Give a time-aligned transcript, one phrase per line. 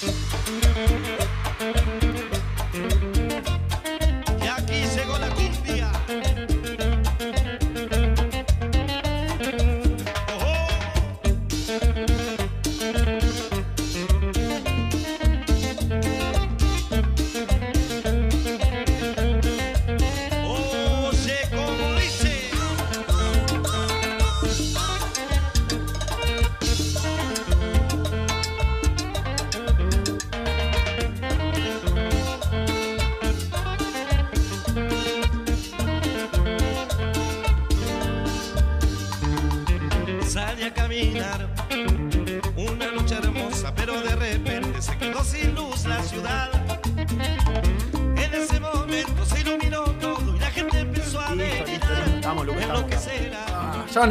[0.00, 0.10] Y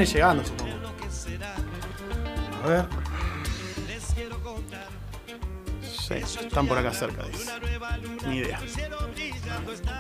[0.02, 0.72] Ir llegando, supongo.
[2.64, 2.86] A ver.
[5.82, 7.52] Sí, están por acá cerca, dice.
[8.28, 8.60] Ni idea.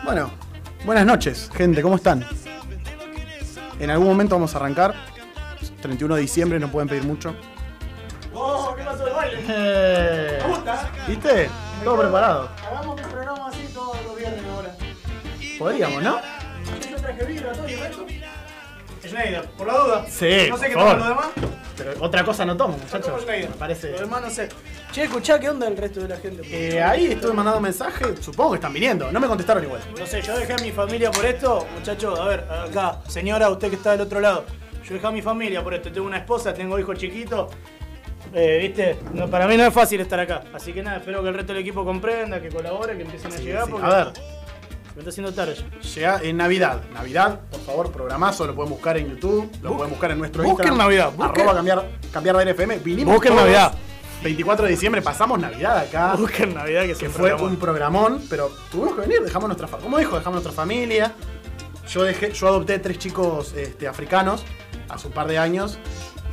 [0.04, 0.32] Bueno,
[0.86, 2.26] buenas noches, gente, ¿cómo están?
[3.80, 4.96] En algún momento vamos a arrancar.
[5.82, 7.36] 31 de diciembre, no pueden pedir mucho.
[8.34, 9.44] Oh, ¿qué pasó el baile?
[9.48, 10.92] Eh, gusta.
[11.08, 11.50] ¿Viste?
[11.84, 12.50] Todo preparado.
[12.68, 14.76] Hagamos un programa así todos los viernes ahora.
[15.58, 16.37] Podríamos, ¿no?
[19.08, 20.06] Schneider, por la duda.
[20.10, 21.28] Sí, No sé qué por toman los demás.
[21.78, 23.06] Pero otra cosa no tomo, muchachos.
[23.08, 23.50] Tomo Schneider.
[23.50, 23.92] Me parece.
[23.92, 24.50] Los demás no sé.
[24.92, 26.42] Che, escuchá, ¿qué onda el resto de la gente?
[26.50, 29.12] Eh, ahí estuve mandando mensajes, supongo que están viniendo.
[29.12, 29.82] No me contestaron igual.
[29.98, 32.20] No sé, yo dejé a mi familia por esto, muchachos.
[32.20, 34.46] A ver, acá, señora, usted que está del otro lado.
[34.84, 35.92] Yo dejé a mi familia por esto.
[35.92, 37.52] Tengo una esposa, tengo hijos chiquitos.
[38.34, 38.98] Eh, ¿Viste?
[39.14, 40.44] No, para mí no es fácil estar acá.
[40.54, 43.38] Así que nada, espero que el resto del equipo comprenda, que colabore, que empiecen a
[43.38, 43.66] Sí, llegar.
[43.66, 43.72] sí.
[43.72, 44.08] Porque A ver,
[44.98, 45.56] me está haciendo tarde.
[45.96, 46.82] llega en Navidad.
[46.92, 50.68] Navidad, por favor, programazo, lo pueden buscar en YouTube, lo pueden buscar en nuestro busquen
[50.70, 50.78] Instagram.
[50.78, 52.80] Navidad, busquen- Arroba cambiar, cambiar de FM.
[52.80, 53.44] Vinimos Busquen todos.
[53.44, 53.74] Navidad.
[54.24, 56.16] 24 de diciembre pasamos Navidad acá.
[56.18, 57.46] Busquen Navidad que, que se fue programó.
[57.46, 59.84] un programón, pero tuvimos que venir, dejamos nuestra familia.
[59.86, 61.14] Como dijo, dejamos nuestra familia.
[61.88, 64.44] Yo dejé, yo adopté tres chicos este, africanos
[64.90, 65.78] hace un par de años.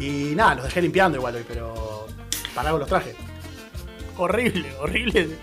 [0.00, 2.06] Y nada, los dejé limpiando igual hoy, pero
[2.54, 3.14] para algo los traje.
[4.16, 5.36] Horrible, horrible.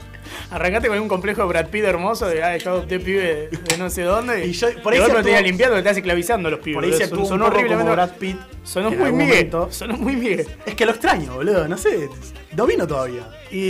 [0.50, 3.22] Arrancaste con un complejo de Brad Pitt hermoso de ah, yo adopté pibe
[3.52, 4.46] de, de no sé dónde.
[4.46, 6.60] Y yo- por ahí y otro te actuó- iba limpiando, te estás esclavizando a los
[6.60, 6.76] pibes.
[6.76, 7.84] Por ahí se poco horriblemente.
[7.84, 8.38] como Brad Pitt.
[8.64, 9.50] Sonó muy miguel.
[9.70, 10.48] Sonó muy miguel.
[10.66, 12.10] Es que lo extraño, boludo, no sé.
[12.56, 13.24] No vino todavía.
[13.52, 13.70] Y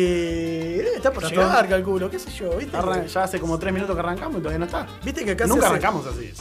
[0.77, 1.47] debe estar por Está llegar.
[1.49, 2.77] llegar, calculo, qué sé yo, ¿viste?
[2.77, 4.85] Arran- Ya hace como tres minutos que arrancamos y todavía no está.
[5.03, 6.31] Viste que acá Nunca hace- arrancamos así.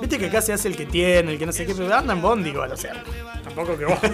[0.00, 2.12] Viste que acá se hace el que tiene, el que no sé qué, pero anda
[2.12, 3.02] en bondi igual, o sea,
[3.44, 3.98] tampoco que vos.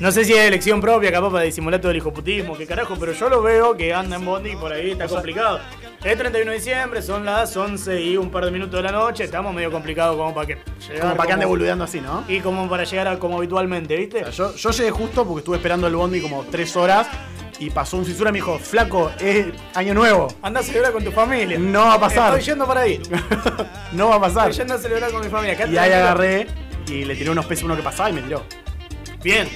[0.00, 3.12] No sé si es elección propia, capaz para disimular todo el hijoputismo, qué carajo, pero
[3.12, 5.60] yo lo veo que anda en bondi y por ahí está complicado.
[6.02, 9.22] Es 31 de diciembre, son las 11 y un par de minutos de la noche,
[9.22, 10.58] estamos medio complicados como para que
[10.88, 12.24] llegar Como para que ande boludeando así, ¿no?
[12.26, 14.24] Y como para llegar a como habitualmente, ¿viste?
[14.24, 17.06] O sea, yo, yo llegué justo porque estuve esperando el bondi como tres horas
[17.66, 20.26] y pasó un fisura y me dijo, flaco, es año nuevo.
[20.42, 21.58] Anda a celebrar con tu familia.
[21.60, 22.32] No va a pasar.
[22.36, 23.00] Estoy yendo para ahí.
[23.92, 24.50] no va a pasar.
[24.50, 25.54] Estoy yendo a celebrar con mi familia.
[25.54, 26.48] Acá Y ahí agarré
[26.88, 28.42] y le tiré unos pesos uno que pasaba y me tiró.
[29.22, 29.48] Bien.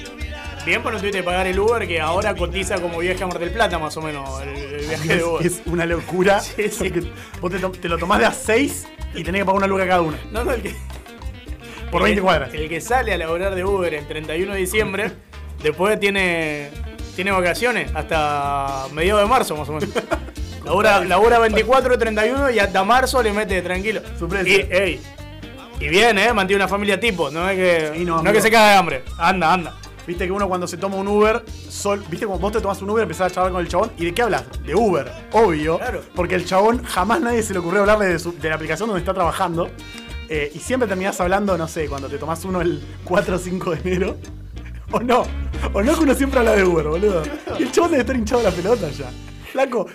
[0.65, 3.39] Bien, pues no tuviste que pagar el Uber, que ahora cotiza como viaje a Mar
[3.39, 5.45] del Plata, más o menos, el, el viaje de Uber.
[5.45, 6.39] Es, es una locura.
[6.55, 6.89] Sí, sí.
[7.41, 8.85] porque Vos te, lo tomás de a seis
[9.15, 10.17] y tenés que pagar una luca cada uno.
[10.31, 10.75] No, no, el que.
[11.91, 12.53] Por el 20 que- cuadras.
[12.53, 15.11] El que sale a laborar de Uber el 31 de diciembre,
[15.61, 16.69] después tiene.
[17.17, 19.89] Tiene vacaciones hasta mediados de marzo, más o menos.
[20.63, 24.01] Labura, labura 24 y 31 y hasta marzo le mete tranquilo.
[24.47, 25.01] Y, ey,
[25.79, 26.31] y bien, ¿eh?
[26.33, 27.31] Mantiene una familia tipo.
[27.31, 29.03] No es que, Sí, no, no, es que se caga de hambre.
[29.17, 29.73] Anda, anda.
[30.05, 32.89] Viste que uno cuando se toma un Uber, sol, viste como vos te tomás un
[32.91, 34.43] Uber, empezás a charlar con el chabón, ¿y de qué hablas?
[34.63, 35.77] De Uber, obvio.
[35.79, 36.03] Claro.
[36.15, 38.99] Porque el chabón jamás nadie se le ocurrió hablarle de, su- de la aplicación donde
[38.99, 39.69] está trabajando.
[40.29, 43.71] Eh, y siempre terminás hablando, no sé, cuando te tomás uno el 4 o 5
[43.75, 44.17] de enero.
[44.91, 45.25] O no.
[45.73, 47.23] O no que uno siempre habla de Uber, boludo.
[47.59, 49.09] Y el chabón debe estar hinchado la pelota ya.
[49.51, 49.87] Flaco,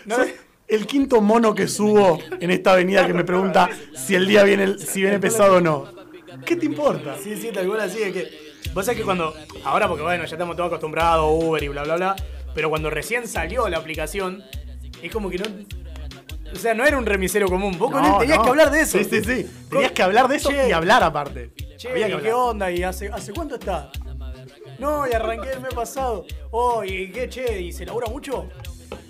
[0.68, 4.78] el quinto mono que subo en esta avenida que me pregunta si el día viene,
[4.78, 5.86] si viene pesado o no.
[6.44, 7.16] ¿Qué te importa?
[7.22, 8.52] Sí, sí, tal cual así es que.
[8.74, 9.34] Vos sabés que cuando.
[9.64, 12.16] Ahora, porque bueno, ya estamos todos acostumbrados a Uber y bla, bla, bla.
[12.54, 14.42] Pero cuando recién salió la aplicación,
[15.02, 15.44] es como que no.
[16.52, 17.78] O sea, no era un remisero común.
[17.78, 18.44] Vos con él tenías no.
[18.44, 18.98] que hablar de eso.
[18.98, 19.50] Sí, sí, sí.
[19.70, 20.68] Tenías que hablar de eso Che.
[20.68, 21.52] y hablar aparte.
[21.76, 22.22] Che, Había que ¿y hablar.
[22.22, 22.70] ¿qué onda?
[22.70, 23.90] ¿Y hace, hace cuánto está?
[24.82, 26.26] No, y arranqué el mes pasado.
[26.50, 27.60] Oh, ¿y qué, che?
[27.60, 28.48] ¿Y se labura mucho?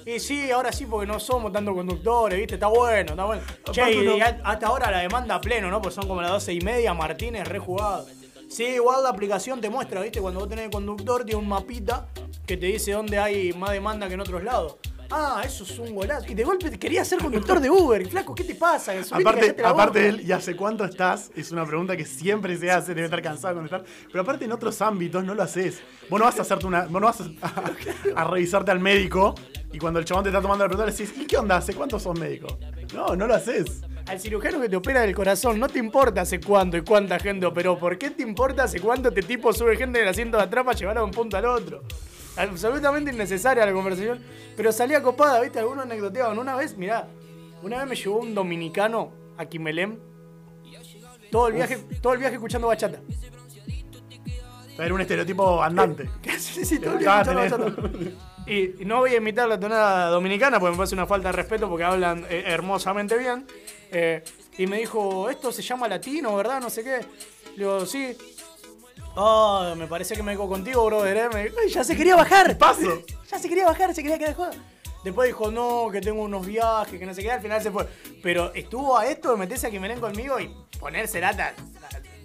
[0.05, 2.55] Y sí, ahora sí, porque no somos tanto conductores, ¿viste?
[2.55, 3.43] Está bueno, está bueno.
[3.71, 5.81] Che, y, no- hasta ahora la demanda pleno, ¿no?
[5.81, 8.07] Pues son como las doce y media, Martínez rejugado.
[8.51, 10.21] Sí, igual la aplicación te muestra, ¿viste?
[10.21, 12.07] Cuando vos tenés el conductor, tiene un mapita
[12.47, 14.77] que te dice dónde hay más demanda que en otros lados.
[15.15, 16.31] Ah, eso es un golazo.
[16.31, 18.01] Y de golpe quería ser conductor de Uber.
[18.01, 18.93] Y flaco, ¿qué te pasa?
[19.05, 20.09] Subite Aparte, callate la aparte boca.
[20.09, 21.31] él, ¿y hace cuánto estás?
[21.37, 23.85] Es una pregunta que siempre se hace, debe estar cansado de contestar.
[24.11, 25.83] Pero aparte en otros ámbitos no lo haces.
[26.09, 26.83] Vos no vas a hacerte una.
[26.87, 27.63] Vos no vas a,
[28.23, 29.35] a revisarte al médico
[29.71, 31.57] Y cuando el chabón te está tomando la pregunta, le decís, ¿y qué onda?
[31.59, 32.59] ¿Hace cuánto sos médico?
[32.95, 33.83] No, no lo haces.
[34.07, 37.47] Al cirujano que te opera del corazón, no te importa hace cuánto y cuánta gente
[37.47, 37.79] operó.
[37.79, 40.77] ¿Por qué te importa hace cuánto este tipo sube gente del asiento de atrás para
[40.77, 41.83] llevarla de un punto al otro?
[42.37, 44.21] Absolutamente innecesaria la conversación.
[44.57, 45.59] Pero salía copada, ¿viste?
[45.59, 46.39] Algunos anecdoteaban.
[46.39, 47.09] Una vez, mirá,
[47.63, 49.99] una vez me llevó un dominicano a Quimelem.
[51.31, 53.01] Todo el viaje, todo el viaje escuchando bachata.
[54.79, 56.11] Era un estereotipo andante.
[56.39, 58.13] sí, sí, todo el viaje escuchando bachata.
[58.47, 61.33] Y y no voy a imitar la tonada dominicana porque me parece una falta de
[61.33, 63.47] respeto porque hablan eh, hermosamente bien.
[63.91, 64.23] Eh,
[64.59, 66.61] y me dijo, esto se llama latino, ¿verdad?
[66.61, 67.01] No sé qué.
[67.57, 68.17] Le digo, sí.
[69.15, 71.17] Oh, me parece que me dijo contigo, brother.
[71.17, 71.29] ¿eh?
[71.33, 72.57] Me dijo, "Ay, ya se quería bajar.
[72.57, 73.03] Paso.
[73.31, 74.51] Ya se quería bajar, se quería quedar joda.
[75.05, 77.33] Después dijo, no, que tengo unos viajes, que no sé qué.
[77.33, 77.87] Al final se fue.
[78.23, 81.55] Pero estuvo a esto de meterse a Quimelén conmigo y ponerse lata.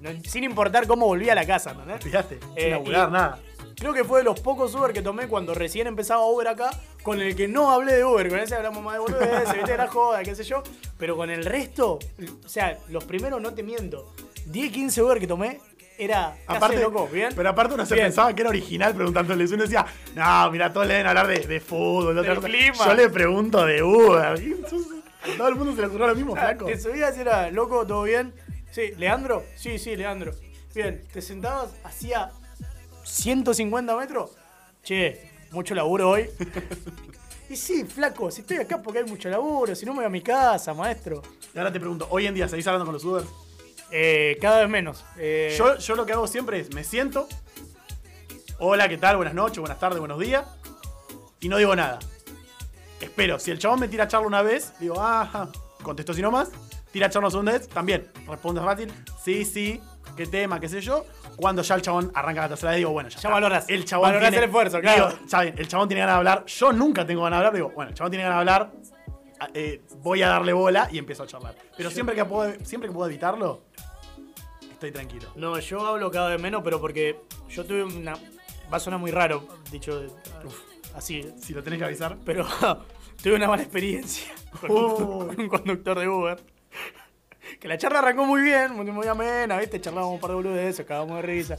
[0.02, 1.98] no- sin importar cómo volvía a la casa, ¿no?
[1.98, 3.40] Fíjate, Eh, sin laburar, y- nada.
[3.76, 6.70] Creo que fue de los pocos Uber que tomé cuando recién empezaba Uber acá,
[7.02, 9.78] con el que no hablé de Uber, con ese hablamos más de boludez, viste de
[9.78, 10.62] la joda, qué sé yo,
[11.00, 11.98] pero con el resto,
[12.46, 14.14] o sea, los primeros no te miento,
[14.46, 15.60] 10, 15 Uber que tomé,
[15.98, 17.34] era Aparte, loco, ¿bien?
[17.36, 18.08] Pero aparte uno se Bien.
[18.08, 19.52] pensaba que era original preguntándoles.
[19.52, 19.86] Uno decía,
[20.16, 22.48] no, mira, todos le deben hablar de, de fútbol, de otra Del cosa".
[22.48, 22.86] clima.
[22.86, 24.42] Yo le pregunto de Uber.
[24.42, 24.88] Y entonces,
[25.34, 26.66] a todo el mundo se le ocurrió lo mismo, Ah, flaco.
[26.66, 28.34] Te subías y era, loco, ¿todo bien?
[28.72, 29.44] Sí, ¿Leandro?
[29.56, 30.34] Sí, sí, Leandro.
[30.76, 32.30] Bien, te sentabas, hacía
[33.04, 34.32] 150 metros.
[34.84, 36.30] Che, mucho laburo hoy.
[37.50, 40.10] y sí, flaco, si estoy acá porque hay mucho laburo, si no me voy a
[40.10, 41.22] mi casa, maestro.
[41.54, 43.24] Y ahora te pregunto, hoy en día, ¿seguís hablando con los Uber?
[43.92, 45.06] Eh, cada vez menos.
[45.18, 47.28] Eh, Yo, yo lo que hago siempre es, me siento,
[48.60, 49.16] hola, ¿qué tal?
[49.18, 50.46] Buenas noches, buenas tardes, buenos días,
[51.40, 52.00] y no digo nada.
[53.00, 55.50] Espero, si el chabón me tira charla una vez, digo, ajá,
[55.84, 56.52] contesto si no más,
[56.92, 58.92] tira charla una segunda vez, también, responde fácil,
[59.24, 59.80] sí, sí,
[60.16, 61.06] qué tema, qué sé yo.
[61.38, 63.30] Cuando ya el chabón arranca la tercera vez, digo, bueno, ya, Ya está.
[63.30, 63.70] valorás.
[63.70, 65.10] El chabón Valorás tiene- el esfuerzo, claro.
[65.10, 67.72] digo, bien, el chabón tiene ganas de hablar, yo nunca tengo ganas de hablar, digo,
[67.76, 68.72] bueno, el chabón tiene ganas de hablar,
[69.54, 71.54] eh, voy a darle bola y empiezo a charlar.
[71.78, 73.62] Pero siempre que puedo, siempre que puedo evitarlo,
[74.78, 75.30] estoy tranquilo.
[75.36, 77.20] No, yo hablo cada vez menos, pero porque
[77.50, 78.14] yo tuve una.
[78.72, 80.04] Va a sonar muy raro, dicho
[80.46, 80.60] uf,
[80.96, 82.18] así, Si lo tenés que avisar.
[82.26, 82.46] pero
[83.24, 84.96] tuve una mala experiencia con, un, Oh.
[85.28, 86.40] con un conductor de Uber.
[87.62, 89.80] Que la charla arrancó muy bien, muy, muy amena, ¿viste?
[89.80, 91.58] Charlábamos un par de boludeces, cagábamos de risa.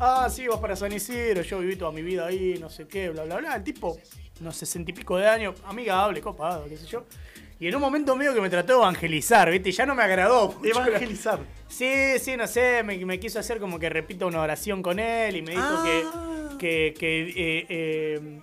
[0.00, 3.10] Ah, sí, vas para San Isidro, yo viví toda mi vida ahí, no sé qué,
[3.10, 3.54] bla, bla, bla.
[3.56, 3.98] El tipo,
[4.40, 7.04] unos sesenta y pico de años, amigable, copado, qué sé yo.
[7.58, 9.72] Y en un momento medio que me trató de evangelizar, ¿viste?
[9.72, 10.54] Ya no me agradó.
[10.62, 11.40] Evangelizar.
[11.68, 15.36] Sí, sí, no sé, me, me quiso hacer como que repita una oración con él
[15.36, 16.56] y me dijo Ah.
[16.58, 18.40] que, que, que, eh, eh,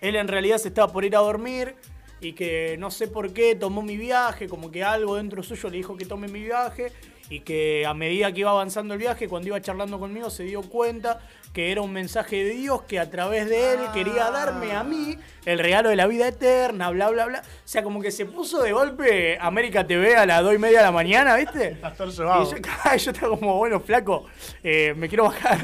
[0.00, 1.74] él en realidad se estaba por ir a dormir
[2.20, 5.76] y que no sé por qué tomó mi viaje, como que algo dentro suyo le
[5.76, 6.90] dijo que tome mi viaje
[7.30, 10.62] y que a medida que iba avanzando el viaje, cuando iba charlando conmigo, se dio
[10.62, 11.20] cuenta
[11.52, 15.16] que era un mensaje de Dios que a través de él quería darme a mí
[15.46, 17.40] el regalo de la vida eterna, bla, bla, bla.
[17.40, 20.78] O sea, como que se puso de golpe América TV a las 2 y media
[20.78, 21.70] de la mañana, ¿viste?
[21.76, 22.50] Pastor Y llevado.
[22.50, 22.56] yo,
[22.96, 24.26] yo estaba como, bueno, flaco,
[24.62, 25.58] eh, me quiero bajar.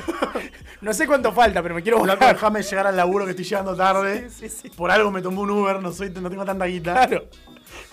[0.81, 2.35] no sé cuánto falta, pero me quiero Flaco, bajar.
[2.37, 4.31] déjame llegar al laburo que estoy llegando tarde.
[4.31, 4.71] Sí, sí, sí.
[4.71, 7.07] Por algo me tomó un Uber, no, soy, no tengo tanta guita.
[7.07, 7.27] Claro.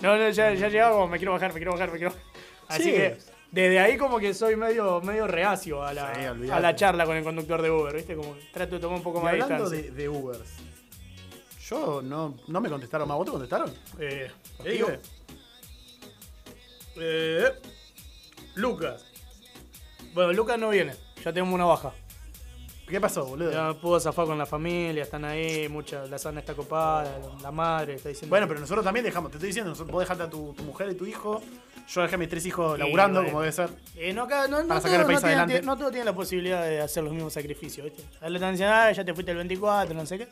[0.00, 2.26] No, no, ya, ya llegaba como, me quiero bajar, me quiero bajar, me quiero bajar.
[2.68, 2.90] Así Sí.
[2.92, 3.18] que
[3.52, 7.16] desde ahí como que soy medio, medio reacio a la, Sí, a la charla con
[7.16, 8.16] el conductor de Uber, ¿viste?
[8.16, 10.54] Como trato de tomar un poco Y más de hablando de, Ubers,
[11.68, 13.18] yo no, no me contestaron más.
[13.18, 13.72] ¿Vos te contestaron?
[13.98, 14.30] Eh,
[14.62, 14.88] ¿Qué digo?
[16.96, 17.44] eh,
[18.54, 19.04] Lucas.
[20.14, 21.92] Bueno, Lucas no viene, ya tenemos una baja.
[22.88, 23.52] ¿Qué pasó, boludo?
[23.52, 27.94] Ya pudo zafar con la familia, están ahí, mucha, la sana está copada, la madre
[27.94, 28.30] está diciendo.
[28.30, 30.90] Bueno, pero nosotros también dejamos, te estoy diciendo, nosotros, vos dejate a tu, tu mujer
[30.90, 31.42] y tu hijo.
[31.88, 33.30] Yo dejé a mis tres hijos laburando, bueno.
[33.32, 33.70] como debe ser.
[33.96, 35.62] Eh, no, acá, no, no, Para sacar el país tienen- adelante.
[35.66, 38.02] no todos tienen la posibilidad de hacer los mismos sacrificios, ¿viste?
[38.20, 40.28] A diciendo, ah, ya te fuiste el 24, no sé qué.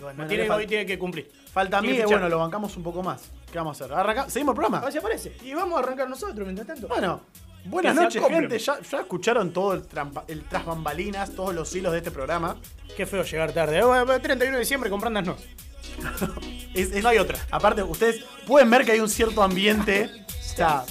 [0.00, 1.30] Bueno, tiene, hoy tiene que cumplir.
[1.52, 3.30] Falta a mí, que bueno, lo bancamos un poco más.
[3.52, 3.94] ¿Qué vamos a hacer?
[3.96, 4.82] Arranca- ¿Seguimos el programa?
[4.86, 5.36] Ah, se aparece.
[5.44, 6.88] Y vamos a arrancar nosotros mientras tanto.
[6.88, 7.20] Bueno,
[7.64, 8.58] buenas Que noches, gente.
[8.58, 12.56] Ya, ya escucharon todo el, trampa- el tras bambalinas, todos los hilos de este programa.
[12.96, 13.78] Qué feo llegar tarde.
[13.78, 15.36] Eh, bueno, 31 de diciembre comprándas no.
[16.74, 17.38] Es- es- No hay otra.
[17.50, 20.08] Aparte, ustedes pueden ver que hay un cierto ambiente.
[20.52, 20.84] O sea,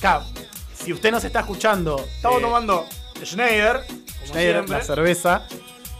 [0.00, 0.24] claro,
[0.74, 2.86] si usted nos está escuchando, Estamos eh, tomando
[3.24, 3.80] Schneider,
[4.26, 5.46] Schneider, siempre, la cerveza,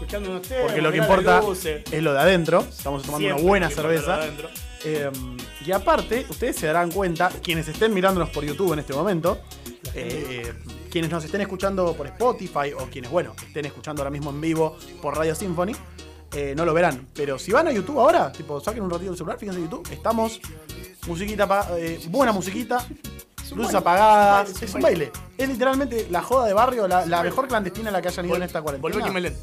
[0.01, 0.63] ustedes.
[0.63, 1.43] porque lo que importa
[1.91, 2.61] es lo de adentro.
[2.61, 4.21] Estamos tomando Siempre una buena cerveza.
[4.85, 5.11] Eh,
[5.65, 9.39] y aparte, ustedes se darán cuenta, quienes estén mirándonos por YouTube en este momento,
[9.95, 10.55] eh,
[10.91, 14.77] quienes nos estén escuchando por Spotify o quienes, bueno, estén escuchando ahora mismo en vivo
[15.03, 15.73] por Radio Symphony,
[16.35, 17.09] eh, no lo verán.
[17.15, 19.87] Pero si van a YouTube ahora, tipo, saquen un ratito el celular, fíjense en YouTube,
[19.93, 20.41] estamos,
[21.07, 22.85] musiquita, eh, buena musiquita,
[23.55, 25.11] luces apagadas, es un baile.
[25.37, 28.37] Es literalmente la joda de barrio, la, la mejor clandestina a la que hayan ido
[28.37, 28.93] en esta cuarentena.
[28.95, 29.37] Volvió Kimelén.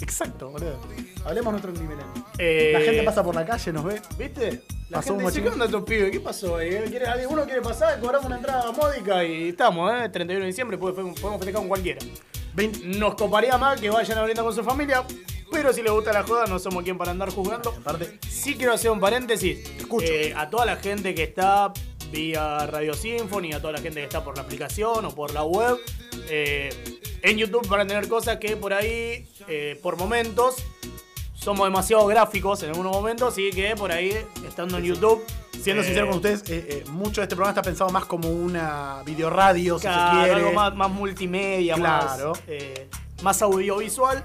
[0.00, 0.76] Exacto, boludo.
[1.24, 2.04] Hablemos nuestro criminal.
[2.38, 4.02] Eh, La gente pasa por la calle, nos ve.
[4.18, 4.62] ¿Viste?
[4.90, 5.42] La Pasó gente dice.
[5.42, 6.10] ¿qué onda estos pibes?
[6.10, 6.68] ¿Qué pasó ahí?
[6.74, 6.84] eh?
[6.88, 7.98] ¿Quiere- ¿Alguno quiere pasar?
[8.00, 10.08] Cobramos una entrada módica y estamos, ¿eh?
[10.10, 12.00] 31 de diciembre, podemos podemos festejar con cualquiera.
[12.54, 15.04] 20 Nos coparía más que vayan a brindar con su familia,
[15.54, 17.70] pero si les gusta la joda, no somos quien para andar juzgando.
[17.70, 19.58] Aparte, Sí quiero hacer un paréntesis.
[19.78, 20.06] Escucho.
[20.06, 21.72] Eh, a toda la gente que está
[22.10, 25.44] vía Radio Symphony, a toda la gente que está por la aplicación o por la
[25.44, 25.78] web,
[26.28, 26.68] eh,
[27.22, 30.56] en YouTube van a tener cosas que por ahí, eh, por momentos,
[31.34, 34.12] somos demasiado gráficos en algunos momentos y que por ahí,
[34.46, 35.24] estando en YouTube...
[35.62, 39.78] siendo eh, sincero con ustedes, mucho de este programa está pensado más como una videoradio,
[39.78, 40.40] si Claro, se quiere.
[40.40, 42.32] algo más, más multimedia, Claro.
[42.32, 44.22] más, más audiovisual.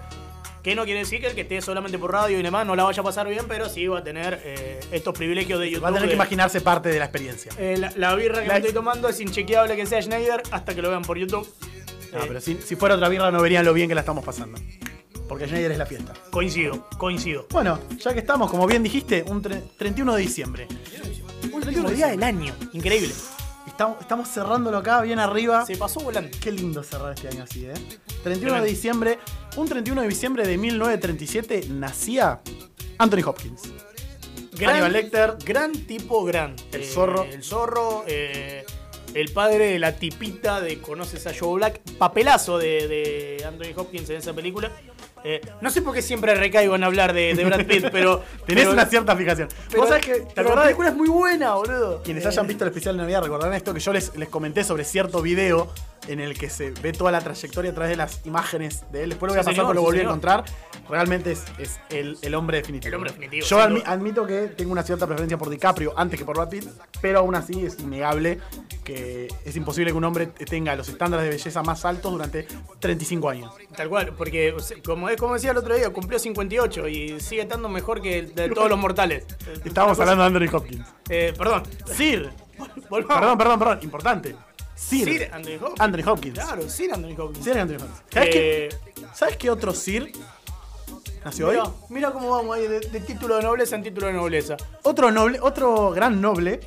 [0.63, 2.83] Que no quiere decir que el que esté solamente por radio y demás no la
[2.83, 5.85] vaya a pasar bien, pero sí va a tener eh, estos privilegios de YouTube.
[5.85, 7.51] Va a tener que imaginarse parte de la experiencia.
[7.57, 10.75] Eh, la, la birra que La- me estoy tomando es inchequeable que sea Schneider hasta
[10.75, 11.47] que lo vean por YouTube.
[12.11, 14.25] No, Eh, pero si, si fuera otra birra no verían lo bien que la estamos
[14.25, 14.59] pasando.
[15.29, 16.13] Porque Schneider es la fiesta.
[16.31, 17.45] Coincido, coincido.
[17.51, 20.67] Bueno, ya que estamos, como bien dijiste, un tre- 31 de diciembre.
[21.53, 22.53] Último día del año.
[22.73, 23.13] Increíble.
[23.79, 25.65] Estamos, estamos cerrándolo acá, bien arriba.
[25.65, 26.37] Se pasó volando.
[26.41, 27.73] Qué lindo cerrar este año así, ¿eh?
[28.23, 29.19] 31 de diciembre.
[29.55, 32.41] Un 31 de diciembre de 1937 nacía
[32.97, 33.71] Anthony Hopkins.
[34.59, 35.37] Hannibal Lecter.
[35.45, 36.57] Gran tipo, gran.
[36.73, 37.23] El zorro.
[37.23, 38.03] El zorro.
[38.05, 38.65] eh,
[39.13, 41.79] el padre de la tipita de Conoces a Joe Black.
[41.97, 44.73] Papelazo de, de Anthony Hopkins en esa película.
[45.23, 48.23] Eh, no sé por qué siempre recaigo en hablar de, de Brad Pitt, pero.
[48.45, 49.49] Tenés pero- una cierta fijación.
[49.69, 52.01] pero- Vos sabés que, ¿te pero la película es muy buena, boludo.
[52.03, 54.63] Quienes Eh, hayan visto el especial de Navidad recordarán esto que yo les, les comenté
[54.63, 55.71] sobre cierto video
[56.07, 59.09] en el que se ve toda la trayectoria a través de las imágenes de él.
[59.09, 60.11] Después lo voy a Sí, pasar, señor, pero lo sí, volví a señor.
[60.11, 60.43] encontrar.
[60.89, 62.87] Realmente es, es el, el hombre definitivo.
[62.89, 66.25] El hombre definitivo, Yo admi- admito que tengo una cierta preferencia por DiCaprio antes que
[66.25, 66.65] por Brad Pitt,
[67.01, 68.39] pero aún así es innegable
[68.83, 72.47] que es imposible que un hombre tenga los estándares de belleza más altos durante
[72.79, 73.53] 35 años.
[73.75, 77.69] Tal cual, porque como es como decía el otro día, cumplió 58 y sigue estando
[77.69, 79.25] mejor que de todos los mortales.
[79.63, 80.87] Estábamos hablando de Anthony Hopkins.
[81.09, 81.63] Eh, perdón.
[81.85, 82.31] Sir.
[82.89, 83.19] Volvamos.
[83.19, 83.79] Perdón, perdón, perdón.
[83.83, 84.35] Importante.
[84.75, 85.05] Sir.
[85.05, 85.81] Sir Anthony Hopkins.
[85.81, 86.33] Anthony Hopkins.
[86.39, 87.43] Claro, Sir Anthony Hopkins.
[87.45, 88.01] Sir Anthony Hopkins.
[88.13, 90.11] ¿Sabes, Eh, qué, ¿Sabes qué otro Sir
[91.25, 91.69] nació Mira, hoy?
[91.89, 94.55] mira cómo vamos ahí de, de título de nobleza en título de nobleza.
[94.83, 96.61] Otro noble, otro gran noble,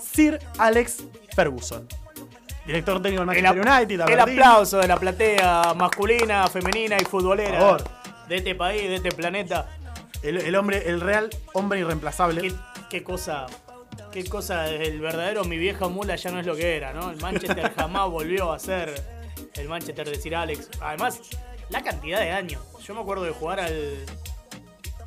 [0.00, 1.86] Sir Alex Ferguson.
[2.66, 4.12] Director técnico del El, Manchester ap- United.
[4.12, 7.84] el aplauso de la platea masculina, femenina y futbolera Por favor.
[8.28, 9.66] de este país, de este planeta.
[10.22, 12.42] El, el hombre, el real hombre irreemplazable.
[12.42, 12.54] Qué,
[12.90, 13.46] qué cosa,
[14.12, 17.10] qué cosa, el verdadero mi vieja mula ya no es lo que era, ¿no?
[17.10, 19.02] El Manchester jamás volvió a ser
[19.54, 20.68] el Manchester de Sir Alex.
[20.80, 21.20] Además,
[21.68, 22.62] la cantidad de años.
[22.86, 24.06] Yo me acuerdo de jugar al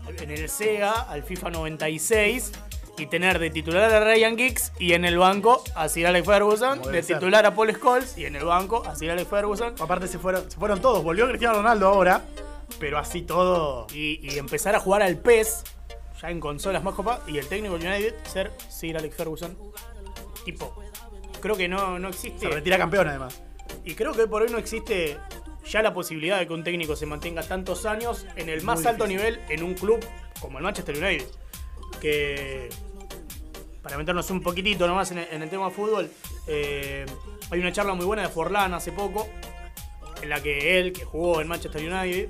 [0.07, 2.51] en el Sega, al FIFA 96
[2.97, 6.81] y tener de titular a Ryan Giggs y en el banco a Sir Alex Ferguson,
[6.83, 7.17] de ser.
[7.17, 9.75] titular a Paul Scholes y en el banco a Sir Alex Ferguson.
[9.79, 11.03] Aparte se fueron, se fueron todos.
[11.03, 12.21] Volvió Cristiano Ronaldo ahora.
[12.79, 13.87] Pero así todo.
[13.93, 15.63] y, y empezar a jugar al PES,
[16.23, 19.57] ya en consolas más copas, y el técnico United ser Sir Alex Ferguson.
[20.45, 20.73] Tipo,
[21.41, 22.49] creo que no, no Se existe.
[22.49, 23.41] retira campeón además.
[23.83, 25.17] Y creo que hoy por hoy no existe
[25.69, 28.87] ya la posibilidad de que un técnico se mantenga tantos años en el más Muy
[28.87, 29.33] alto difícil.
[29.33, 29.99] nivel en un club
[30.39, 31.27] como el Manchester United.
[31.99, 32.69] Que,
[33.81, 36.09] para meternos un poquitito nomás en el, en el tema de fútbol,
[36.47, 37.05] eh,
[37.51, 39.27] hay una charla muy buena de Forlán hace poco,
[40.21, 42.29] en la que él, que jugó en Manchester United,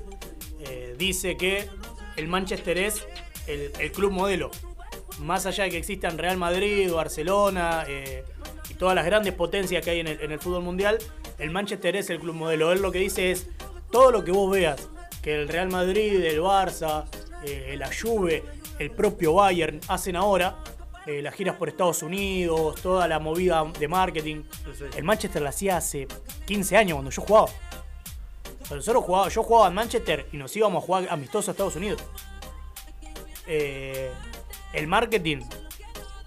[0.61, 1.69] eh, dice que
[2.15, 3.05] el Manchester es
[3.47, 4.51] el, el club modelo.
[5.19, 8.23] Más allá de que existan Real Madrid, Barcelona eh,
[8.69, 10.97] y todas las grandes potencias que hay en el, en el fútbol mundial,
[11.37, 12.71] el Manchester es el club modelo.
[12.71, 13.47] Él lo que dice es,
[13.91, 14.89] todo lo que vos veas,
[15.21, 17.05] que el Real Madrid, el Barça,
[17.45, 18.43] eh, la Juve,
[18.79, 20.57] el propio Bayern hacen ahora,
[21.05, 24.43] eh, las giras por Estados Unidos, toda la movida de marketing,
[24.95, 26.07] el Manchester la hacía hace
[26.45, 27.49] 15 años cuando yo jugaba.
[28.71, 32.01] Nosotros jugaba, yo jugaba en Manchester y nos íbamos a jugar amistosos a Estados Unidos.
[33.47, 34.11] Eh,
[34.73, 35.41] el marketing,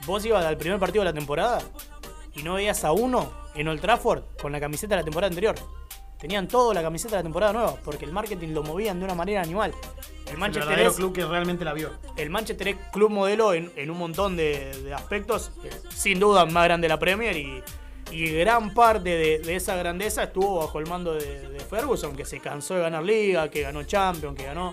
[0.06, 1.60] vos ibas al primer partido de la temporada
[2.34, 5.54] y no veías a uno en Old Trafford con la camiseta de la temporada anterior.
[6.18, 9.14] Tenían todo la camiseta de la temporada nueva, porque el marketing lo movían de una
[9.14, 9.74] manera animal.
[10.26, 11.90] El El Manchester verdadero es, club que realmente la vio.
[12.16, 15.52] el Manchester es club modelo en, en un montón de, de aspectos.
[15.94, 17.62] Sin duda más grande la Premier y,
[18.10, 22.24] y gran parte de, de esa grandeza estuvo bajo el mando de, de Ferguson, que
[22.24, 24.72] se cansó de ganar liga, que ganó Champions, que ganó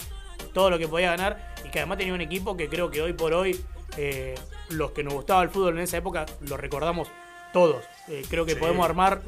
[0.54, 3.14] todo lo que podía ganar y que además tenía un equipo que creo que hoy
[3.14, 3.60] por hoy
[3.98, 4.36] eh,
[4.70, 7.08] los que nos gustaba el fútbol en esa época lo recordamos
[7.52, 7.84] todos.
[8.08, 8.60] Eh, creo que Sí.
[8.60, 9.22] podemos armar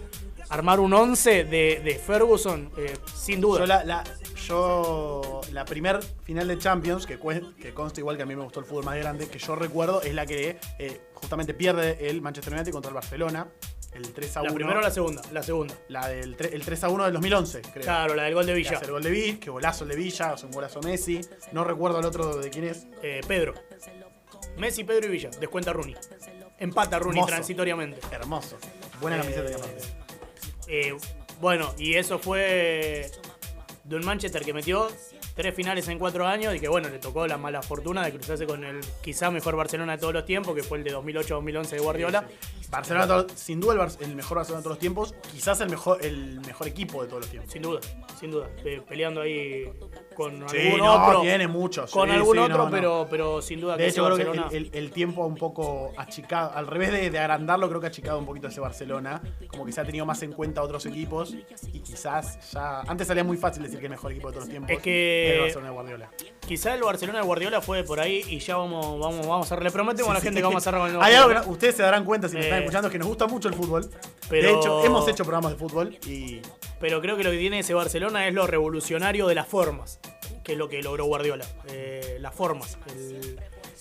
[0.50, 3.62] armar un 11 de, de Ferguson eh, sin duda.
[3.62, 4.04] Yo la, la,
[4.48, 7.18] yo, la primer final de Champions, que,
[7.74, 10.13] consta igual que a mí me gustó el fútbol más grande, que yo recuerdo es
[10.13, 10.60] la que
[11.15, 13.48] justamente pierde el Manchester United contra el Barcelona
[13.96, 14.56] El 3 a La 1.
[14.56, 15.74] primera o la segunda, la segunda.
[15.88, 17.84] La del tre- el 3 a 1 del 2011, creo.
[17.84, 18.80] Claro, la del gol de Villa.
[18.84, 21.22] el gol de Villa, que golazo el de Villa, o sea, un golazo Messi.
[21.54, 22.88] No recuerdo el otro de quién es.
[23.02, 23.54] Eh, Pedro.
[24.58, 25.30] Messi, Pedro y Villa.
[25.40, 25.96] Descuenta Rooney.
[26.60, 27.34] Empata Rooney Hermoso.
[27.36, 28.00] transitoriamente.
[28.12, 28.58] Hermoso.
[29.02, 29.84] Buena camiseta de aparte.
[30.68, 30.96] Eh,
[31.42, 33.10] bueno, y eso fue
[33.84, 34.88] de un Manchester que metió
[35.36, 38.46] tres finales en cuatro años y que bueno, le tocó la mala fortuna de cruzarse
[38.48, 41.80] con el quizá mejor Barcelona de todos los tiempos, que fue el de 2008-2011 de
[41.80, 42.27] Guardiola.
[42.70, 45.13] Barcelona, sin duda, el, Bar- el mejor Barcelona de todos los tiempos.
[45.32, 47.51] Quizás el mejor, el mejor equipo de todos los tiempos.
[47.51, 47.80] Sin duda,
[48.20, 48.50] sin duda.
[48.63, 49.72] Pe- peleando ahí
[50.15, 51.22] con Sí, algún no, otro.
[51.22, 51.91] tiene muchos.
[51.91, 52.72] Con sí, algún sí, otro, no, no.
[52.72, 56.51] Pero, pero sin duda De hecho, creo que el, el- el tiempo un poco achicado,
[56.55, 59.22] al revés de, de agrandarlo, creo que ha achicado un poquito ese Barcelona.
[59.50, 61.36] Como que se ha tenido más en cuenta otros equipos
[61.72, 62.81] y quizás ya.
[62.81, 65.34] Antes salía muy fácil decir que el mejor equipo de todos los tiempos Es que-
[65.36, 66.10] el Barcelona de Guardiola.
[66.48, 69.60] Quizá el Barcelona de Guardiola fue por ahí y ya vamos, vamos, vamos a.
[69.60, 71.48] Le prometemos a la gente que vamos a cerrar con el Hay algo que no-
[71.48, 73.53] ustedes se darán cuenta si me Eh, están escuchando, es que nos gusta mucho el
[73.55, 73.89] fútbol.
[74.29, 76.41] pero- De hecho, hemos hecho programas de fútbol y.
[76.79, 80.00] Pero creo que lo que tiene ese Barcelona es lo revolucionario de las formas,
[80.44, 81.46] que es lo que logró Guardiola.
[81.67, 83.39] Eh, las formas, el,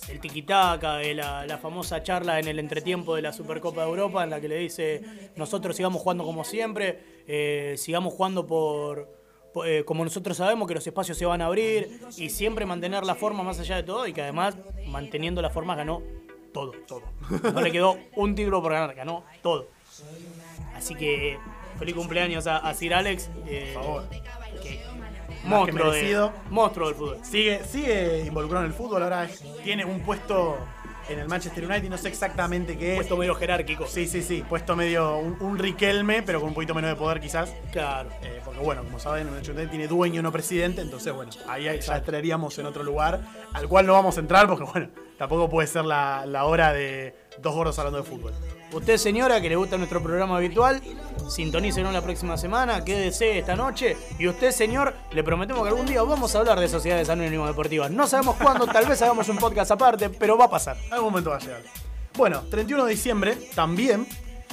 [0.09, 4.23] el tiquitaca, eh, la, la famosa charla en el entretiempo de la Supercopa de Europa,
[4.23, 5.01] en la que le dice:
[5.35, 9.09] Nosotros sigamos jugando como siempre, eh, sigamos jugando por.
[9.85, 13.43] como nosotros sabemos que los espacios se van a abrir y siempre mantener la forma
[13.43, 16.01] más allá de todo y que además manteniendo la forma ganó
[16.53, 17.03] todo, todo.
[17.53, 19.67] No le quedó un título por ganar, ganó todo.
[20.73, 21.37] Así que
[21.77, 23.29] feliz cumpleaños a, a Sir Alex.
[23.47, 24.03] eh, Por favor.
[24.61, 24.81] que-
[25.43, 27.17] monstruo, de- monstruo del fútbol.
[27.23, 29.27] Sigue, sigue involucrado en el fútbol, ahora
[29.63, 30.57] tiene un puesto
[31.07, 32.95] en el Manchester United, no sé exactamente qué es.
[32.95, 33.85] Puesto medio jerárquico.
[33.85, 37.19] Sí, sí, sí, puesto medio un, un Riquelme, pero con un poquito menos de poder
[37.19, 37.53] quizás.
[37.71, 38.09] Claro.
[38.23, 41.67] Eh, porque bueno, como saben, el Manchester United tiene dueño, no presidente, entonces bueno, ahí
[41.67, 43.21] ahí ya estaríamos en otro lugar,
[43.53, 44.89] al cual no vamos a entrar porque bueno,
[45.19, 48.33] tampoco puede ser la, la hora de dos gordos hablando de fútbol.
[48.71, 50.81] Usted, señora, que le gusta nuestro programa habitual,
[51.29, 53.95] sintonícenos la próxima semana, quédese esta noche.
[54.19, 57.91] Y usted, señor, le prometemos que algún día vamos a hablar de sociedades anónimas deportivas.
[57.91, 60.77] No sabemos cuándo, tal vez hagamos un podcast aparte, pero va a pasar.
[60.91, 61.61] Algún momento va a llegar.
[62.17, 64.07] Bueno, 31 de diciembre también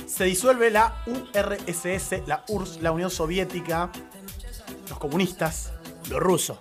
[0.07, 3.90] se disuelve la URSS, la URSS, la Unión Soviética,
[4.88, 5.72] los comunistas.
[6.11, 6.59] Lo ruso.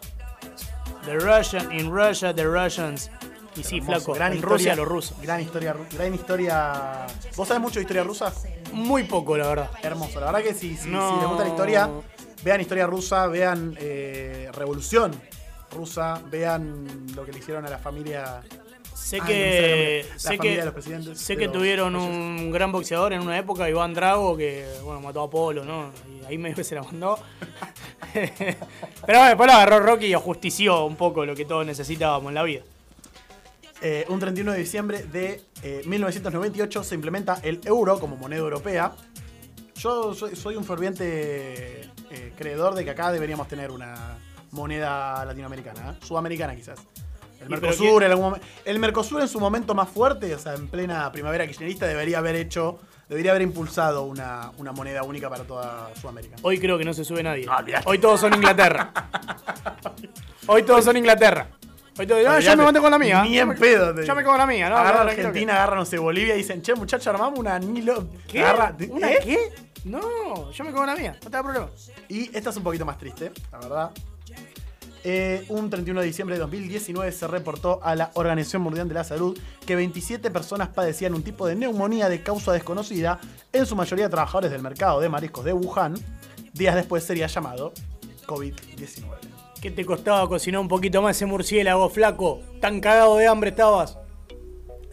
[1.05, 3.09] The Russian, in Russia, the Russians.
[3.55, 5.21] Y sí, Hermoso, flaco, gran en historia, Rusia, los rusos.
[5.21, 7.05] Gran historia, gran historia.
[7.35, 8.33] ¿Vos sabés mucho de historia rusa?
[8.71, 9.69] Muy poco, la verdad.
[9.83, 10.19] Hermoso.
[10.19, 11.09] La verdad que si, si, No.
[11.09, 11.89] si les gusta la historia,
[12.43, 15.11] vean historia rusa, vean eh, Revolución
[15.71, 16.85] rusa, vean
[17.15, 18.41] lo que le hicieron a la familia.
[18.93, 23.37] Sé Ay, que, no sé que, los sé que tuvieron un gran boxeador en una
[23.37, 25.91] época, Iván Drago, que bueno, mató a Polo, ¿no?
[26.07, 27.17] Y ahí medio que se la mandó.
[28.13, 28.57] Pero
[29.05, 32.43] bueno, después lo agarró Rocky y ajustició un poco lo que todos necesitábamos en la
[32.43, 32.61] vida.
[33.83, 38.91] Eh, un 31 de diciembre de eh, 1998 se implementa el euro como moneda europea.
[39.75, 44.19] Yo soy, soy un ferviente eh, creedor de que acá deberíamos tener una
[44.51, 46.05] moneda latinoamericana, ¿eh?
[46.05, 46.79] sudamericana quizás.
[47.39, 51.11] El Mercosur, en algún el Mercosur en su momento más fuerte, o sea, en plena
[51.11, 56.35] primavera kirchnerista, debería haber hecho, debería haber impulsado una, una moneda única para toda Sudamérica.
[56.43, 57.47] Hoy creo que no se sube nadie.
[57.47, 57.89] No, olvidate.
[57.89, 58.93] Hoy todos son Inglaterra.
[60.45, 61.47] Hoy todos son Inglaterra.
[61.97, 63.23] Hoy todos, "Ah, yo Olvidate, me mantengo con la mía.
[63.23, 63.93] Ni en pedo.
[63.93, 64.31] te Yo me digo.
[64.31, 64.77] con la mía, ¿no?
[64.77, 68.07] Agarra No, Argentina, agarra, no sé, Bolivia y dicen, che, muchachos, armamos una Nilo.
[68.27, 68.41] ¿Qué?
[68.41, 69.19] Agarra- ¿Una ¿Eh?
[69.23, 69.37] qué?
[69.83, 71.67] No, yo me con la mía, no te da problema.
[72.07, 73.91] Y esta es un poquito más triste, la verdad.
[75.03, 79.03] Eh, un 31 de diciembre de 2019 se reportó a la Organización Mundial de la
[79.03, 83.19] Salud que 27 personas padecían un tipo de neumonía de causa desconocida,
[83.51, 85.95] en su mayoría trabajadores del mercado de mariscos de Wuhan.
[86.53, 87.73] Días después sería llamado
[88.27, 89.20] COVID-19.
[89.61, 92.39] ¿Qué te costaba cocinar un poquito más ese murciélago, flaco?
[92.59, 93.97] Tan cagado de hambre estabas.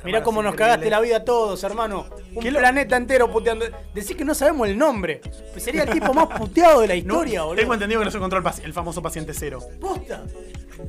[0.04, 0.72] Mirá Hermano, cómo nos increíble.
[0.74, 2.06] cagaste la vida a todos, hermano.
[2.34, 3.64] Un ¿Qué planeta entero puteando.
[3.94, 5.20] Decís que no sabemos el nombre.
[5.52, 7.60] Pues sería el tipo más puteado de la No, historia, boludo.
[7.60, 9.58] tengo entendido que no se encontró el, famoso paciente cero.
[9.80, 10.24] Posta.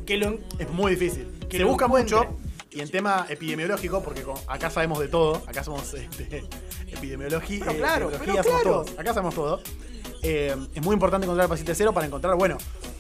[0.05, 1.27] Que lo, Es muy difícil.
[1.49, 2.17] Que se busca encuentre.
[2.17, 2.35] mucho.
[2.71, 7.65] Y en tema epidemiológico, porque acá sabemos de todo, acá somos este, Pero claro, epidemiología,
[7.65, 8.63] pero somos claro.
[8.63, 9.61] todos, acá sabemos todo.
[10.21, 12.57] Eh, es muy importante encontrar el paciente cero para encontrar, bueno,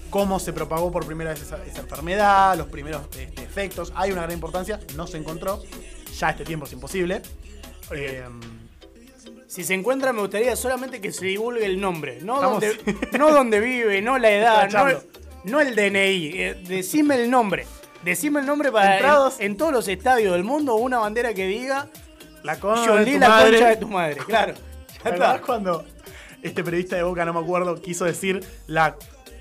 [0.09, 3.91] cómo se propagó por primera vez esa, esa enfermedad, los primeros este, efectos.
[3.95, 5.61] Hay una gran importancia, no se encontró.
[6.17, 7.21] Ya este tiempo es imposible.
[7.91, 8.23] Eh,
[9.47, 12.19] si se encuentra, me gustaría solamente que se divulgue el nombre.
[12.21, 12.77] No, donde,
[13.17, 14.69] no donde vive, no la edad,
[15.43, 16.31] no, el DNI.
[16.35, 17.65] eh, decime el nombre.
[18.03, 19.39] Decime el nombre para Entrados.
[19.39, 21.87] en, en todos los estadios del mundo una bandera que diga
[22.43, 23.51] la concha John de Lee, la madre.
[23.51, 24.17] concha de tu madre.
[24.25, 24.53] Claro.
[25.03, 25.41] ¿Te Ya está.
[25.41, 25.85] cuando
[26.41, 28.95] este periodista de Boca, no me acuerdo, quiso decir la.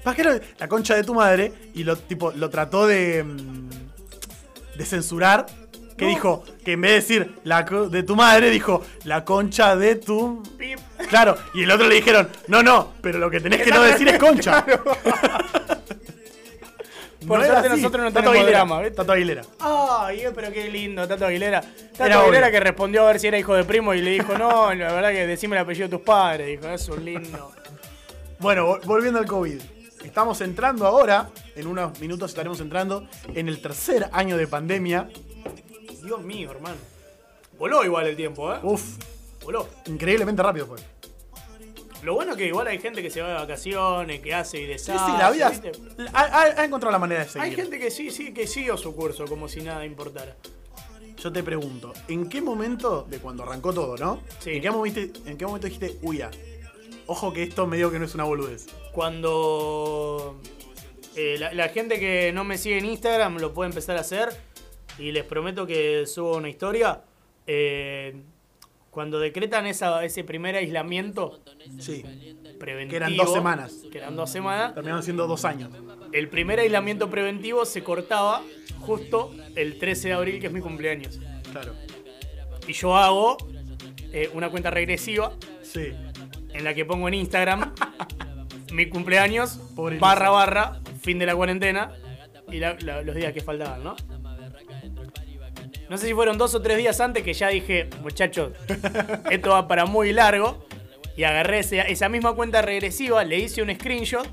[0.08, 3.22] ¿Para qué lo- La concha de tu madre y lo, tipo, lo trató de.
[3.24, 3.68] mm,
[4.78, 5.44] de censurar
[5.98, 9.96] que dijo que en vez de decir la de tu madre, dijo la concha de
[9.96, 10.42] tu.
[10.56, 10.78] Pip.
[11.10, 14.06] Claro, y el otro le dijeron, no, no, pero lo que tenés que no decir
[14.08, 14.64] es concha.
[17.26, 18.94] Por era suerte nosotros no Tato tenemos Aguilera, drama, ¿viste?
[18.96, 19.42] Tato Aguilera.
[19.60, 21.60] Ay, eh, pero qué lindo, Tato Aguilera.
[21.60, 22.52] Tato Era Aguilera obvio.
[22.52, 25.10] que respondió a ver si era hijo de primo y le dijo, no, la verdad
[25.10, 26.46] que decime el apellido de tus padres.
[26.46, 27.52] Dijo, es un lindo.
[28.40, 29.60] Bueno, vol- volviendo al COVID.
[30.08, 35.08] Estamos entrando ahora, en unos minutos estaremos entrando en el tercer año de pandemia.
[36.02, 36.76] Dios mío, hermano.
[37.58, 38.58] Voló igual el tiempo, ¿eh?
[38.62, 38.96] Uf,
[39.44, 39.68] Voló.
[39.86, 40.78] increíblemente rápido fue.
[42.02, 44.60] Lo bueno es que igual hay gente que se va de vacaciones, que hace y
[44.62, 45.04] Sí, deshace.
[45.04, 45.72] sí, la vida ¿viste?
[46.14, 47.42] ha, ha- ha encontrado la manera de seguir.
[47.42, 50.36] Hay gente que sí, sí, que siguió su curso como si nada importara.
[51.22, 54.22] Yo te pregunto, ¿en qué momento de cuando arrancó todo, no?
[54.38, 54.52] Sí.
[54.52, 56.30] ¿En qué momento, en qué momento dijiste, uy, ya,
[57.08, 58.66] ojo que esto medio que no es una boludez?
[58.92, 60.40] Cuando
[61.16, 64.28] eh, la, la gente que no me sigue en Instagram lo puede empezar a hacer
[64.98, 67.02] y les prometo que subo una historia.
[67.46, 68.14] eh,
[68.90, 71.38] cuando decretan esa- ese primer aislamiento
[71.78, 72.02] Sí,
[72.58, 72.90] preventivo.
[72.90, 73.74] Que eran dos semanas.
[73.92, 74.74] Que eran dos semanas.
[74.74, 75.70] terminaron siendo dos años.
[76.12, 78.42] El primer aislamiento preventivo se cortaba
[78.80, 81.20] justo el 13 de abril, que es mi cumpleaños.
[81.52, 81.74] Claro.
[82.66, 83.36] Y yo hago
[84.12, 85.92] eh, una cuenta regresiva Sí.
[86.58, 87.72] En la que pongo en Instagram
[88.72, 91.90] mi cumpleaños, Pobre barra barra, fin de la cuarentena
[92.52, 93.96] y la- la- los días que faltaban, ¿no?
[95.88, 98.52] No sé si fueron dos o tres días antes que ya dije, muchachos,
[99.30, 100.66] esto va para muy largo.
[101.16, 104.28] Y agarré esa misma cuenta regresiva, le hice un screenshot,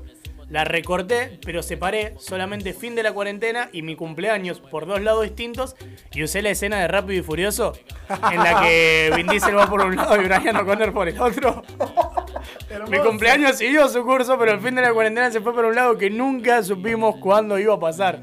[0.48, 5.24] la recorté, pero separé solamente fin de la cuarentena y mi cumpleaños por dos lados
[5.24, 5.74] distintos.
[6.12, 7.72] Y usé la escena de Rápido y Furioso,
[8.32, 11.62] en la que Vin Diesel va por un lado y Brian O'Connor por el otro.
[12.90, 15.74] Mi cumpleaños siguió su curso, pero el fin de la cuarentena se fue por un
[15.74, 18.22] lado que nunca supimos cuándo iba a pasar.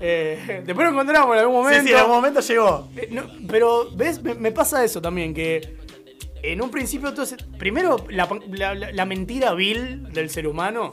[0.00, 1.84] Eh, después lo encontramos en algún Sí, momento.
[1.86, 2.88] sí, en algún momento llegó.
[2.96, 4.22] Eh, no, pero, ¿ves?
[4.22, 5.76] Me, me pasa eso también, que
[6.42, 10.90] en un principio, entonces, primero la, la- la- la mentira vil del ser humano,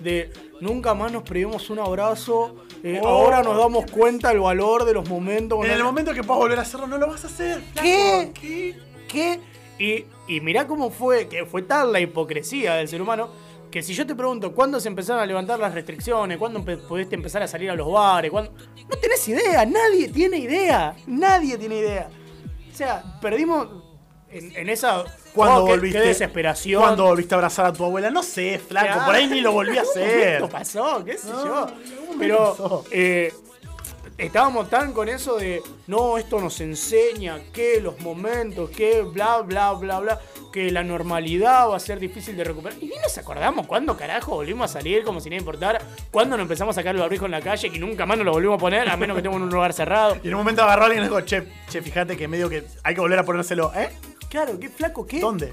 [0.00, 3.08] de nunca más nos pedimos un abrazo, eh, Oh.
[3.08, 5.64] ahora nos damos cuenta el valor de los momentos.
[5.64, 7.62] En el momento que puedas volver a hacerlo, no lo vas a hacer.
[7.80, 8.30] ¿Qué?
[8.40, 8.76] ¿Qué?
[9.08, 9.40] ¿Qué?
[9.78, 13.30] Y, y mirá cómo fue, que fue tal la hipocresía del ser humano,
[13.70, 17.42] que si yo te pregunto cuándo se empezaron a levantar las restricciones, cuándo pudiste empezar
[17.42, 18.52] a salir a los bares, cuándo...
[18.90, 22.10] No tenés idea, nadie tiene idea, nadie tiene idea.
[22.72, 23.68] O sea, perdimos
[24.30, 25.04] en, en esa...
[25.34, 26.00] Cuando oh, qué- volviste.
[26.00, 26.82] Qué desesperación.
[26.82, 29.04] Cuando volviste a abrazar a tu abuela, no sé, flaco, Claro.
[29.06, 30.34] por ahí ni lo volví a hacer.
[30.34, 31.66] Esto pasó, qué sé No, yo.
[32.18, 33.32] Pero eh,
[34.18, 39.72] estábamos tan con eso de, no, esto nos enseña que los momentos, que bla, bla,
[39.72, 40.20] bla, bla,
[40.52, 42.76] que la normalidad va a ser difícil de recuperar.
[42.82, 46.44] Y ni nos acordamos cuándo carajo volvimos a salir como si nada importara, cuándo nos
[46.44, 48.60] empezamos a sacar el barbijo en la calle, que nunca más nos lo volvimos a
[48.60, 50.16] poner, a menos que estemos en un lugar cerrado.
[50.24, 52.48] Y en un momento agarró a alguien y le dijo, che, che, fíjate que medio
[52.50, 53.90] que hay que volver a ponérselo, ¿eh?
[54.30, 55.20] Claro, qué flaco, qué.
[55.20, 55.52] ¿Dónde?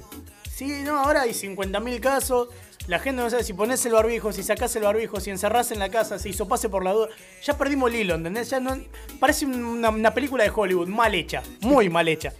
[0.49, 2.49] Sí, no, ahora hay 50.000 casos.
[2.85, 5.79] La gente no sabe si pones el barbijo, si sacás el barbijo, si encerrás en
[5.79, 7.09] la casa, si hizo pase por la duda.
[7.43, 8.49] Ya perdimos el hilo, ¿entendés?
[8.49, 8.77] Ya no,
[9.19, 12.31] parece una, una película de Hollywood, mal hecha, muy mal hecha.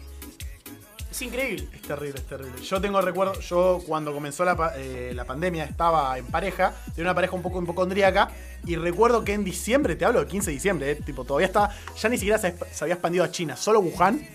[1.11, 1.67] Es increíble.
[1.73, 2.61] Es terrible, es terrible.
[2.61, 7.15] Yo tengo recuerdo, yo cuando comenzó la, eh, la pandemia estaba en pareja, tenía una
[7.15, 8.29] pareja un poco hipocondríaca,
[8.65, 11.71] y recuerdo que en diciembre, te hablo del 15 de diciembre, eh, tipo, todavía estaba,
[11.99, 14.25] ya ni siquiera se, se había expandido a China, solo Wuhan,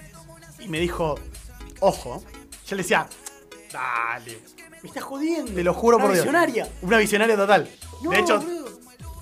[0.58, 1.14] y me dijo,
[1.82, 2.22] ojo,
[2.66, 3.06] yo le decía,
[3.72, 4.38] dale,
[4.82, 5.52] Me estás jodiendo.
[5.52, 6.24] te lo juro Una por Dios.
[6.24, 6.68] visionaria.
[6.82, 7.68] Una visionaria total.
[8.02, 8.68] No, de hecho, boludo,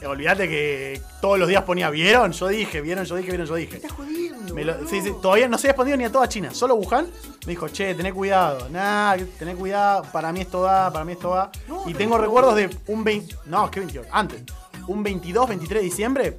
[0.01, 2.33] eh, olvídate que todos los días ponía, ¿vieron?
[2.33, 3.05] Yo dije, ¿vieron?
[3.05, 3.47] Yo dije, ¿vieron?
[3.47, 3.73] Yo dije.
[3.73, 4.55] me estás jodiendo.
[4.55, 4.89] Me lo- boludo.
[4.91, 7.07] sí, sí, todavía no se había expandido ni a toda China, solo Wuhan.
[7.47, 8.69] Me dijo, che, tené cuidado.
[8.71, 11.51] Nah, tené cuidado, para mí esto va, para mí esto va.
[11.69, 13.37] No, y tengo recuerdos de un 20.
[13.47, 14.43] No, es que 28, antes.
[14.87, 16.39] Un 22, 23 de diciembre,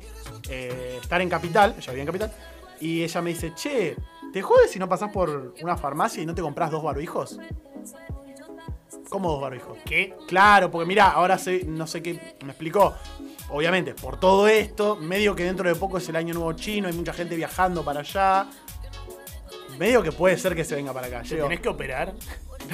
[0.49, 2.33] eh, estar en Capital, ella vivía en Capital,
[2.81, 3.95] y ella me dice, che,
[4.31, 7.37] ¿te jodes si no pasás por una farmacia y no te compras dos barbijos?
[9.09, 9.77] ¿Cómo dos barbijos?
[9.85, 10.15] ¿Qué?
[10.27, 12.93] Claro, porque mira, ahora sé, no sé qué, me explicó.
[13.49, 16.93] Obviamente, por todo esto, medio que dentro de poco es el año nuevo chino, hay
[16.93, 18.47] mucha gente viajando para allá.
[19.77, 21.21] Medio que puede ser que se venga para acá.
[21.23, 21.43] ¿Te Llego.
[21.43, 22.13] tenés que operar?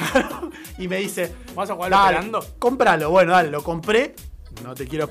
[0.77, 2.45] y me dice, ¿Vas a jugar dale, operando?
[2.59, 3.09] cómpralo.
[3.09, 4.15] Bueno, dale, lo compré.
[4.63, 5.09] No te quiero.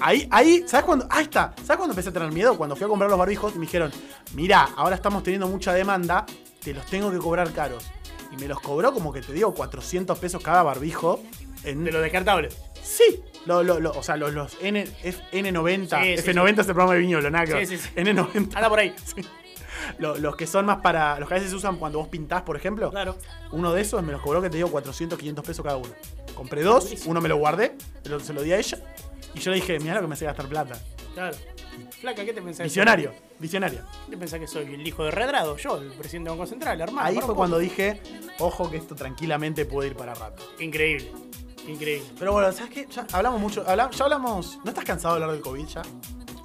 [0.00, 1.06] Ahí, ahí, ¿sabes cuándo?
[1.10, 1.52] Ahí está.
[1.58, 2.56] ¿Sabes cuándo empecé a tener miedo?
[2.56, 3.90] Cuando fui a comprar los barbijos y me dijeron,
[4.34, 6.24] mira, ahora estamos teniendo mucha demanda,
[6.62, 7.84] te los tengo que cobrar caros.
[8.30, 11.20] Y me los cobró como que te digo 400 pesos cada barbijo.
[11.64, 12.56] En, De los descartables.
[12.82, 16.58] Sí, lo, lo, lo- o sea, los, los N, F- N90, Sí, sí, F90 es
[16.60, 17.66] el programa de Viñolo, nada que ver.
[17.66, 18.00] Sí, sí, sí.
[18.00, 18.54] N90.
[18.54, 18.94] Anda por ahí.
[19.98, 21.18] Lo- los que son más para.
[21.18, 22.90] Los que a veces se usan cuando vos pintás, por ejemplo.
[22.90, 23.16] Claro.
[23.52, 25.88] Uno de esos me los cobró que te digo 400, 500 pesos cada uno.
[26.34, 27.76] Compré dos, uno me lo guardé,
[28.22, 28.78] se lo di a ella.
[29.38, 30.76] Y yo le dije, mira lo que me hace gastar plata.
[31.14, 31.36] Claro.
[32.00, 32.64] Flaca, ¿qué te pensás?
[32.64, 33.80] Visionario, visionario.
[34.10, 34.64] ¿Qué pensás que soy?
[34.74, 35.56] ¿El hijo de Redrado?
[35.56, 37.06] Yo, el presidente del Banco Central, el hermano.
[37.06, 38.00] Ahí fue cuando dije,
[38.40, 40.42] ojo que esto tranquilamente puede ir para rato.
[40.58, 41.10] Increíble.
[41.68, 42.06] Increíble.
[42.18, 42.86] Pero bueno, ¿sabes qué?
[42.90, 45.82] Ya hablamos mucho, habla- ya hablamos, ¿no estás cansado de hablar del COVID ya?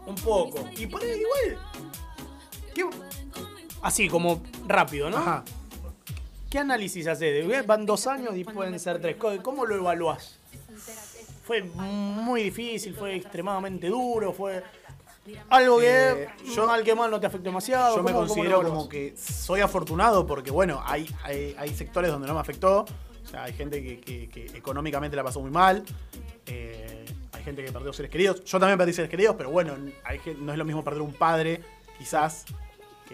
[0.05, 0.67] Un poco.
[0.77, 1.59] Y por ahí igual.
[2.75, 2.85] ¿Qué?
[3.81, 5.17] Así, como rápido, ¿no?
[5.17, 5.43] Ajá.
[6.49, 7.47] ¿Qué análisis haces?
[7.47, 9.15] De- Van dos años y pueden ser tres.
[9.15, 10.37] ¿Cómo- ¿Cómo lo evaluás?
[11.43, 14.63] Fue muy difícil, fue extremadamente duro, fue
[15.49, 17.97] algo que Eh, yo mal que mal no te afectó demasiado.
[17.97, 21.69] Yo me ¿Cómo- cómo lo considero como que soy afortunado porque, bueno, hay, hay, hay
[21.75, 22.85] sectores donde no me afectó.
[23.23, 25.83] O sea, hay gente que, que- que económicamente la pasó muy mal.
[26.45, 28.43] eh, hay gente que perdió seres queridos.
[28.43, 31.61] Yo también perdí seres queridos, pero bueno, hay no es lo mismo perder un padre,
[31.97, 32.45] quizás,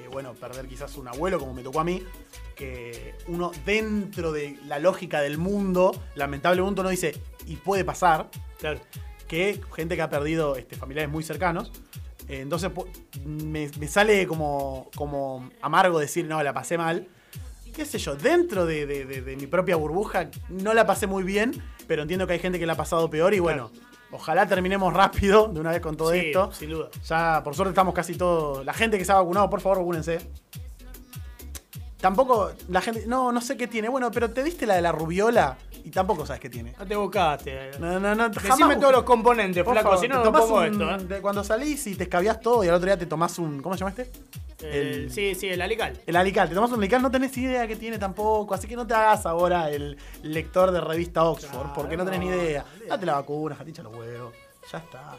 [0.01, 2.03] que, bueno, perder quizás un abuelo, como me tocó a mí.
[2.55, 7.13] Que uno dentro de la lógica del mundo, lamentablemente uno dice,
[7.45, 8.79] y puede pasar, Claro.
[9.27, 11.71] que gente que ha perdido este, familiares muy cercanos.
[12.27, 12.69] Eh, entonces
[13.25, 17.07] me, me sale como, como amargo decir, no, la pasé mal.
[17.73, 21.23] Qué sé yo, dentro de, de- de- de mi propia burbuja no la pasé muy
[21.23, 21.53] bien,
[21.87, 23.71] pero entiendo que hay gente que la ha pasado peor y bueno,
[24.11, 26.51] ojalá terminemos rápido de una vez con todo Sí, esto.
[26.53, 26.89] sin duda.
[27.07, 28.65] Ya, por suerte, estamos casi todos.
[28.65, 30.19] La gente que se ha vacunado, por favor, vacúnense.
[31.99, 33.05] Tampoco, la gente.
[33.07, 33.89] No, no sé qué tiene.
[33.89, 36.73] Bueno, pero te diste la de la rubiola y tampoco sabes qué tiene.
[36.77, 37.71] No te buscaste.
[37.79, 38.29] No, no, no.
[38.29, 40.91] Decime jamás todos los componentes, por flaco, favor, si no, no pongo un- esto.
[40.91, 40.97] ¿eh?
[41.15, 43.61] de cuando salís y te escabiás todo y al otro día te tomás un.
[43.61, 44.11] ¿Cómo se llama este?
[44.61, 45.99] El- el- sí, sí, el alical.
[46.05, 46.49] El alical.
[46.49, 48.53] Te tomás un alical, no tenés idea que tiene tampoco.
[48.53, 52.19] Así que no te hagas ahora el lector de revista Oxford, Claro, porque no tenés
[52.19, 52.65] ni idea.
[52.87, 54.33] Date la vacuna, jaticha los huevos.
[54.71, 55.15] Ya está.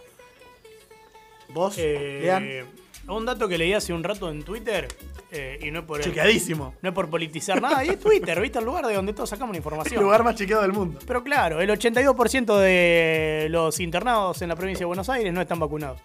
[1.52, 2.66] Vos, Eh, Lean,
[3.08, 4.86] un dato que leí hace un rato en Twitter,
[5.32, 6.74] eh, y no es por chequeadísimo.
[6.82, 8.58] no es por politizar nada, y es Twitter, ¿viste?
[8.58, 10.02] El lugar de donde todos sacamos la El información.
[10.02, 10.98] lugar más chequeado del mundo.
[11.06, 15.58] Pero claro, el 82% de los internados en la provincia de Buenos Aires no están
[15.58, 16.00] vacunados.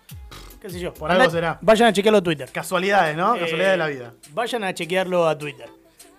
[0.59, 0.93] ¿Qué sé yo?
[0.93, 1.59] Por algo será.
[1.61, 2.49] Vayan a chequearlo a Twitter.
[2.51, 3.35] Casualidades, ¿no?
[3.35, 4.13] Eh, Casualidades de la vida.
[4.31, 5.69] Vayan a chequearlo a Twitter.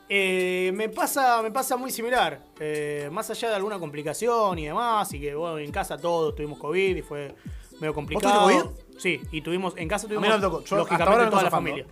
[0.09, 2.41] Eh, me, pasa, me pasa muy similar.
[2.61, 6.61] Eh, más allá de alguna complicación y demás, y que bueno, en casa todos tuvimos
[6.61, 7.35] COVID y fue
[7.81, 8.49] medio complicado.
[8.49, 10.59] tuviste Sí, y tuvimos, en casa tuvimos mí no me tocó.
[10.59, 11.87] Yo hasta lógicamente ahora no toda la familia.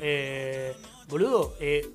[0.00, 0.74] Eh,
[1.08, 1.88] boludo, eh,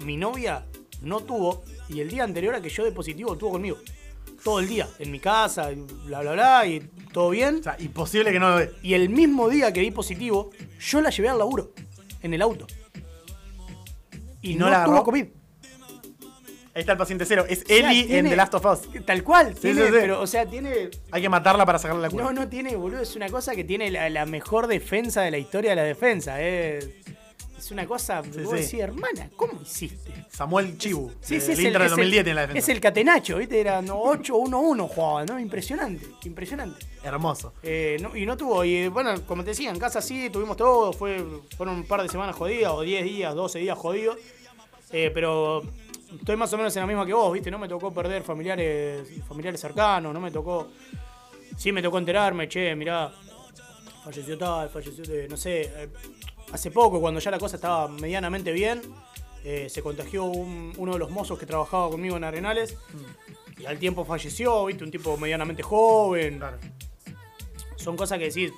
[0.00, 0.64] mi novia
[1.02, 3.78] no tuvo, y el día anterior a que yo de positivo tuvo conmigo.
[4.44, 5.70] Todo el día, en mi casa,
[6.04, 6.80] bla, bla, bla, y
[7.12, 7.58] todo bien.
[7.60, 8.72] O sea, imposible que no lo ve.
[8.82, 11.72] Y el mismo día que di positivo, yo la llevé al laburo,
[12.22, 12.66] en el auto.
[14.40, 15.04] Y no la tuvo agarró?
[15.04, 15.26] COVID.
[16.74, 17.44] Ahí está el paciente cero.
[17.48, 19.04] Es sea, Ellie en The Last of Us.
[19.04, 19.92] Tal cual, Sí, tiene, sí, sí.
[19.92, 20.88] pero, o sea, tiene.
[21.10, 22.24] Hay que matarla para sacarle la cura.
[22.24, 23.00] No, no tiene, boludo.
[23.00, 26.40] Es una cosa que tiene la, la mejor defensa de la historia de la defensa.
[26.40, 26.88] Es,
[27.58, 28.22] es una cosa.
[28.24, 28.62] Sí, vos sí.
[28.64, 30.12] decís, hermana, ¿cómo hiciste?
[30.30, 31.10] Samuel Chibu.
[31.20, 32.58] Sí, sí, es el, Inter del es el- 2010 tiene la defensa.
[32.58, 33.60] es el catenacho, ¿viste?
[33.60, 35.38] Era no, 8-1-1 jugaba, ¿no?
[35.38, 36.86] Impresionante, impresionante.
[37.04, 37.52] Hermoso.
[37.62, 40.94] Eh, no- y no tuvo, y bueno, como te decía, en casa sí, tuvimos todo,
[40.94, 41.22] fue,
[41.54, 44.16] fueron un par de semanas jodidas, o 10 días, 12 días jodidos.
[44.94, 45.62] Eh, pero
[46.18, 47.50] estoy más o menos en la misma que vos, ¿viste?
[47.50, 50.68] No me tocó perder familiares, familiares cercanos, no me tocó.
[51.56, 53.12] Sí me tocó enterarme, che, mirá,
[54.04, 55.62] falleció tal, falleció, no sé.
[55.62, 55.88] eh,
[56.52, 58.80] hace poco, cuando ya la cosa estaba medianamente bien,
[59.44, 62.76] eh, se contagió un- uno de los mozos que trabajaba conmigo en Arenales.
[63.58, 64.82] Y al tiempo falleció, ¿viste?
[64.84, 66.38] Un tipo medianamente joven.
[66.38, 66.58] Claro.
[67.76, 68.52] Son cosas que decís,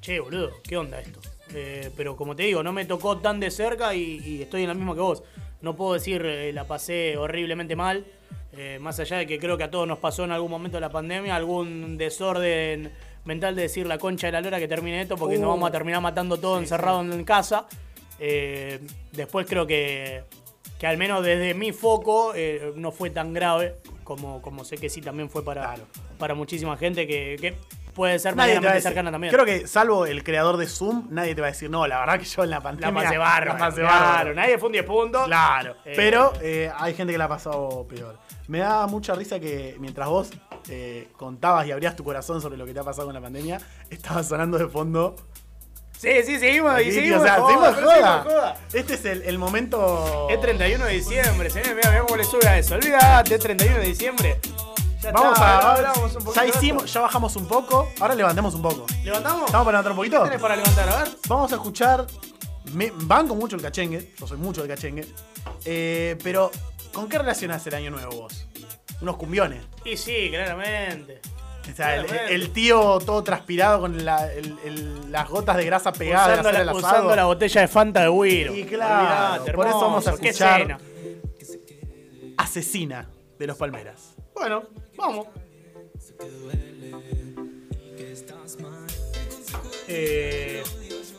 [0.00, 1.20] che, boludo, ¿qué onda esto?
[1.54, 4.68] Eh, pero como te digo, no me tocó tan de cerca y, y estoy en
[4.68, 5.22] la misma que vos.
[5.62, 8.04] No puedo decir eh, la pasé horriblemente mal.
[8.54, 10.82] eh, más allá de que creo que a todos nos pasó en algún momento de
[10.82, 12.92] la pandemia, algún desorden
[13.24, 15.40] mental de decir la concha de la lora que termine esto porque Uh.
[15.40, 17.66] nos vamos a terminar matando todo encerrado en casa.
[18.18, 18.78] Eh,
[19.12, 20.24] después creo que,
[20.78, 22.34] que al menos desde mi foco
[22.76, 25.84] no fue tan grave como, como sé que sí también fue para, Claro.
[26.18, 27.54] para muchísima gente que, que
[27.94, 29.32] puede ser Nadie medianamente decir- cercana también.
[29.32, 32.18] Creo que, salvo el creador de Zoom, nadie te va a decir, no, la verdad
[32.18, 33.02] que yo en la la pandemia.
[33.02, 33.52] pasé bárbaro.
[33.52, 34.34] La pasé claro, bárbaro.
[34.34, 35.24] nadie fue un 10 puntos.
[35.26, 35.76] Claro.
[35.84, 38.18] Eh, Pero eh, hay gente que la ha pasado peor.
[38.48, 40.30] Me da mucha risa que mientras vos
[40.68, 43.60] eh, contabas y abrías tu corazón sobre lo que te ha pasado con la pandemia,
[43.90, 45.16] estaba sonando de fondo.
[45.96, 46.72] Sí, sí, seguimos.
[46.80, 47.84] Y Aquí, seguimos o sea, joda, seguimos joda.
[47.94, 48.56] seguimos joda.
[48.72, 50.26] Este es el, el momento.
[50.30, 51.74] Es 31 de diciembre, señores.
[51.76, 52.74] Mira, mira cómo le sube a eso.
[52.74, 54.40] Olvídate, es 31 de diciembre.
[55.02, 55.74] Ya Vamos está, a.
[55.74, 57.88] hablamos un ya hicimos, ya bajamos un poco.
[58.00, 58.86] Ahora levantemos un poco.
[59.02, 59.46] ¿Levantamos?
[59.46, 60.22] ¿Estamos para levantar un ¿Qué poquito?
[60.24, 60.88] tenés para levantar?
[60.88, 61.08] A ver.
[61.28, 62.06] Vamos a escuchar.
[62.72, 64.12] Me banco mucho el cachengue.
[64.18, 65.06] Yo soy mucho del cachengue.
[65.64, 66.50] Eh, pero,
[66.92, 68.46] ¿con qué relacionás el año nuevo vos?
[69.00, 69.64] Unos cumbiones.
[69.84, 71.20] Y sí, claramente.
[71.70, 76.40] O sea, el, tío todo transpirado con la- el- el- las gotas de grasa pegadas
[76.40, 78.54] Usando, la, usando la botella de Fanta de Wiro.
[78.54, 80.78] Y claro, por eso vamos a qué escuchar-.
[82.36, 84.11] Asesina de los Palmeras.
[84.34, 84.64] Bueno,
[84.96, 85.26] vamos.
[89.88, 90.62] Eh,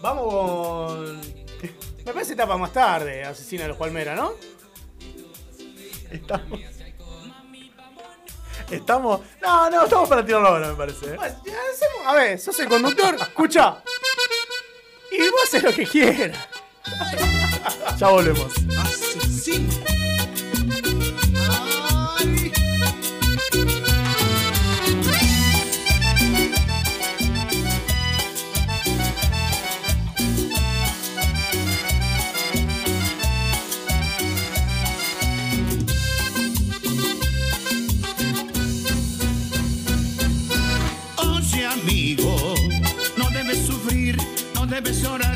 [0.01, 1.21] vamos con.
[2.05, 4.33] Me parece etapa más tarde, Asesina de los Palmeras, ¿no?
[6.11, 6.59] Estamos.
[8.69, 9.21] Estamos.
[9.41, 11.13] No, no, estamos para tirarlo ahora, me parece.
[11.13, 11.15] ¿eh?
[11.15, 11.33] Pues,
[12.05, 13.83] A ver, sos el conductor, escucha.
[15.11, 16.37] Y vos haces lo que quieras.
[17.97, 18.51] Ya volvemos.
[18.77, 19.92] Asesino.
[44.73, 45.32] Debes llorar,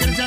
[0.00, 0.25] llorar,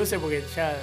[0.00, 0.76] luces porque ya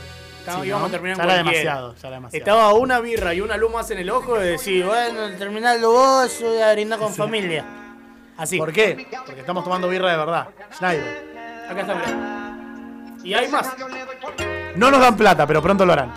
[0.48, 0.88] Sí, íbamos ¿no?
[0.88, 2.38] a terminar Ya era demasiado, ya era demasiado.
[2.38, 6.38] Estaba una birra y una luz más en el ojo de decir, bueno, terminalo vos,
[6.42, 7.66] voy a brindar con familia.
[8.38, 8.58] Así.
[8.58, 9.08] ¿Por qué?
[9.26, 10.48] Porque estamos tomando birra de verdad.
[10.74, 11.68] Schneider.
[11.70, 13.18] Acá está, mirá.
[13.24, 13.74] Y hay más.
[14.76, 16.14] No nos dan plata, pero pronto lo harán.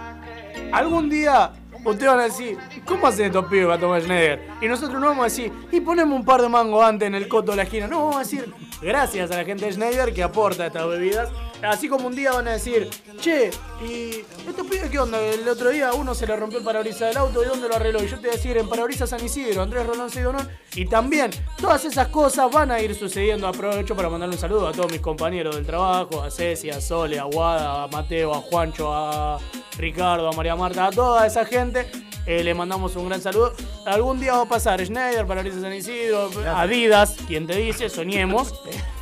[0.73, 1.51] Algún día
[1.85, 4.49] ustedes van a decir, ¿cómo hacen estos pibes para tomar Schneider?
[4.61, 7.27] Y nosotros no vamos a decir, y ponemos un par de mangos antes en el
[7.27, 7.89] coto de la esquina.
[7.89, 11.31] No, vamos a decir, gracias a la gente de Schneider que aporta estas bebidas.
[11.63, 12.89] Así como un día van a decir,
[13.21, 13.51] che,
[13.83, 15.21] ¿y estos pibes qué onda?
[15.21, 18.03] El otro día uno se le rompió el parabrisas del auto, ¿y dónde lo arregló?
[18.03, 20.49] Y yo te voy a decir, en parabrisas San Isidro, Andrés Rolón Seidonón.
[20.75, 23.47] Y también, todas esas cosas van a ir sucediendo.
[23.47, 27.19] Aprovecho para mandarle un saludo a todos mis compañeros del trabajo, a Ceci, a Sole,
[27.19, 29.39] a Guada, a Mateo, a Juancho, a
[29.77, 31.91] Ricardo, a María Marta, a toda esa gente.
[32.27, 33.53] eh, le mandamos un gran saludo.
[33.87, 38.55] Algún día va a pasar Schneider, Parabrisas San Isidro, Adidas, quien te dice, soñemos.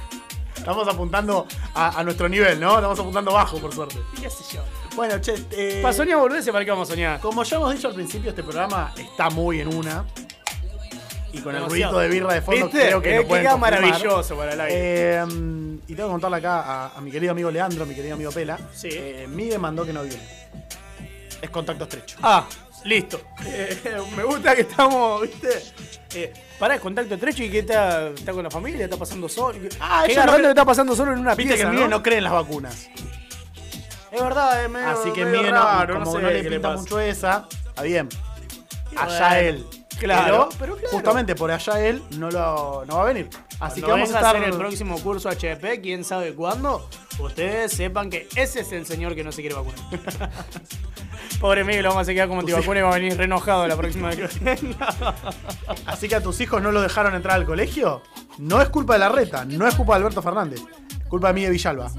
[0.68, 2.74] Estamos apuntando a, a nuestro nivel, ¿no?
[2.74, 3.96] Estamos apuntando bajo, por suerte.
[4.20, 4.62] Qué sé yo.
[4.94, 7.20] Bueno, che, eh, Para soñar volverse, ¿para qué vamos a soñar?
[7.20, 10.04] como ya hemos dicho al principio, este programa está muy en una.
[11.32, 12.80] Y con el ruidito de birra de fondo ¿Viste?
[12.86, 14.74] creo que Eh, lo que pueden queda maravilloso para el aire.
[14.76, 15.24] Eh,
[15.88, 18.58] y tengo que contarle acá a, a mi querido amigo Leandro, mi querido amigo Pela.
[18.74, 18.88] Sí.
[18.92, 20.22] Eh, Mide mandó que no viene.
[21.40, 22.18] Es contacto estrecho.
[22.22, 22.44] Ah,
[22.84, 23.20] Listo.
[23.44, 25.48] Eh, me gusta que estamos, ¿viste?
[26.14, 29.58] Eh, pará, el contacto estrecho y que está, está con la familia, está pasando solo.
[29.80, 31.70] Ah, qué ellos no garrón cre- que está pasando solo en una Viste pieza, que
[31.74, 31.96] Miguel ¿no?
[31.98, 32.88] no cree en las vacunas.
[34.10, 36.68] Es verdad, es medio, Así que medio Miguel no, raro, como sé no, le pinta
[36.70, 36.80] pasa.
[36.82, 38.08] mucho esa, está bien.
[38.96, 39.66] Allá él.
[39.98, 40.88] Claro, pero, pero claro.
[40.92, 43.28] justamente por allá él no, lo, no va a venir.
[43.58, 44.36] Así Cuando que vamos a estar.
[44.36, 49.16] hacer el próximo curso HP, quién sabe cuándo, ustedes sepan que ese es el señor
[49.16, 49.78] que no se quiere vacunar.
[51.40, 53.76] Pobre Miguel, lo vamos a quedar como antivacuna y va a venir re enojado la
[53.76, 54.94] próxima vez que venga.
[55.86, 58.02] Así que a tus hijos no lo dejaron entrar al colegio.
[58.38, 60.60] No es culpa de la reta, no es culpa de Alberto Fernández.
[60.90, 61.90] Es culpa de Miguel Villalba.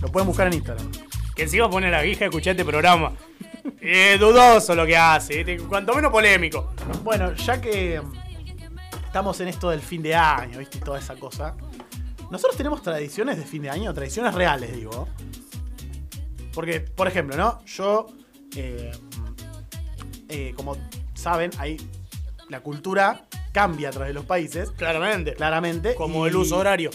[0.00, 0.90] Lo pueden buscar en Instagram.
[1.34, 3.12] Que encima pone la guija, escuchá este programa.
[3.80, 6.72] Es dudoso lo que hace, cuanto menos polémico.
[7.02, 8.00] Bueno, ya que
[9.06, 10.78] estamos en esto del fin de año, ¿viste?
[10.78, 11.54] Y toda esa cosa.
[12.30, 15.08] Nosotros tenemos tradiciones de fin de año, tradiciones reales, digo.
[16.54, 17.64] Porque, por ejemplo, ¿no?
[17.66, 18.06] Yo,
[18.56, 18.92] eh,
[20.28, 20.76] eh, como
[21.14, 21.76] saben, hay
[22.48, 25.34] la cultura cambia a través de los países, Claramente.
[25.34, 25.94] claramente.
[25.94, 26.90] Como y- el uso horario.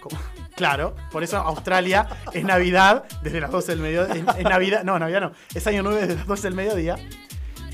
[0.00, 0.18] como-
[0.58, 4.14] Claro, por eso Australia es Navidad desde las 12 del mediodía.
[4.14, 5.32] Es, es Navidad, no, Navidad no.
[5.54, 6.96] Es año 9 desde las 12 del mediodía.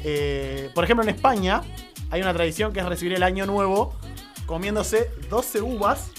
[0.05, 1.63] Eh, por ejemplo, en España
[2.11, 3.97] hay una tradición que es recibir el año nuevo
[4.47, 6.11] comiéndose 12 uvas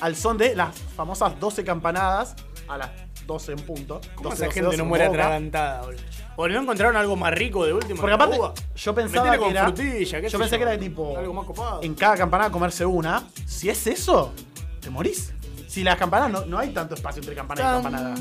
[0.00, 2.34] al son de las famosas 12 campanadas
[2.68, 2.90] a las
[3.26, 4.00] 12 en punto.
[4.14, 6.02] ¿Cómo 12, esa 12, gente 12 no muere atragantada, boludo?
[6.36, 8.00] ¿O no encontraron algo más rico de último?
[8.00, 8.54] Porque aparte, uva?
[8.74, 9.64] yo pensaba que con era.
[9.64, 10.58] frutilla, qué yo sé pensé yo.
[10.58, 11.16] que era tipo.
[11.16, 11.80] Algo más copado.
[11.82, 13.24] En cada campanada comerse una.
[13.46, 14.32] Si es eso,
[14.80, 15.32] te morís.
[15.74, 18.14] Si las campanadas no, no hay tanto espacio entre campanada y campanada.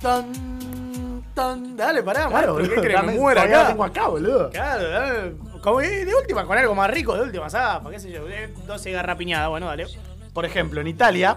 [0.00, 1.76] Tan, tan.
[1.76, 2.94] Dale, pará, Claro, Marco, ¿qué crees?
[3.00, 3.66] dame- Me la acá.
[3.68, 4.48] tengo acá, boludo.
[4.48, 5.32] Claro, dale.
[5.62, 8.26] Como que de última, con algo más rico, de última zapa, qué sé yo.
[8.26, 9.86] eh, 12 garrapiñadas, bueno, dale.
[10.32, 11.36] Por ejemplo, en Italia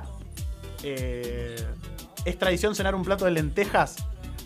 [0.83, 1.57] eh,
[2.23, 3.97] es tradición cenar un plato de lentejas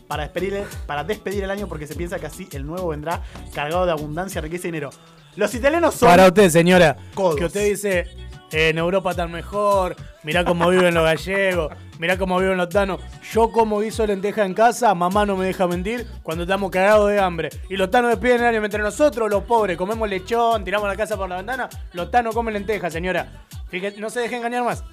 [0.08, 3.22] para despedir, para despedir el año porque se piensa que así el nuevo vendrá
[3.54, 4.90] cargado de abundancia, riqueza y dinero.
[5.36, 6.10] Los italianos son...
[6.10, 7.36] Para usted, señora, Codos.
[7.36, 8.08] que usted dice,
[8.52, 13.00] en Europa están mejor, mirá cómo viven los gallegos, mirá cómo viven los tanos.
[13.32, 17.20] Yo como de lenteja en casa, mamá no me deja mentir, cuando estamos cagados de
[17.20, 17.50] hambre.
[17.70, 21.16] Y los tanos despiden el año mientras nosotros, los pobres, comemos lechón, tiramos la casa
[21.18, 23.46] por la ventana, los tanos comen lenteja, señora.
[23.70, 24.84] Fíjate, no se deje engañar más.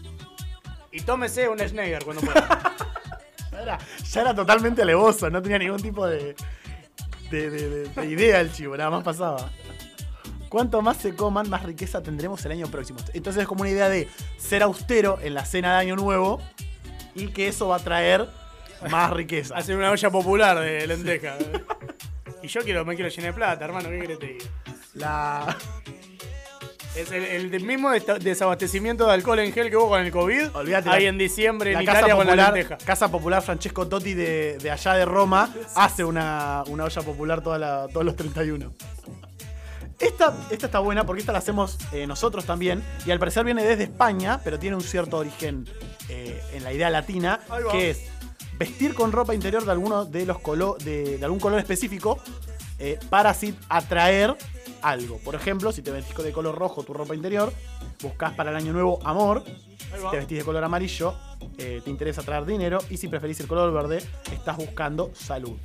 [0.92, 2.74] Y tómese un Schneider cuando pueda.
[3.52, 3.78] Ya era,
[4.10, 6.36] ya era totalmente alevoso, no tenía ningún tipo de,
[7.30, 9.48] de, de- de- de idea el chivo, nada más pasaba.
[10.48, 12.98] Cuanto más se coman, más riqueza tendremos el año próximo.
[13.14, 16.40] Entonces es como una idea de ser austero en la cena de Año Nuevo
[17.14, 18.28] y que eso va a traer
[18.90, 19.54] más riqueza.
[19.56, 21.36] Hacer una olla popular de lenteja.
[22.42, 24.44] Y yo quiero, me quiero llenar de plata, hermano, ¿qué querés que te diga?
[24.94, 25.56] La...
[26.94, 30.54] Es el, mismo desabastecimiento de alcohol en gel que hubo con el COVID.
[30.54, 32.78] Olvídate, Ahí la- en diciembre La en casa con la popular, lenteja.
[32.78, 37.58] casa popular Francesco Totti de, de allá de Roma hace una, una olla popular toda
[37.58, 38.72] la- todos los 31.
[39.98, 43.64] Esta, esta está buena porque esta la hacemos eh, nosotros también y al parecer viene
[43.64, 45.66] desde España, pero tiene un cierto origen
[46.10, 47.40] eh, en la idea latina,
[47.70, 48.02] que es
[48.58, 52.18] vestir con ropa interior de alguno de los colo- de, de algún color específico
[52.78, 54.36] eh, para así atraer
[54.82, 55.18] algo.
[55.18, 57.50] Por ejemplo, si te vestís de color rojo tu ropa interior,
[58.02, 59.44] buscas para el año nuevo amor.
[59.46, 61.14] Si te vestís de color amarillo,
[61.56, 62.78] eh, te interesa traer dinero.
[62.90, 65.56] Y si preferís el color verde, estás buscando salud.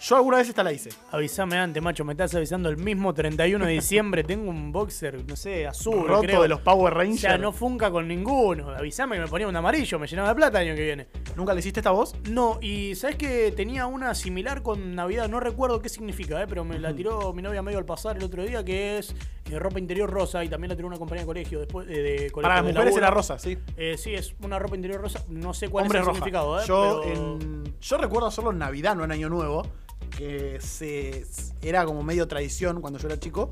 [0.00, 0.90] Yo alguna vez esta la hice.
[1.10, 4.22] Avísame antes, macho, me estás avisando el mismo 31 de diciembre.
[4.22, 6.06] Tengo un boxer, no sé, azul.
[6.06, 6.42] Roto creo.
[6.42, 7.20] de los Power O Rangers.
[7.20, 8.70] sea, no funca con ninguno.
[8.70, 11.08] Avísame que me ponía un amarillo, me llenaba de plata el año que viene.
[11.34, 12.14] ¿Nunca le hiciste esta voz?
[12.30, 16.64] No, y sabes que tenía una similar con Navidad, no recuerdo qué significa, eh, pero
[16.64, 19.14] me la tiró mi novia medio al pasar el otro día, que es
[19.50, 22.30] eh, ropa interior rosa y también la tiró una compañía de colegio después eh, de
[22.30, 23.02] colegio Para las mujeres laburo.
[23.04, 23.58] era rosa, sí.
[23.76, 26.16] Eh, sí, es una ropa interior rosa, no sé cuál Hombre es el roja.
[26.18, 29.66] significado, eh, yo, pero- en- yo recuerdo hacerlo en Navidad, no en Año Nuevo.
[30.10, 31.24] Que se,
[31.62, 33.50] era como medio tradición cuando yo era chico.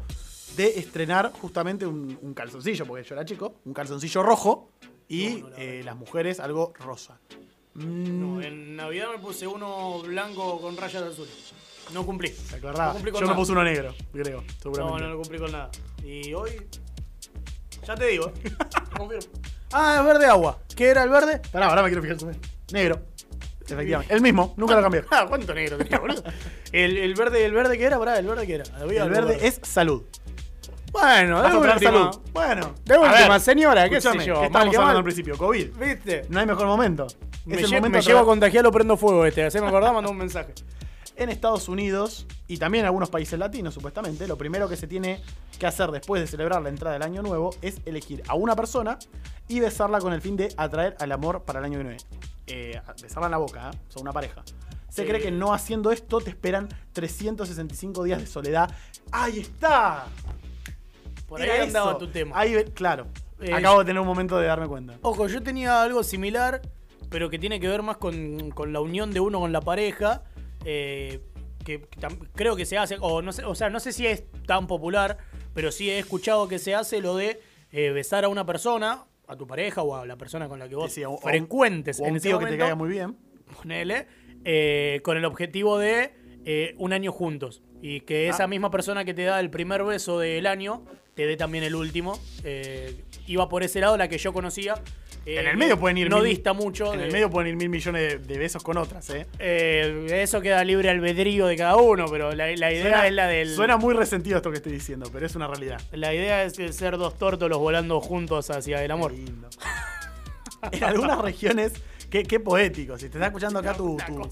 [0.57, 3.57] De estrenar justamente un, un calzoncillo, porque yo era chico.
[3.65, 4.71] Un calzoncillo rojo.
[5.09, 7.19] Y No, no, la eh, las mujeres algo rosa.
[7.75, 11.53] Mm, No, en Navidad me puse uno blanco con rayas azules.
[11.93, 12.31] No cumplí.
[12.31, 12.89] ¿Te acordás?
[12.89, 15.03] No cumplí con Yo me puse uno negro, creo, No, seguramente.
[15.03, 15.71] no lo cumplí con nada.
[16.03, 16.51] Y hoy.
[17.87, 18.33] Ya te digo.
[18.97, 19.27] Confirmo.
[19.73, 20.59] Ah, es verde agua.
[20.75, 21.41] ¿Qué era el verde?
[21.53, 22.35] Pará, ahora me quiero fijar.
[22.73, 23.01] Negro.
[23.69, 24.15] Efectivamente.
[24.15, 25.05] El mismo, nunca lo cambié.
[25.11, 26.23] Ah, ¿cuánto negro tenía, boludo?
[26.73, 28.65] El, el verde, el verde que era, pará, el verde que era.
[28.81, 30.03] Había El algo verde es salud.
[30.93, 31.79] Bueno, Vas de a última.
[31.93, 32.21] salud.
[32.33, 32.75] Bueno.
[32.85, 34.35] De a última, ver, señora, qué escúchame, sé yo.
[34.35, 34.97] ¿Qué mal estábamos que hablando mal.
[34.99, 35.37] al principio?
[35.37, 35.67] COVID.
[35.79, 36.23] ¿Viste?
[36.31, 37.07] No hay mejor momento.
[37.45, 39.45] Me, es el lle- momento me llevo a traer- contagiar, lo prendo fuego este.
[39.45, 40.55] Así me acordaba, mandó un mensaje.
[41.17, 45.21] En Estados Unidos y también en algunos países latinos, supuestamente, lo primero que se tiene
[45.59, 48.99] que hacer después de celebrar la entrada del año nuevo es elegir a una persona
[49.49, 51.99] y besarla con el fin de atraer al amor para el año que viene.
[52.47, 53.77] Eh, besarla en la boca, ¿eh?
[53.89, 54.43] son una pareja.
[54.89, 55.09] Se Sí.
[55.09, 58.75] cree que no haciendo esto te esperan 365 días de soledad.
[59.13, 60.07] ¡Ahí está!
[61.29, 61.99] Por ahí Era andaba eso.
[61.99, 62.39] tu tema.
[62.39, 63.09] Ahí, claro.
[63.41, 64.95] Eh, Acabo de tener un momento de darme cuenta.
[65.03, 66.63] Ojo, yo tenía algo similar,
[67.11, 70.23] pero que tiene que ver más con, con la unión de uno con la pareja.
[70.65, 71.21] eh,
[71.65, 71.85] que
[72.37, 75.19] creo que se hace, o no sé, o sea, no sé si es tan popular,
[75.53, 77.41] pero sí he escuchado que se hace lo de
[77.73, 80.75] eh, besar a una persona, a tu pareja o a la persona con la que
[80.77, 82.75] vos Sí, sí, o- o un- frecuentes O en un ese tío que te caiga
[82.75, 83.17] muy bien.
[83.61, 84.07] ponele,
[84.45, 86.13] eh, con el objetivo de
[86.49, 87.61] eh, un año juntos.
[87.83, 88.47] Y que esa Ah.
[88.47, 92.19] misma persona que te da el primer beso del año te dé también el último.
[92.45, 92.95] Eh,
[93.27, 94.75] iba por ese lado la que yo conocía.
[95.25, 96.93] Eh, En el medio pueden ir No mil- dista mucho.
[96.93, 99.27] En de- el medio pueden ir mil millones de, de besos con otras, ¿eh?
[99.41, 103.27] eh, eso queda libre albedrío de cada uno, pero la, la idea Suena, es la
[103.27, 103.55] del.
[103.55, 105.81] suena muy resentido esto que estoy diciendo, pero es una realidad.
[105.93, 109.11] La idea es ser dos tórtolos volando juntos hacia el amor.
[109.13, 109.49] Qué lindo.
[110.73, 111.73] en algunas regiones,
[112.09, 112.97] qué, qué poético.
[112.97, 114.29] Si te está escuchando acá tu, tu,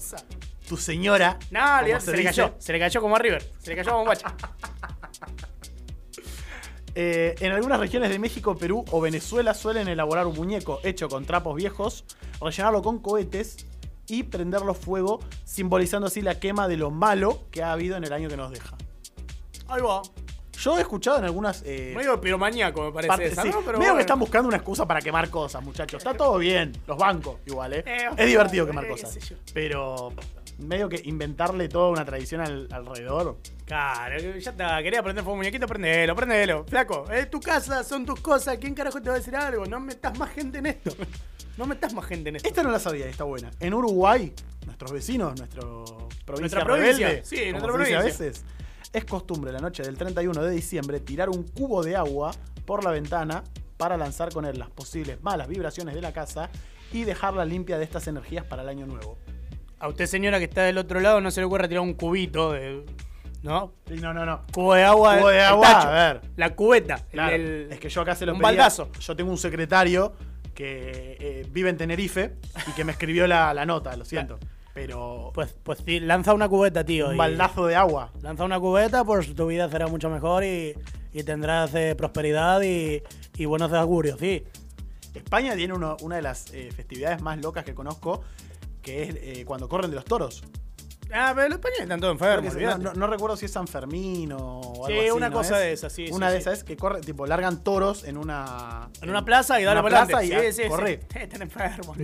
[0.69, 1.37] tu señora.
[1.51, 2.55] No, olvidate, se, le cayó.
[2.57, 3.43] Se le cayó como a River.
[3.59, 4.33] Se le cayó como a Guacha.
[6.95, 11.25] eh, en algunas regiones de México, Perú o Venezuela suelen elaborar un muñeco hecho con
[11.25, 12.05] trapos viejos,
[12.41, 13.67] rellenarlo con cohetes
[14.07, 18.13] y prenderlo fuego, simbolizando así la quema de lo malo que ha habido en el
[18.13, 18.77] año que nos deja.
[19.67, 20.01] Ahí va.
[20.57, 23.49] Yo he escuchado en algunas eh, Medio piromaníaco me parece partes, esa, sí.
[23.49, 23.59] ¿no?
[23.59, 23.95] Pero Medio bueno.
[23.95, 25.97] que están buscando una excusa para quemar cosas, muchachos.
[25.97, 27.83] Está todo bien, los bancos igual, ¿eh?
[27.85, 29.17] Eh, es divertido eh, quemar qué cosas.
[29.53, 30.13] Pero
[30.59, 33.37] medio que inventarle toda una tradición al- alrededor.
[33.65, 34.81] Claro, ya está.
[34.83, 36.65] Quería prender fuego muñequito, prendelo, prendelo.
[36.65, 38.57] Flaco, es tu casa, son tus cosas.
[38.57, 39.65] ¿Quién carajo te va a decir algo?
[39.65, 40.91] No metas más gente en esto.
[41.57, 42.47] No metas más gente en esto.
[42.49, 43.49] Esta no la sabía y está buena.
[43.59, 44.33] En Uruguay,
[44.65, 45.85] nuestros vecinos, nuestro
[46.25, 47.99] provincia Nuestra provincia, rebelde, sí, nuestra dice a provincia.
[48.03, 48.45] veces,
[48.93, 52.31] es costumbre la noche del 31 de diciembre tirar un cubo de agua
[52.65, 53.43] por la ventana
[53.77, 56.49] para lanzar con él las posibles malas vibraciones de la casa
[56.93, 59.17] y dejarla limpia de estas energías para el año nuevo.
[59.79, 62.51] A usted, señora, que está del otro lado, no se le ocurra tirar un cubito
[62.53, 62.85] de.
[63.43, 63.73] ¿No?
[63.87, 64.41] Sí, no, no, no.
[64.51, 65.17] Cubo de agua.
[65.17, 66.21] Cubo de agua, tacho, a ver.
[66.35, 66.95] La cubeta.
[66.95, 68.49] el- Claro, el- es que yo acá se lo un pedía.
[68.49, 68.89] baldazo.
[68.99, 70.13] Yo tengo un secretario
[70.55, 72.33] que eh, vive en Tenerife
[72.67, 74.39] y que me escribió la, la nota, lo siento.
[74.73, 77.09] Pero Pues, pues sí, lanza una cubeta, tío.
[77.09, 78.11] un y- baldazo de agua.
[78.21, 80.73] Lanza una cubeta, pues tu vida será mucho mejor y,
[81.13, 83.03] y tendrás eh, prosperidad y,
[83.37, 84.43] y buenos augurios, sí.
[85.13, 88.23] España tiene uno- una de las eh, festividades más locas que conozco,
[88.85, 90.43] que es eh, cuando corren de los toros.
[91.13, 92.83] Ah, pero los españoles están todos enfermos, no, olvídate.
[92.83, 95.63] no- no recuerdo si es San Fermín o algo Sí, así, una ¿no cosa es?
[95.65, 96.41] de esas, sí, Una sí, de sí.
[96.49, 98.89] esas es que corre, tipo, largan toros en una.
[99.01, 100.99] En una plaza y una para plaza y Sí, a- sí, corre.
[101.15, 101.97] Están enfermos.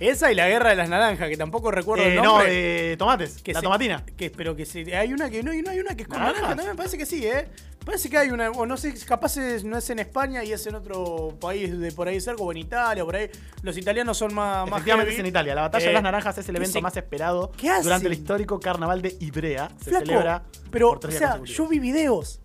[0.00, 2.50] Esa y la guerra de las naranjas, que tampoco recuerdo Eh, el no, nombre.
[2.52, 3.42] de tomates.
[3.42, 4.04] que la se- tomatina.
[4.16, 6.54] Que, pero que sí, hay una que no, no hay una que es con naranja
[6.54, 7.48] también, parece que sí, ¿eh?
[7.86, 10.66] Parece que hay una, o no sé, capaz es- no es en España y es
[10.66, 13.30] en otro país de por ahí cerca, o en Italia, o por ahí.
[13.62, 15.54] Los italianos son más, Efectivamente es en Italia.
[15.54, 18.08] La batalla de Eh, las naranjas es el ¿qué evento se- más esperado ¿Qué durante
[18.08, 19.70] el histórico carnaval de Ibrea.
[19.78, 22.40] Se Flaco, celebra pero, por o tres sea, yo vi videos.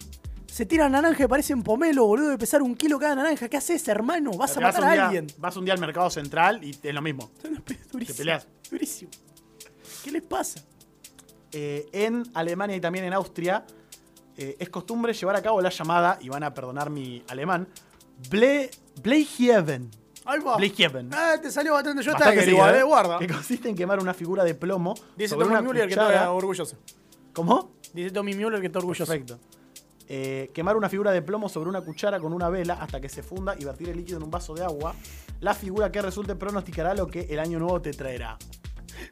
[0.46, 3.50] Se tiran naranja y parecen pomelo, boludo, de pesar un kilo cada naranja.
[3.50, 4.32] ¿Qué haces, hermano?
[4.34, 5.26] Vas Te a matar a alguien.
[5.40, 7.32] Vas un día al mercado central y es lo mismo.
[7.92, 8.18] Durísimo.
[8.18, 8.48] peleas.
[8.70, 9.10] Durísimo.
[10.04, 10.62] ¿Qué les pasa?
[11.52, 13.66] Eh, en Alemania y también en Austria
[14.42, 17.68] eh, es costumbre llevar a cabo la llamada, y van a perdonar mi alemán,
[18.30, 18.70] Ble
[19.02, 19.90] Bleiheaven.
[20.26, 20.58] Ahí va.
[20.58, 21.10] Bleiheaven.
[21.14, 22.80] Ah, te salió bastante yo Bastante seguido, igual, ¿eh?
[22.80, 23.20] eh, guarda.
[23.20, 26.14] Que consiste en quemar una figura de plomo Dice sobre Tommy una Müller que cuchara.
[26.14, 26.78] está orgulloso.
[27.34, 27.72] ¿Cómo?
[27.94, 29.06] Dice Tommy Müller que está orgulloso.
[29.12, 29.40] Perfecto.
[30.08, 33.24] Eh, quemar una figura de plomo sobre una cuchara con una vela hasta que se
[33.24, 34.94] funda y vertir el líquido en un vaso de agua.
[35.40, 38.38] La figura que resulte pronosticará lo que el año nuevo te traerá.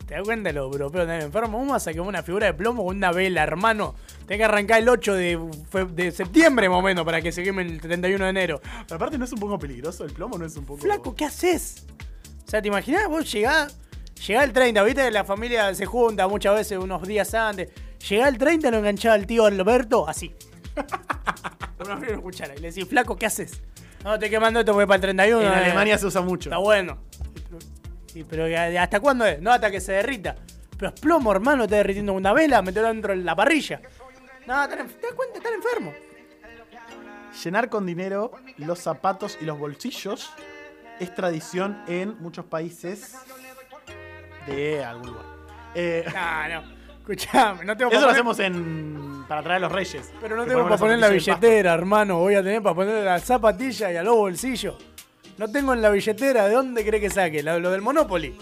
[0.05, 1.59] ¿Te das cuenta los europeos también enfermos?
[1.59, 3.95] ¿Cómo vas a quemar una figura de plomo con una vela, hermano?
[4.25, 5.39] Tenés que arrancar el 8 de,
[5.93, 8.61] de septiembre más o menos para que se queme el 31 de enero.
[8.87, 10.81] Pero aparte no es un poco peligroso, el plomo no es un poco...
[10.81, 11.85] Flaco, ¿qué haces?
[12.45, 13.07] O sea, ¿te imaginás?
[13.07, 13.77] Vos llegás,
[14.27, 17.69] llegás el 30, viste la familia se junta muchas veces unos días antes.
[18.09, 20.33] Llegás el 30, lo enganchaba al tío Alberto, así.
[21.85, 22.55] Una fila cuchara.
[22.55, 23.61] Y le decís, flaco, ¿qué haces?
[24.03, 25.41] No, estoy quemando esto porque para el 31.
[25.41, 26.49] En Alemania se usa mucho.
[26.49, 26.97] Está bueno.
[28.11, 28.45] Sí, pero
[28.79, 29.39] ¿hasta cuándo es?
[29.41, 30.35] No, hasta que se derrita.
[30.77, 33.81] Pero es plomo, hermano, está derritiendo una vela, meterlo dentro de la parrilla.
[34.47, 35.37] No, ¿te das cuenta?
[35.37, 35.93] Están enfermos.
[37.43, 40.31] Llenar con dinero los zapatos y los bolsillos
[40.99, 43.15] es tradición en muchos países
[44.47, 45.25] de algún lugar.
[45.75, 46.79] Eh, No, no.
[46.99, 50.11] Escuchame, no tengo eso lo poner- hacemos en para traer a los reyes.
[50.21, 52.19] Pero no tengo para poner la billetera, hermano.
[52.19, 54.75] Voy a tener para poner la zapatilla y a los bolsillos.
[55.39, 56.49] No tengo en la billetera.
[56.49, 57.41] ¿De dónde cree que saque?
[57.41, 58.35] Lo, lo del Monopoly.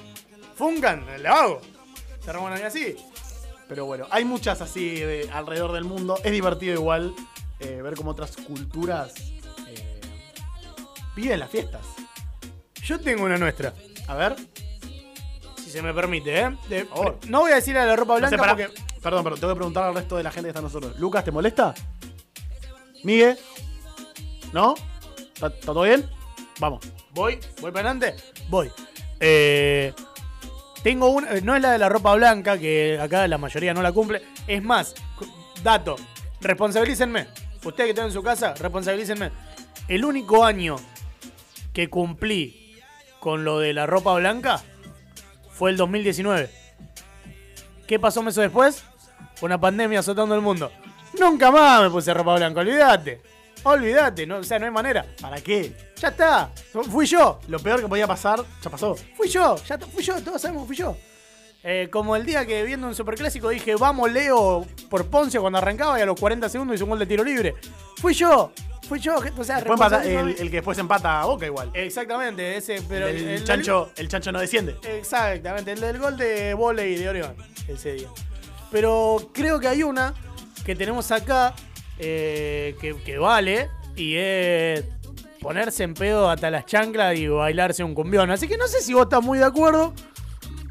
[0.56, 1.62] Funcan, lo hago.
[2.26, 2.32] Se
[2.66, 2.96] así.
[3.70, 6.18] Pero bueno, hay muchas así de- alrededor del mundo.
[6.24, 7.14] Es divertido igual
[7.60, 9.14] eh, ver cómo otras culturas
[9.68, 10.02] eh,
[11.16, 11.86] viven las fiestas.
[12.84, 13.76] Yo tengo una nuestra.
[14.08, 14.36] A ver.
[15.64, 16.58] si se me permite, ¿eh?
[16.68, 17.20] De- Por favor.
[17.28, 18.70] no voy a decir a la ropa No blanca sé, porque.
[19.04, 20.98] Perdón, pero tengo que preguntar al resto de la gente que está nosotros.
[21.00, 21.76] Lucas, ¿te molesta?
[23.04, 23.38] ¿Migue?
[24.52, 24.74] ¿No?
[25.36, 26.17] ¿Está, está todo bien?
[26.60, 26.84] Vamos.
[27.14, 28.16] Voy, voy para adelante.
[28.50, 28.72] Voy.
[29.20, 29.94] Eh,
[30.84, 31.32] tengo una.
[31.36, 34.24] eh, No es la de la ropa blanca, que acá la mayoría no la cumple.
[34.48, 34.96] Es más,
[35.64, 35.96] dato.
[36.42, 37.28] Responsabilícenme.
[37.64, 39.32] Ustedes que están en su casa, responsabilícenme.
[39.88, 40.76] El único año
[41.74, 42.80] que cumplí
[43.20, 44.62] con lo de la ropa blanca
[45.52, 46.50] fue el 2019.
[47.88, 48.84] ¿Qué pasó meses después?
[49.42, 50.72] Una pandemia azotando el mundo.
[51.20, 53.22] Nunca más me puse ropa blanca, olvídate.
[53.64, 55.06] Olvídate, no, o sea, no hay manera.
[55.22, 55.74] ¿Para qué?
[55.98, 56.52] Ya está.
[56.90, 57.40] Fui yo.
[57.48, 58.96] Lo peor que podía pasar, ya pasó.
[59.16, 59.56] Fui yo.
[59.68, 60.22] Ya fui yo.
[60.22, 60.96] Todos sabemos que fui yo.
[61.64, 66.00] Eh, como el día que viendo un superclásico dije, vamos Leo por Ponce cuando arrancaba
[66.00, 67.56] y a los 40 segundos hizo un gol de tiro libre.
[67.98, 68.54] Fui yo.
[68.88, 69.18] Fui yo.
[69.38, 71.72] O sea, empata- el, el que después empata a Boca igual.
[71.74, 74.78] Exactamente, ese, pero el, el- chancho, el chancho no desciende.
[74.84, 77.36] Exactamente, el del gol de volei de Oregon
[77.68, 78.08] ese día.
[78.72, 80.14] Pero creo que hay una
[80.66, 81.54] que tenemos acá
[82.00, 84.84] eh, que, que vale y es
[85.42, 88.32] ponerse en pedo hasta las chanclas y bailarse un cumbión.
[88.32, 89.94] Así que no sé si vos estás muy de acuerdo.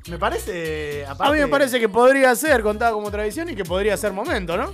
[0.09, 1.05] Me parece.
[1.07, 4.13] A Aparte, mí me parece que podría ser contada como tradición y que podría ser
[4.13, 4.73] momento, ¿no?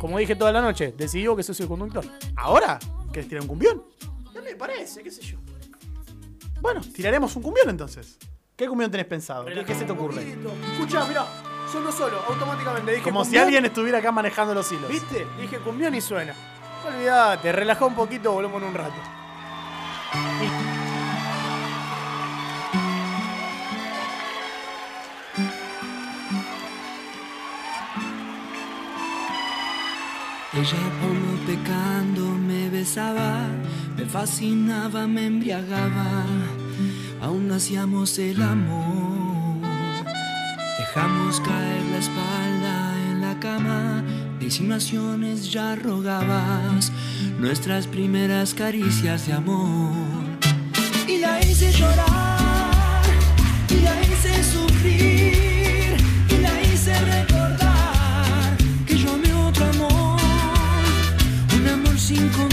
[0.00, 2.04] Como dije toda la noche, decidió que sos el conductor.
[2.34, 2.80] ¿Ahora?
[3.12, 3.84] ¿Querés tirar un cumbión?
[4.34, 5.38] No me parece, qué sé yo.
[6.60, 8.18] Bueno, tiraremos un cumbión entonces.
[8.56, 9.44] ¿Qué cumbión tenés pensado?
[9.44, 10.22] ¿Qué, qué se te ocurre?
[10.72, 11.24] Escuchá, mirá,
[11.72, 13.44] solo solo, automáticamente dije Como si cumbión.
[13.44, 14.88] alguien estuviera acá manejando los hilos.
[14.90, 15.26] ¿Viste?
[15.40, 16.34] Dije cumbión y suena.
[16.86, 18.94] Olvídate, relajá un poquito, volvemos en un rato.
[30.54, 33.48] Ella como pecando me besaba,
[33.96, 36.24] me fascinaba, me embriagaba,
[37.22, 39.31] aún hacíamos el amor.
[40.94, 44.04] Dejamos caer la espalda en la cama,
[44.38, 46.92] de insinuaciones ya rogabas,
[47.38, 49.94] nuestras primeras caricias de amor.
[51.08, 53.04] Y la hice llorar,
[53.70, 55.96] y la hice sufrir,
[56.28, 58.54] y la hice recordar
[58.86, 60.20] que yo amé otro amor,
[61.58, 62.51] un amor sin control,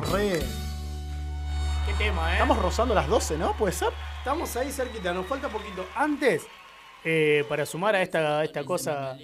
[0.00, 0.38] estamos re.
[1.86, 2.32] Qué tema, ¿eh?
[2.34, 3.52] Estamos rozando las 12, ¿no?
[3.56, 3.88] ¿Puede ser?
[4.18, 5.84] Estamos ahí cerquita, nos falta poquito.
[5.96, 6.46] Antes,
[7.04, 9.14] eh, para sumar a esta, a esta cosa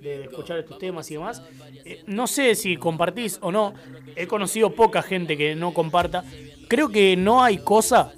[0.00, 1.42] de escuchar estos temas y demás,
[1.84, 3.74] eh, no sé si compartís o no,
[4.16, 6.24] he conocido poca gente que no comparta.
[6.68, 8.12] Creo que no hay cosa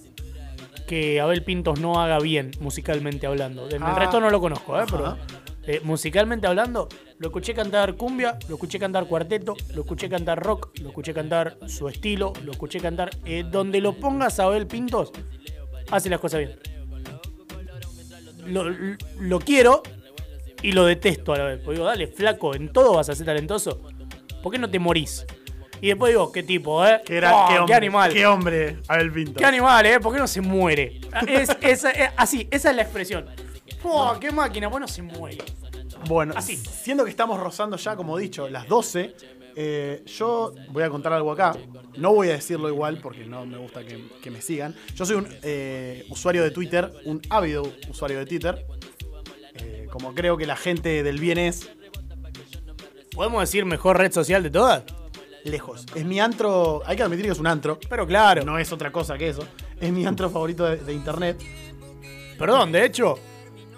[0.86, 3.66] que Abel Pintos no haga bien musicalmente hablando.
[3.68, 3.94] Del Ah.
[3.98, 4.84] resto no lo conozco, ¿eh?
[4.84, 4.86] Ajá.
[4.90, 5.16] pero
[5.68, 6.88] eh, musicalmente hablando,
[7.18, 11.56] lo escuché cantar cumbia, lo escuché cantar cuarteto, lo escuché cantar rock, lo escuché cantar
[11.68, 13.10] su estilo, lo escuché cantar.
[13.24, 15.12] eh, donde lo pongas a Abel Pintos,
[15.90, 16.58] hace las cosas bien.
[18.46, 18.64] Lo,
[19.20, 19.82] lo quiero
[20.62, 21.58] y lo detesto a la vez.
[21.62, 23.80] Porque digo, dale, flaco, en todo vas a ser talentoso.
[24.42, 25.26] ¿Por qué no te morís?
[25.80, 27.00] Y después digo, qué tipo, ¿eh?
[27.04, 28.12] Qué, Oh, animal.
[28.12, 29.34] Qué hombre, Abel Pinto.
[29.38, 30.00] Qué animal, ¿eh?
[30.00, 31.00] ¿Por qué no se muere?
[31.28, 33.26] Es, es- es- así, esa es la expresión.
[33.84, 34.68] ¡Oh, qué máquina!
[34.68, 35.38] Bueno, se muere.
[36.06, 36.56] Bueno, Así.
[36.56, 39.14] siendo que estamos rozando ya, como dicho, las 12,
[39.56, 41.56] eh, yo voy a contar algo acá.
[41.96, 44.74] No voy a decirlo igual porque no me gusta que, que me sigan.
[44.94, 48.64] Yo soy un eh, usuario de Twitter, un ávido usuario de Twitter.
[49.54, 51.68] Eh, como creo que la gente del bien es
[53.14, 54.84] ¿Podemos decir mejor red social de todas?
[55.44, 55.86] lejos.
[55.94, 57.78] Es mi antro, hay que admitir que es un antro.
[57.88, 58.44] Pero claro.
[58.44, 59.42] No es otra cosa que eso.
[59.80, 61.36] Es mi antro favorito de, de internet.
[62.38, 63.18] Perdón, de hecho,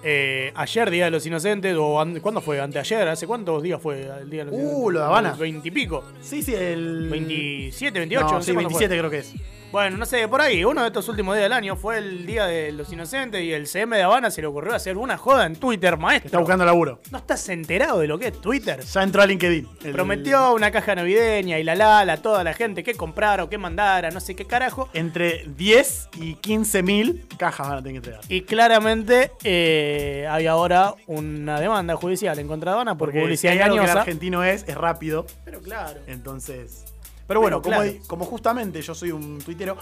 [0.02, 2.60] eh, ayer, Día de los Inocentes, o ¿cuándo fue?
[2.60, 4.92] Anteayer, ¿hace cuántos días fue el Día de los Uh, Inocentes?
[4.94, 5.32] lo de Habana.
[5.38, 6.04] Veintipico.
[6.20, 7.08] Sí, sí, el.
[7.10, 8.62] 27, 28, No, no sé sí, fue.
[8.64, 9.34] 27 creo que es.
[9.72, 12.44] Bueno, no sé, por ahí, uno de estos últimos días del año fue el Día
[12.46, 15.54] de los Inocentes y el CM de Habana se le ocurrió hacer una joda en
[15.54, 16.26] Twitter, maestro.
[16.26, 17.00] Está buscando laburo.
[17.12, 18.80] ¿No estás enterado de lo que es Twitter?
[18.80, 19.68] Ya entró a LinkedIn.
[19.84, 23.48] El- Prometió una caja navideña y la la, a toda la gente que comprara o
[23.48, 24.88] que mandara, no sé qué carajo.
[24.92, 28.20] Entre 10 y 15 mil cajas van a tener que entregar.
[28.28, 33.52] Y claramente eh, hay ahora una demanda judicial en contra de Habana por Porque publicidad
[33.52, 35.26] si hay algo que el argentino es, es rápido.
[35.44, 36.00] Pero claro.
[36.08, 36.86] Entonces.
[37.30, 38.06] Pero bueno, Pero como, claro.
[38.08, 39.76] como justamente yo soy un tuitero,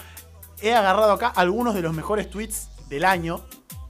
[0.60, 3.40] he agarrado acá algunos de los mejores tweets del año.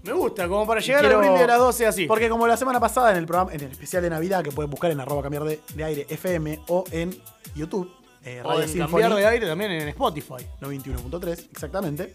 [0.04, 2.06] Me gusta, como para llegar Quiero- al brindis de las 12 así.
[2.06, 4.70] Porque como la semana pasada en el programa, en el especial de Navidad, que pueden
[4.70, 7.20] buscar en arroba cambiar de, de aire FM o en
[7.56, 7.90] YouTube,
[8.24, 10.46] eh, o Radio en cambiar de aire también en Spotify.
[10.60, 12.12] 91.3, exactamente.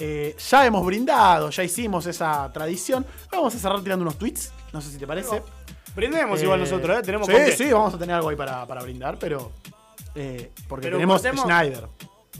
[0.00, 3.06] Eh, ya hemos brindado, ya hicimos esa tradición.
[3.30, 4.52] Vamos a cerrar tirando unos tweets.
[4.72, 5.42] No sé si te parece.
[5.94, 7.02] Brindemos Eh, igual nosotros, ¿eh?
[7.02, 9.52] Tenemos sí, sí, vamos a tener algo ahí para, para brindar, pero.
[10.14, 11.88] Eh, porque Pero tenemos cortemos- Schneider.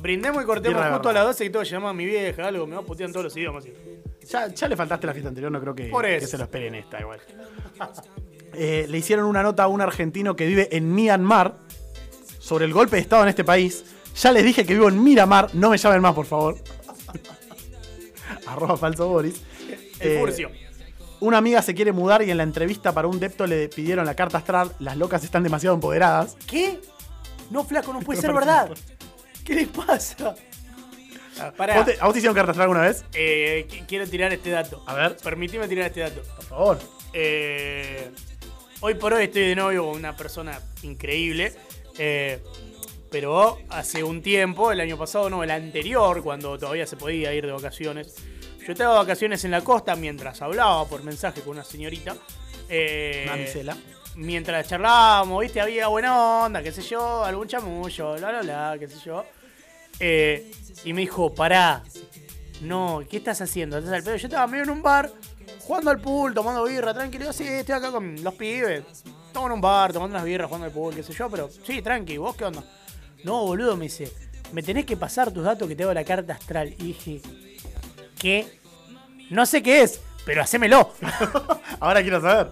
[0.00, 2.74] Brindemos y cortemos justo a las 12 y todo llama a mi vieja, algo, me
[2.76, 3.64] va a putear en todos los idiomas.
[4.28, 6.20] Ya, ya le faltaste la fiesta anterior, no creo que, Por eso.
[6.20, 7.20] que se lo esperen esta igual.
[8.54, 11.54] Eh, le hicieron una nota a un argentino que vive en Myanmar
[12.38, 13.82] sobre el golpe de Estado en este país.
[14.14, 16.56] Ya les dije que vivo en Miramar, no me llamen más, por favor.
[18.46, 19.40] Arroba falso Boris.
[20.00, 20.50] El Eh, furcio.
[21.20, 24.14] Una amiga se quiere mudar y en la entrevista para un depto le pidieron la
[24.14, 24.72] carta astral.
[24.80, 26.36] Las locas están demasiado empoderadas.
[26.46, 26.78] ¿Qué?
[27.53, 28.70] No, flaco, no puede ser verdad.
[29.44, 30.34] ¿Qué les pasa?
[31.57, 31.76] Pará.
[31.76, 33.05] ¿Vos te- ¿A vos te hicieron carta alguna vez?
[33.14, 34.82] Eh, qu- quiero tirar este dato.
[34.86, 35.16] A ver.
[35.16, 36.22] Permitime tirar este dato.
[36.36, 36.78] Por favor.
[37.12, 38.11] Eh,
[38.80, 41.53] hoy por hoy estoy de novio con una persona increíble.
[41.98, 42.42] eh,
[43.11, 47.44] pero hace un tiempo, el año pasado, no, el anterior, cuando todavía se podía ir
[47.44, 48.14] de vacaciones,
[48.66, 52.16] yo estaba de vacaciones en la costa mientras hablaba por mensaje con una señorita.
[52.70, 53.76] eh, misela.
[54.16, 58.88] Mientras charlábamos, viste, había buena onda, qué sé yo, algún chamullo, bla, bla, bla, qué
[58.88, 59.24] sé yo.
[59.98, 60.50] Eh,
[60.84, 61.82] y me dijo, pará,
[62.60, 63.78] no, ¿qué estás haciendo?
[63.78, 64.16] ¿Estás al pedo?
[64.16, 65.10] Yo estaba medio en un bar,
[65.60, 67.32] jugando al pool, tomando birra, tranquilo.
[67.32, 68.84] Sí, estoy acá con los pibes.
[69.26, 71.82] Estamos en un bar, tomando unas birras, jugando al pool, qué sé yo, pero sí,
[71.82, 72.62] tranqui, ¿vos qué onda?
[73.24, 74.12] No, boludo, me dice,
[74.52, 76.74] me tenés que pasar tus datos que te hago la carta astral.
[76.78, 77.22] Y dije,
[78.18, 78.60] ¿qué?
[79.30, 80.92] No sé qué es, pero hacémelo.
[81.80, 82.50] Ahora quiero saber.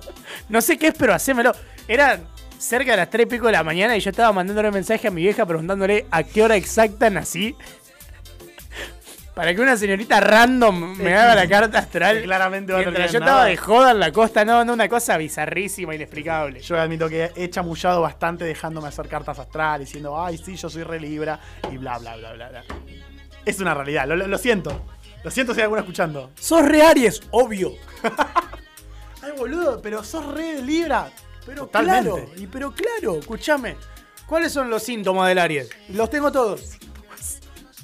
[0.49, 1.53] No sé qué es, pero hacémelo.
[1.87, 2.21] Era
[2.59, 5.11] cerca de las 3 y pico de la mañana y yo estaba mandándole mensaje a
[5.11, 7.57] mi vieja preguntándole a qué hora exacta nací.
[9.35, 12.23] Para que una señorita random me haga la carta astral.
[12.23, 15.17] Claramente va a Mientras yo estaba de joda en la costa, no, no, una cosa
[15.17, 16.61] bizarrísima, inexplicable.
[16.61, 20.83] Yo admito que he chamullado bastante dejándome hacer cartas astrales, diciendo, ay, sí, yo soy
[20.83, 21.41] re libra,
[21.73, 22.65] y bla, bla, bla, bla, bla.
[23.47, 24.85] Es una realidad, lo siento.
[25.23, 26.31] Lo siento si hay alguno escuchando.
[26.39, 27.73] Sos re Aries, obvio.
[29.23, 31.11] Ay, boludo, pero sos re libra.
[31.47, 32.11] Pero Totalmente.
[32.11, 33.77] claro, y pero claro, escúchame.
[34.27, 35.71] ¿Cuáles son los síntomas del Aries?
[35.89, 36.73] Los tengo todos.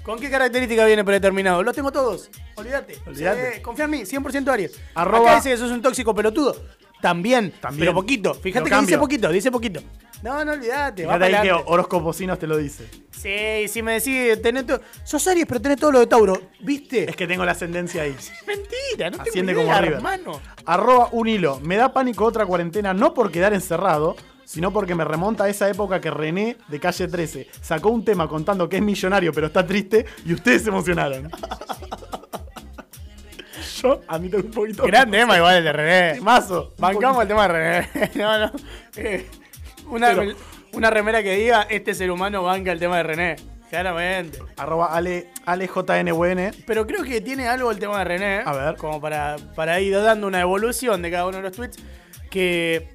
[0.02, 1.62] ¿Con qué característica viene predeterminado?
[1.64, 2.30] Los tengo todos.
[2.54, 2.98] Olvídate.
[3.06, 3.60] Olvídate.
[3.60, 4.78] Confía en mí, 100% Aries.
[4.94, 6.56] Arroba- Acá dice que sos un tóxico pelotudo.
[7.02, 7.80] También, También.
[7.80, 8.32] pero poquito.
[8.34, 9.80] Fíjate que dice poquito, dice poquito.
[10.26, 11.06] No, no olvídate.
[11.06, 11.70] va Fíjate ahí que pa'lante.
[11.72, 12.88] horóscopocinos te lo dice.
[13.10, 14.80] Sí, si me decís, tenés todo.
[15.04, 16.34] Sos Aries, pero tenés todo lo de Tauro.
[16.60, 17.08] ¿Viste?
[17.08, 18.16] Es que tengo la ascendencia ahí.
[18.46, 19.96] mentira, no Asciende tengo como idea, River.
[19.98, 20.40] hermano.
[20.64, 21.60] Arroba un hilo.
[21.60, 25.68] Me da pánico otra cuarentena, no por quedar encerrado, sino porque me remonta a esa
[25.70, 29.64] época que René de calle 13 sacó un tema contando que es millonario pero está
[29.66, 31.30] triste y ustedes se emocionaron.
[33.82, 34.84] Yo admito un poquito.
[34.84, 36.20] Gran tema igual el de René.
[36.20, 36.72] Mazo.
[36.78, 38.10] Bancamos el tema de René.
[38.14, 38.52] No, no.
[38.96, 39.26] Eh,
[39.90, 40.34] una, Pero-
[40.72, 43.36] una remera que diga, este ser humano banca el tema de René.
[43.70, 44.38] Claramente.
[44.56, 46.52] Arroba Ale, AleJNWN.
[46.66, 48.42] Pero creo que tiene algo el tema de René.
[48.44, 48.76] A ver.
[48.76, 51.78] Como para, para ir dando una evolución de cada uno de los tweets.
[52.30, 52.94] Que,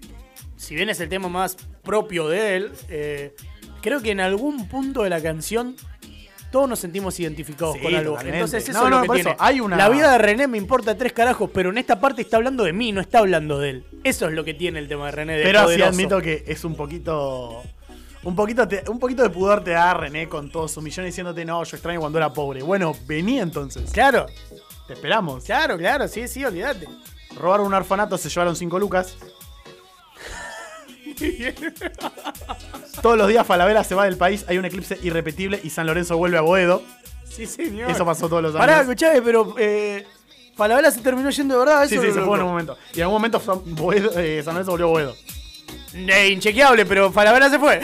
[0.55, 3.35] si bien es el tema más propio de él, eh,
[3.81, 5.75] creo que en algún punto de la canción
[6.51, 8.11] todos nos sentimos identificados Sí, con algo.
[8.11, 8.37] totalmente.
[8.39, 9.29] Entonces eso No, es no, lo que por tiene.
[9.31, 12.21] eso, hay una- La vida de René me importa tres carajos, pero en esta parte
[12.21, 13.85] está hablando de mí, no está hablando de él.
[14.03, 15.37] Eso es lo que tiene el tema de René.
[15.37, 17.63] De Pero sí admito que es un poquito.
[18.23, 21.43] Un poquito, te- un poquito de pudor te da René con todos sus millones diciéndote,
[21.43, 22.61] no, yo extraño cuando era pobre.
[22.61, 23.89] Bueno, vení entonces.
[23.91, 24.27] Claro,
[24.87, 25.43] Te esperamos.
[25.43, 26.87] claro, claro, sí, sí, olvídate.
[27.35, 29.15] Robaron un orfanato, se llevaron 5 lucas.
[33.01, 36.17] Todos los días Falabella se va del país, hay un eclipse irrepetible y San Lorenzo
[36.17, 36.83] vuelve a Boedo.
[37.29, 37.89] Sí, señor.
[37.89, 38.59] Eso pasó todos los años.
[38.65, 40.05] Pará, escuchame, pero eh,
[40.55, 41.87] Falabella se terminó yendo de verdad.
[41.87, 42.77] Sí, eso sí, se fue en un momento.
[42.93, 45.15] Y en algún momento San, Boedo- eh, San Lorenzo volvió a Boedo.
[45.93, 47.81] Eh, inchequeable, pero Falabella se fue.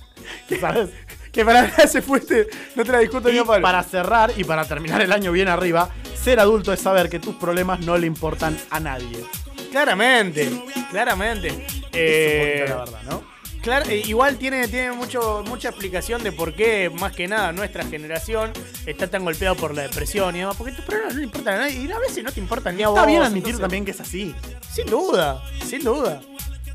[0.60, 0.90] ¿Sabes?
[1.32, 3.62] que Falabella se fue, este, no te la discuto ni a palo.
[3.62, 7.34] para cerrar y para terminar el año bien arriba, ser adulto es saber que tus
[7.36, 9.24] problemas no le importan a nadie.
[9.70, 10.48] Claramente,
[10.90, 11.48] claramente.
[11.48, 13.30] es un Eh, poquito la verdad, ¿no?
[13.62, 17.84] Claro, eh, igual tiene, tiene mucho, mucha explicación de por qué, más que nada, nuestra
[17.84, 18.52] generación
[18.86, 20.56] está tan golpeada por la depresión y demás.
[20.56, 22.84] Porque tus problemas no le importan a nadie y a veces no te importan ni
[22.84, 22.96] a vos.
[22.98, 24.34] Está bien admitir entonces- también que es así.
[24.72, 26.22] Sin duda, sin duda.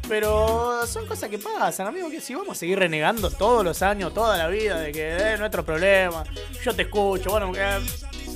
[0.08, 4.14] Pero son cosas que pasan, amigo, que si vamos a seguir renegando todos los años,
[4.14, 6.24] toda la vida, de que es nuestro problema,
[6.64, 7.80] yo te escucho, bueno, eh,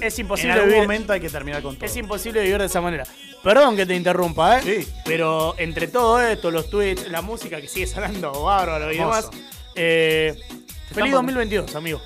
[0.01, 0.81] es En imposible algún vivir.
[0.81, 1.85] momento hay que terminar con todo.
[1.85, 3.03] Es imposible vivir de esa manera.
[3.43, 4.61] Perdón que te interrumpa, ¿eh?
[4.83, 4.91] Sí.
[5.05, 9.29] Pero entre todo esto, los tweets, la música que sigue sonando bárbaro y demás.
[9.75, 12.01] eh, feliz Estamos- 2022, amigo.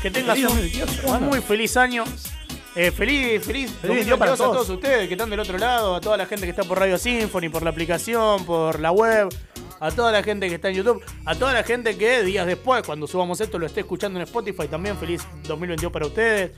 [0.00, 1.26] Que tengas Feliz un, 2022, un hermano.
[1.26, 2.04] muy feliz año.
[2.76, 4.52] Eh, feliz, feliz, 22 para 2022 a todos.
[4.66, 6.98] todos ustedes que están del otro lado, a toda la gente que está por Radio
[6.98, 9.28] Symphony, por la aplicación, por la web,
[9.80, 12.82] a toda la gente que está en YouTube, a toda la gente que días después,
[12.84, 14.96] cuando subamos esto, lo esté escuchando en Spotify también.
[14.98, 16.50] Feliz 2022 para ustedes.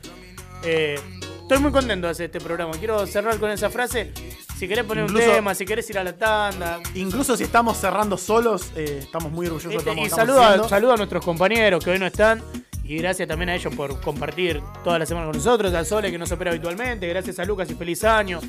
[0.64, 0.98] Eh,
[1.46, 2.72] estoy muy contento de hacer este programa.
[2.78, 4.12] Quiero cerrar con esa frase.
[4.58, 6.80] Si querés poner Incluso- un tema, si querés ir a la tanda.
[6.94, 10.64] Incluso si estamos cerrando solos, eh, estamos muy orgullosos de Este, cómo y estamos saludo
[10.64, 12.42] a, saludo a nuestros compañeros que hoy no están.
[12.84, 15.72] Y gracias también a ellos por compartir toda la semana con nosotros.
[15.74, 17.06] Al Sole que nos opera habitualmente.
[17.08, 18.40] Gracias a Lucas y feliz año.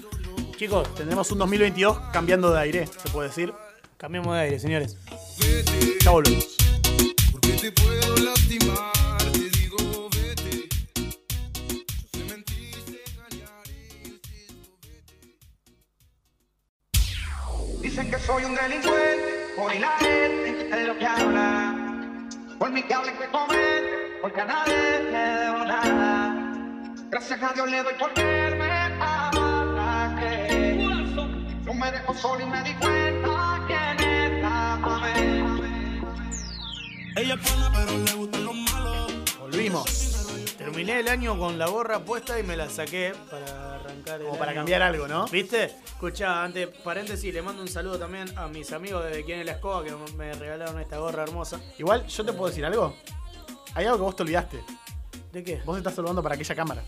[0.57, 3.53] Chicos, Tendremos un 2022 cambiando de aire, se puede decir.
[3.97, 4.97] cambiemos de aire, señores.
[6.03, 6.55] Ya volvemos.
[7.31, 8.91] Porque te puedo lastimar,
[17.97, 21.75] Dicen que soy un delincuente, hoy la gente es lo que habla.
[22.59, 23.57] Por mí que hablen que comen,
[24.21, 26.53] porque a nadie le debo nada.
[27.09, 28.69] Gracias a Dios le doy por verme
[29.01, 30.75] a que
[31.65, 35.45] No me dejo solo y me di cuenta quién es la mujer.
[37.15, 39.39] Ella es buena, pero le gustan los malos.
[39.39, 40.16] Volvimos.
[40.57, 44.51] Terminé el año con la gorra puesta y me la saqué para arrancar Como para
[44.51, 44.59] año.
[44.61, 45.27] cambiar algo, ¿no?
[45.27, 45.65] ¿Viste?
[45.85, 49.51] Escuchá, antes, paréntesis, le mando un saludo también a mis amigos de Quién es la
[49.53, 51.59] Escoba que me regalaron esta gorra hermosa.
[51.77, 52.95] Igual, yo te puedo decir algo.
[53.75, 54.59] Hay algo que vos te olvidaste.
[55.31, 55.61] ¿De qué?
[55.63, 56.83] Vos estás saludando para aquella cámara.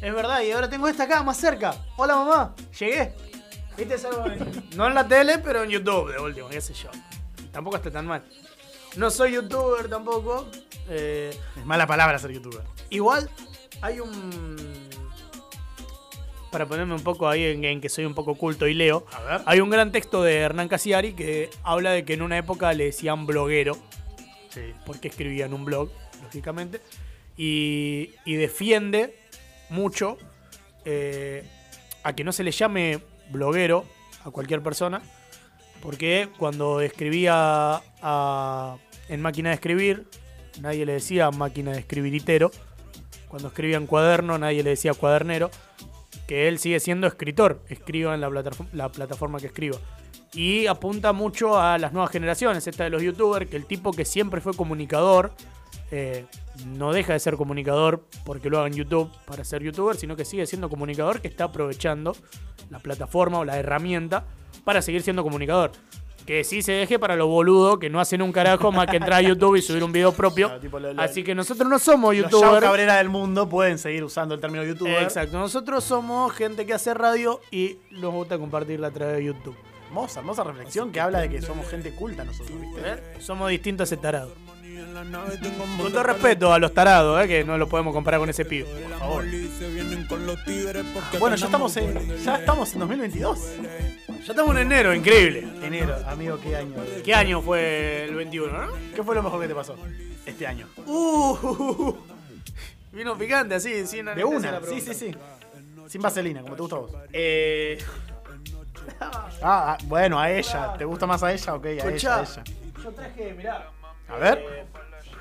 [0.00, 1.76] Es verdad, y ahora tengo esta acá, más cerca.
[1.96, 3.14] Hola mamá, llegué.
[3.76, 3.94] ¿Viste?
[3.94, 4.24] Es algo
[4.76, 6.90] no en la tele, pero en YouTube, de último, qué sé yo.
[7.52, 8.24] Tampoco está tan mal.
[8.96, 10.48] No soy youtuber tampoco.
[10.88, 12.62] eh, Es mala palabra ser youtuber.
[12.92, 13.28] Igual
[13.80, 14.56] hay un...
[16.50, 19.06] Para ponerme un poco ahí en, en que soy un poco culto y leo.
[19.12, 19.40] A ver.
[19.46, 22.84] Hay un gran texto de Hernán Casiari que habla de que en una época le
[22.84, 23.76] decían bloguero.
[24.50, 24.74] Sí.
[24.84, 25.88] porque escribía en un blog,
[26.22, 26.82] lógicamente,
[27.38, 29.16] y, y defiende
[29.70, 30.18] mucho
[30.84, 31.42] eh,
[32.02, 32.98] a que no se le llame
[33.30, 33.86] bloguero
[34.26, 35.00] a cualquier persona,
[35.80, 38.76] porque cuando escribía a-
[39.08, 40.06] en máquina de escribir,
[40.60, 42.50] nadie le decía máquina de escribiritero,
[43.32, 45.50] cuando escribía en cuaderno, nadie le decía cuadernero,
[46.28, 49.78] que él sigue siendo escritor, escriba en la, plataforma- la plataforma que escriba.
[50.34, 54.04] Y apunta mucho a las nuevas generaciones, esta de los youtubers, que el tipo que
[54.04, 55.32] siempre fue comunicador,
[55.90, 56.26] eh,
[56.66, 60.26] no deja de ser comunicador porque lo haga en YouTube para ser youtuber, sino que
[60.26, 62.14] sigue siendo comunicador que está aprovechando
[62.68, 64.26] la plataforma o la herramienta
[64.64, 65.72] para seguir siendo comunicador.
[66.26, 69.18] Que sí se deje para lo boludo, que no hacen un carajo más que entrar
[69.18, 70.46] a YouTube y subir un video propio.
[70.46, 72.60] Claro, tipo lo- lo- Así que nosotros no somos Los youtubers.
[72.60, 75.02] Cabrera del mundo pueden seguir usando el término youtuber.
[75.02, 79.56] Exacto, nosotros somos gente que hace radio y nos gusta compartirla a través de YouTube.
[79.88, 82.80] Hermosa, hermosa reflexión que habla de que somos gente culta nosotros, ¿viste?
[82.82, 82.96] ¿Eh?
[83.20, 84.32] Somos distintos a ese tarado.
[85.78, 87.28] Con todo respeto a los tarados, ¿eh?
[87.28, 88.64] que no lo podemos comparar con ese pibe.
[88.64, 89.24] Por favor.
[89.24, 90.38] Los
[90.94, 93.38] porque Bueno, ya estamos en, ya estamos en 2022.
[94.24, 95.48] Ya estamos en enero, increíble.
[95.62, 96.76] Enero, amigo, ¿qué año?
[97.04, 98.72] ¿Qué año fue el 21, no?
[98.94, 99.76] ¿Qué fue lo mejor que te pasó
[100.24, 100.68] este año?
[100.86, 101.94] Uh,
[102.92, 105.14] vino picante así, sin De una, sí, sí, sí.
[105.88, 106.90] Sin vaselina, como te gusta a vos.
[107.12, 107.78] Eh,
[109.00, 110.74] Ah, ah, bueno, a ella.
[110.76, 111.54] ¿Te gusta más a ella?
[111.54, 112.44] Ok, a ella, a ella.
[112.82, 113.70] yo traje, mirá.
[114.08, 114.38] A ver.
[114.38, 114.64] eh,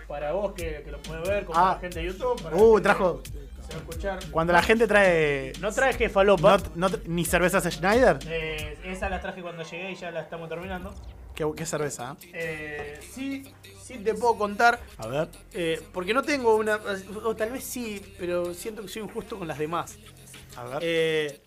[0.07, 1.73] para vos que, que lo puedes ver, como Ah.
[1.75, 2.41] la gente de YouTube.
[2.41, 3.21] Para Uh, trajo.
[3.23, 3.39] gente
[3.77, 4.19] escuchar.
[4.31, 5.53] Cuando la gente trae.
[5.59, 6.57] No traje falopa.
[6.75, 8.19] no- no- ni cervezas Schneider.
[8.27, 10.93] Eh, esa la traje cuando llegué y ya la estamos terminando.
[11.35, 12.17] ¿Qué, qué cerveza?
[12.23, 12.29] eh?
[12.33, 13.43] Eh, sí,
[13.81, 14.79] sí te puedo contar.
[14.97, 15.29] A ver.
[15.53, 16.79] eh, porque no tengo una.
[17.23, 19.97] O tal vez sí, pero siento que soy injusto con las demás.
[20.57, 21.41] A ver.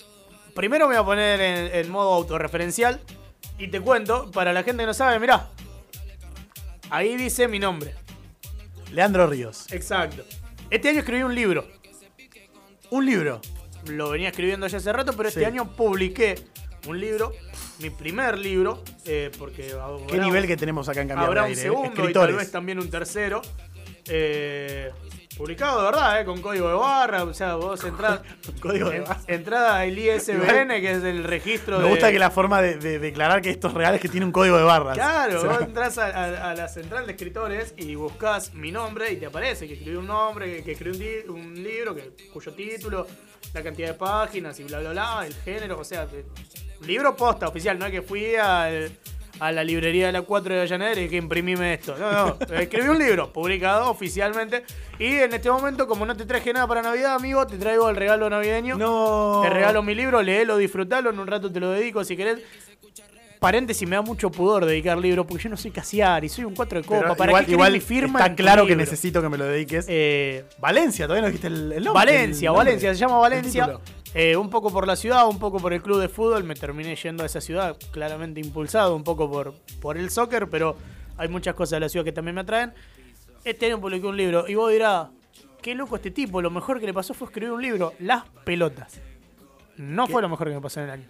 [0.54, 3.00] Primero me voy a poner en, en modo autorreferencial.
[3.58, 5.48] Y te cuento, para la gente que no sabe, mirá.
[6.90, 7.94] Ahí dice mi nombre.
[8.90, 9.70] Leandro Ríos.
[9.72, 10.24] Exacto.
[10.70, 11.66] Este año escribí un libro.
[12.90, 13.40] Un libro.
[13.86, 16.36] Lo venía escribiendo ya hace rato, pero este año publiqué
[16.86, 17.32] un libro.
[17.80, 18.82] Mi primer libro.
[19.06, 21.60] eh, porque ¿Qué habrá- nivel que tenemos acá en Cambiar Habrá de un eh?
[21.60, 23.42] segundo y tal vez también un tercero.
[24.08, 24.90] Eh,
[25.36, 27.24] publicado de verdad, eh, con código de barra.
[27.24, 28.20] O sea, vos entrás.
[28.60, 29.20] Código de barra.
[29.26, 31.90] Entrada al ISBN, que es el registro Me de.
[31.90, 34.32] gusta que la forma de, de declarar que esto es real es que tiene un
[34.32, 34.94] código de barras.
[34.96, 38.70] Claro, O sea, vos entras a, a- a la central de escritores y buscas mi
[38.72, 42.52] nombre y te aparece que escribí un nombre, que, que escribí un, libro, que, cuyo
[42.52, 43.06] título,
[43.52, 46.06] la cantidad de páginas y bla, bla, bla, el género, o sea,
[46.86, 48.90] libro posta oficial, no es que fui al-
[49.40, 51.96] a la librería de la 4 de Avellaneda y que imprimime esto.
[51.98, 54.64] No, no, escribí un libro publicado oficialmente
[54.98, 57.96] y en este momento, como no te traje nada para Navidad, amigo, te traigo el
[57.96, 58.76] regalo navideño.
[58.76, 59.40] No.
[59.42, 62.40] Te regalo mi libro, léelo, disfrutalo, en un rato te lo dedico si querés.
[63.44, 66.54] Paréntesis, me da mucho pudor dedicar libros porque yo no soy casiar y soy un
[66.54, 67.00] 4 de copa.
[67.00, 68.84] Pero ¿Para igual, qué querés igual mi firma está claro que libro?
[68.84, 69.84] necesito que me lo dediques.
[69.88, 72.06] Eh, Valencia, todavía no dijiste el, el nombre.
[72.06, 73.78] Valencia, el Valencia, se llama Valencia.
[74.14, 76.42] Eh, un poco por la ciudad, un poco por el club de fútbol.
[76.44, 80.76] Me terminé yendo a esa ciudad, claramente impulsado un poco por, por el soccer, pero
[81.18, 82.72] hay muchas cosas de la ciudad que también me atraen.
[83.44, 85.08] Este año publiqué un libro y vos dirás,
[85.60, 89.00] qué loco este tipo, lo mejor que le pasó fue escribir un libro, Las Pelotas.
[89.76, 91.08] No fue lo mejor que me pasó en el año.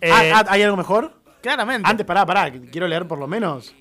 [0.00, 1.21] Eh, Ah, ah, ¿Hay algo mejor?
[1.42, 1.88] Claramente.
[1.88, 3.74] Antes, pará, pará, quiero leer por lo menos.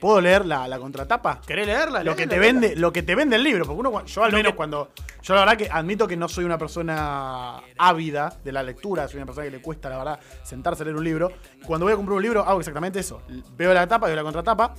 [0.00, 1.40] ¿Puedo leer la, la contratapa?
[1.46, 2.02] ¿Querés leerla?
[2.02, 4.36] Lo que, te vende, lo que te vende el libro, porque uno, yo al Lo
[4.36, 4.90] menos que- cuando.
[5.22, 9.18] Yo la verdad que admito que no soy una persona ávida de la lectura, soy
[9.18, 11.30] una persona que le cuesta, la verdad, sentarse a leer un libro.
[11.64, 13.22] Cuando voy a comprar un libro, hago exactamente eso.
[13.56, 14.74] Veo la tapa, veo la contratapa,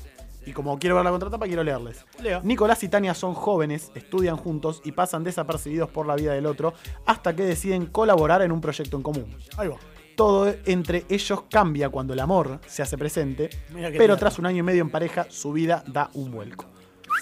[0.45, 2.05] y como quiero ver la contratapa, quiero leerles.
[2.21, 2.41] Lea.
[2.43, 6.73] Nicolás y Tania son jóvenes, estudian juntos y pasan desapercibidos por la vida del otro
[7.05, 9.37] hasta que deciden colaborar en un proyecto en común.
[9.55, 9.77] Ahí va.
[10.15, 14.17] Todo entre ellos cambia cuando el amor se hace presente, pero tierno.
[14.17, 16.65] tras un año y medio en pareja, su vida da un vuelco.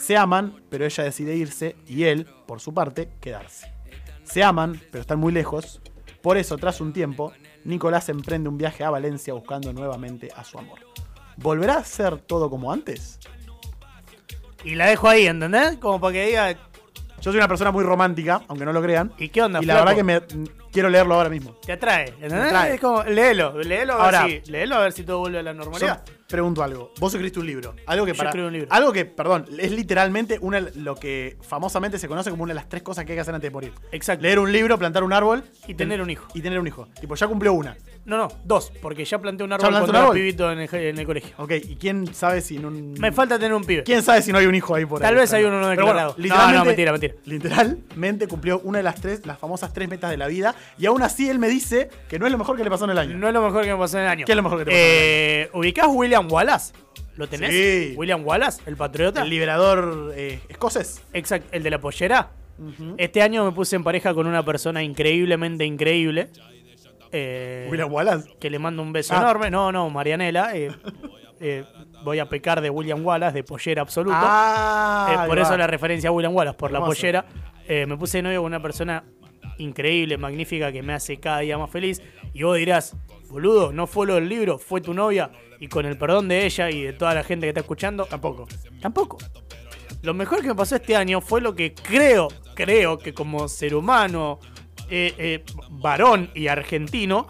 [0.02, 3.72] Se aman, pero ella decide irse y él, por su parte, quedarse.
[4.24, 5.82] Se aman, pero están muy lejos.
[6.22, 7.34] Por eso, tras un tiempo,
[7.64, 10.80] Nicolás emprende un viaje a Valencia buscando nuevamente a su amor.
[11.38, 13.20] ¿Volverá a ser todo como antes?
[14.64, 15.78] Y la dejo ahí, ¿entendés?
[15.78, 19.12] Como para que diga, Yo soy una persona muy romántica, aunque no lo crean.
[19.18, 19.86] ¿y qué onda, Y la flaco?
[19.86, 20.04] verdad que
[20.36, 21.54] me quiero leerlo ahora mismo.
[21.66, 22.32] Te atrae, ¿entendés?
[22.32, 22.74] Me atrae.
[22.76, 25.44] Es como, léelo, léelo a, ver Ahora- si, léelo a ver si todo vuelve a
[25.44, 26.04] la Yo normalidad.
[26.28, 26.92] pregunto algo.
[27.00, 27.76] Vos escribiste un libro.
[27.86, 28.30] Algo que Yo para.
[28.30, 28.68] escribí un libro.
[28.72, 32.70] Algo que, perdón, es literalmente una, lo que famosamente se conoce como una de las
[32.70, 33.74] tres cosas que hay que hacer antes de morir.
[33.92, 34.24] Exacto.
[34.24, 36.28] Leer un libro, plantar un árbol Y tener un hijo.
[36.34, 36.88] Y tener un hijo.
[37.00, 37.76] Tipo, ya cumplió una.
[38.04, 40.16] No, no, dos, porque ya planté un árbol cuando un era árbol?
[40.16, 41.36] pibito en el, en el colegio.
[41.38, 42.93] Ok, ¿y quién sabe si en un.
[42.93, 43.84] Me falta tener un pibe.
[43.84, 45.08] ¿Quién sabe si no hay un hijo ahí por ahí?
[45.08, 46.16] Tal vez hay uno no bueno, declarado.
[46.18, 47.14] No, literalmente- no, mentira, mentira.
[47.26, 50.56] Literalmente cumplió una de las tres, las famosas tres metas de la vida.
[50.80, 52.91] Y aún así él me dice que no es lo mejor que le pasó en
[52.91, 53.18] el año.
[53.18, 54.26] No es lo mejor que me pasó en el año.
[54.26, 54.93] ¿Qué es lo mejor que te pasó en el
[55.45, 56.74] eh, ¿Ubicás William Wallace?
[57.18, 57.52] ¿Lo tenés?
[57.52, 57.93] Sí.
[57.97, 59.22] William Wallace, el patriota.
[59.22, 61.02] El liberador eh, escocés.
[61.14, 62.32] Exacto, el de la pollera.
[62.97, 66.30] Este año me puse en pareja con una persona increíblemente increíble.
[67.12, 68.30] Eh, William Wallace.
[68.39, 69.18] que le mando un beso Ah.
[69.22, 69.49] enorme.
[69.51, 70.55] No, no, Marianela.
[70.55, 70.72] eh,
[71.39, 71.66] eh,
[72.03, 74.16] voy a pecar de William Wallace, de pollera absoluto.
[74.20, 75.41] Ah, Eh, por va.
[75.43, 77.26] eso la referencia a William Wallace, por la pollera.
[77.68, 79.03] Eh, me puse de novio con una persona
[79.57, 82.01] increíble, magnífica, que me hace cada día más feliz.
[82.34, 82.95] Y vos dirás,
[83.30, 85.32] boludo, no fue lo del libro, fue tu novia.
[85.59, 88.47] Y con el perdón de ella y de toda la gente que está escuchando, Tampoco.
[88.82, 89.18] tampoco.
[90.01, 93.76] Lo mejor que me pasó este año fue lo que creo, creo que como ser
[93.76, 94.39] humano,
[94.92, 97.28] eh, eh, varón y argentino,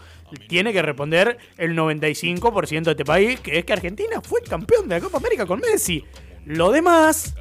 [0.47, 4.95] tiene que responder el 95% de este país, que es que Argentina fue campeón de
[4.95, 6.03] la Copa América con Messi.
[6.45, 7.35] Lo demás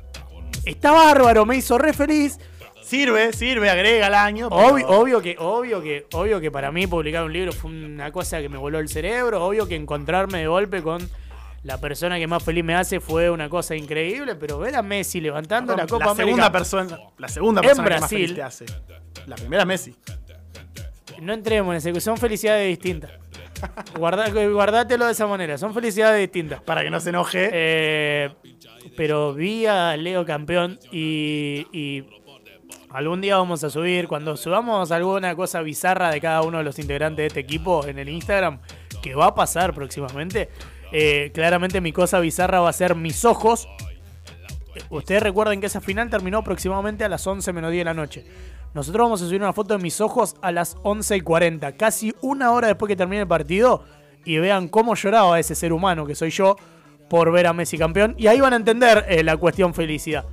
[0.64, 2.38] está bárbaro, me hizo re feliz.
[2.82, 4.48] Sirve, sirve, agrega al año.
[4.50, 8.10] pero- Obvio, obvio que, obvio que, obvio que para mí publicar un libro fue una
[8.10, 9.44] cosa que me voló el cerebro.
[9.44, 11.08] Obvio que encontrarme de golpe con
[11.62, 14.34] la persona que más feliz me hace fue una cosa increíble.
[14.36, 16.52] Pero ver a Messi levantando la Copa segunda América.
[16.52, 18.18] persona, la segunda En persona que más Brasil.
[18.20, 18.66] feliz te hace.
[19.26, 19.94] La primera Messi.
[21.20, 23.10] No entremos en ese, son felicidades distintas.
[23.98, 25.58] Guarda, guardátelo de esa manera.
[25.58, 26.62] Son felicidades distintas.
[26.62, 27.50] Para que no se enoje.
[27.52, 28.30] Eh,
[28.96, 32.06] pero vi a Leo campeón y, y
[32.88, 36.78] algún día vamos a subir, cuando subamos alguna cosa bizarra de cada uno de los
[36.78, 38.60] integrantes de este equipo en el Instagram,
[39.02, 40.48] que va a pasar próximamente,
[40.92, 43.68] eh, claramente mi cosa bizarra va a ser mis ojos.
[44.88, 48.24] Ustedes recuerden que esa final terminó aproximadamente a las 11 menos 10 de la noche.
[48.72, 52.14] Nosotros vamos a subir una foto de mis ojos a las 11 y 40, casi
[52.20, 53.84] una hora después que termine el partido,
[54.24, 56.56] y vean cómo lloraba ese ser humano que soy yo
[57.08, 58.14] por ver a Messi campeón.
[58.16, 60.24] Y ahí van a entender eh, la cuestión felicidad.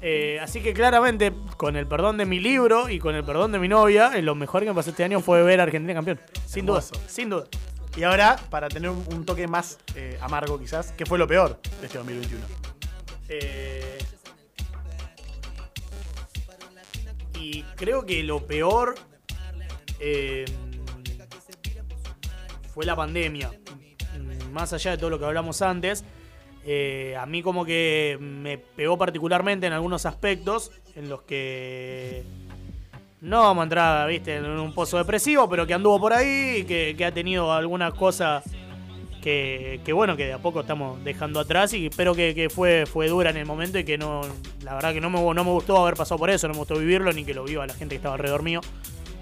[0.00, 3.58] Eh, así que claramente, con el perdón de mi libro y con el perdón de
[3.58, 6.20] mi novia, eh, lo mejor que me pasó este año fue ver a Argentina campeón.
[6.46, 7.46] Sin duda, sin duda.
[7.98, 11.86] Y ahora, para tener un, toque más eh, amargo quizás, ¿qué fue lo peor de
[11.86, 12.46] este 2021?
[13.28, 13.98] Eh,
[17.40, 18.94] y creo que lo peor
[19.98, 20.44] eh,
[22.72, 23.50] fue la pandemia.
[24.52, 26.04] Más allá de todo lo que hablamos antes,
[26.64, 32.22] eh, a mí como que me pegó particularmente en algunos aspectos en los que
[33.20, 36.94] no vamos a entrar, viste, en un pozo depresivo, pero que anduvo por ahí que,
[36.96, 38.44] que ha tenido algunas cosas
[39.22, 42.86] que, que bueno, que de a poco estamos dejando atrás y espero que, que fue,
[42.86, 44.22] fue dura en el momento y que no,
[44.62, 46.78] la verdad que no me, no me gustó haber pasado por eso, no me gustó
[46.78, 48.60] vivirlo ni que lo viva la gente que estaba alrededor mío.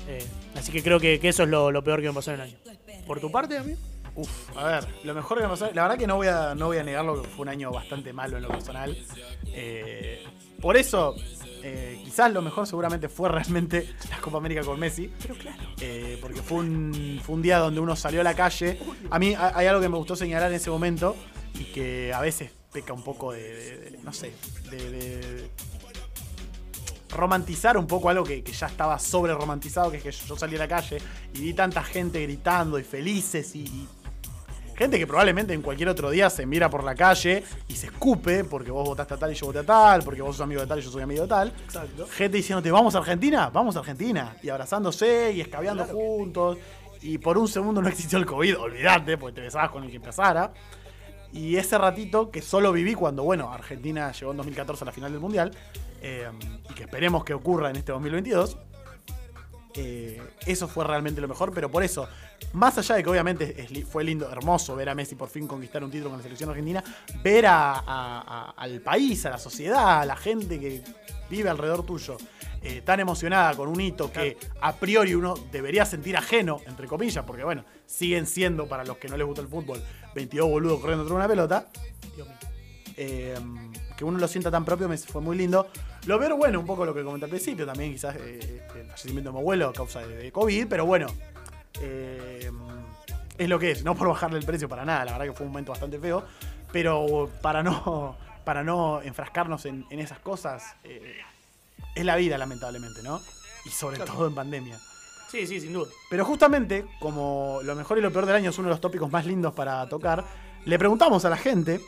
[0.09, 0.25] Eh,
[0.57, 2.41] así que creo que, que eso es lo, lo peor que me pasó en el
[2.43, 2.57] año.
[3.07, 3.79] ¿Por tu parte, amigo?
[4.15, 5.71] Uf, a ver, lo mejor que me pasó.
[5.75, 8.13] La verdad que no voy a, no voy a negarlo que fue un año bastante
[8.13, 8.97] malo en lo personal.
[9.47, 10.25] Eh,
[10.61, 11.15] por eso,
[11.69, 15.11] eh, quizás lo mejor seguramente fue realmente la Copa América con Messi.
[15.21, 15.63] Pero claro.
[16.21, 18.79] porque fue un, fue un día donde uno salió a la calle.
[19.11, 21.17] A mí ha- hay algo que me gustó señalar en ese momento
[21.59, 24.33] y que a veces peca un poco de, de- de- no sé,
[24.71, 25.51] de, de
[27.11, 30.57] romantizar un poco algo que, que ya estaba sobre romantizado, que es que yo salí
[30.57, 30.99] a la calle
[31.35, 33.89] y vi tanta gente gritando y felices y, y
[34.77, 38.45] gente que probablemente en cualquier otro día se mira por la calle y se escupe
[38.45, 40.67] porque vos votaste a tal y yo voté a tal, porque vos sos amigo de
[40.67, 41.53] tal y yo soy amigo de tal.
[41.65, 42.07] Exacto.
[42.09, 44.37] Gente diciéndote, vamos a Argentina, vamos a Argentina.
[44.43, 46.59] Y abrazándose y escabeando juntos.
[47.03, 49.97] Y por un segundo no existió el COVID, olvídate, porque te besabas con el que
[49.97, 50.53] empezara.
[51.33, 55.13] Y ese ratito que solo viví cuando, bueno, Argentina llegó en 2014 a la final
[55.13, 55.51] del Mundial,
[56.03, 56.31] eh,
[56.71, 58.57] y que esperemos que ocurra en este 2022,
[59.77, 62.09] eh, eso fue realmente lo mejor, pero por eso,
[62.53, 65.85] más allá de que obviamente es fue lindo, hermoso ver a Messi por fin conquistar
[65.85, 66.83] un título con la selección argentina,
[67.23, 70.83] ver a- a- a- al país, a la sociedad, a la gente que
[71.29, 72.17] vive alrededor tuyo,
[72.63, 77.25] eh, tan emocionada con un hito que a priori uno debería sentir ajeno, entre comillas,
[77.25, 79.83] porque bueno, siguen siendo para los que no les gusta el fútbol
[80.15, 81.67] 22 boludos corriendo tras una pelota.
[82.97, 83.35] Eh,
[83.97, 85.69] que uno lo sienta tan propio me fue muy lindo.
[86.07, 89.31] Lo veo bueno, un poco lo que comenté al principio, también quizás eh, el fallecimiento
[89.31, 91.09] de mi abuelo a causa de, de COVID, pero bueno,
[91.81, 92.49] eh,
[93.37, 95.47] es lo que es, no por bajarle el precio para nada, la verdad que fue
[95.47, 96.25] un momento bastante feo,
[96.71, 101.17] pero para no, para no enfrascarnos en, en esas cosas, eh,
[101.95, 103.21] es la vida lamentablemente, ¿no?
[103.65, 104.79] Y sobre todo en pandemia.
[105.29, 105.91] Sí, sí, sin duda.
[106.09, 109.11] Pero justamente, como lo mejor y lo peor del año es uno de los tópicos
[109.11, 110.25] más lindos para tocar,
[110.65, 111.81] le preguntamos a la gente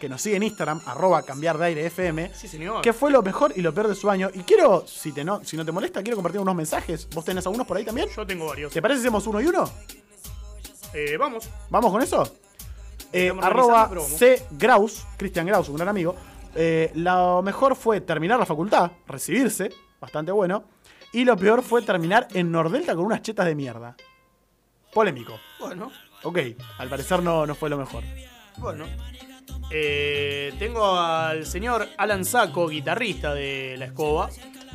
[0.00, 2.82] que nos sigue en Instagram, arroba cambiar de aire FM, Sí, señor.
[2.82, 4.28] qué fue lo mejor y lo peor de su año.
[4.34, 7.08] Y quiero, si, te no, si no te molesta, quiero compartir unos mensajes.
[7.14, 8.08] ¿Vos tenés algunos por ahí también?
[8.14, 8.72] Yo tengo varios.
[8.72, 9.70] ¿Te parece si hacemos uno y uno?
[10.92, 11.48] Eh, vamos.
[11.70, 12.22] ¿Vamos con eso?
[13.12, 13.90] Eh, Estamos arroba.
[14.06, 14.42] C.
[14.52, 16.14] Graus, Cristian Graus, un gran amigo.
[16.54, 20.64] Eh, lo mejor fue terminar la facultad, recibirse, bastante bueno.
[21.12, 23.96] Y lo peor fue terminar en Nordelta con unas chetas de mierda.
[24.92, 25.34] Polémico.
[25.60, 25.90] Bueno,
[26.22, 26.38] Ok,
[26.78, 28.02] al parecer no, no fue lo mejor.
[28.56, 28.86] bueno.
[29.70, 34.30] Eh, tengo al señor Alan Saco, guitarrista de La Escoba,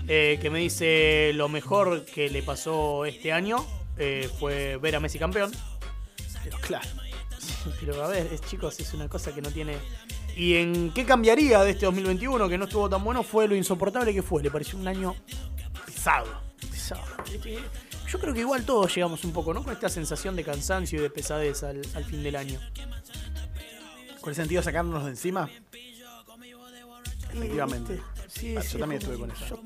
[0.08, 3.66] eh, que me dice lo mejor que le pasó este año
[3.98, 5.52] eh, fue ver a Messi campeón.
[6.44, 6.88] Pero claro.
[7.80, 9.78] Pero a ver, chicos, es una cosa que no tiene.
[10.36, 13.24] ¿Y en qué cambiaría de este 2021 que no estuvo tan bueno?
[13.24, 14.42] Fue lo insoportable que fue.
[14.42, 15.16] Le pareció un año
[15.86, 16.42] Pesado.
[16.72, 17.02] pesado.
[17.34, 17.60] Este,
[18.08, 19.64] Yo creo que igual todos llegamos un poco, ¿no?
[19.64, 22.60] Con esta sensación de cansancio y de pesadez al, al fin del año.
[24.30, 25.50] ¿Con el sentido sacarnos de encima?
[27.34, 28.00] Efectivamente.
[28.28, 29.60] Sí, Ah, sí, yo también estuve con eso.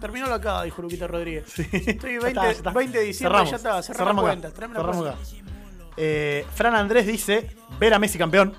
[0.00, 1.58] Terminó acá, dijo Luquita Rodríguez.
[1.58, 2.70] Estoy Ya 20, está, ya está.
[2.70, 3.50] 20 de diciembre, Cerramos.
[3.50, 3.82] ya está.
[3.82, 4.24] Cerramos,
[4.54, 5.16] Cerramos acá.
[5.26, 5.34] Cerramos.
[5.96, 8.54] Eh, Fran Andrés dice, ver a Messi campeón.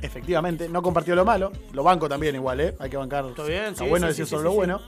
[0.00, 1.52] Efectivamente, no compartió lo malo.
[1.72, 2.74] Lo banco también igual, ¿eh?
[2.80, 3.24] Hay que bancar.
[3.26, 4.80] Está bien, Está sí, bueno decir solo lo bueno.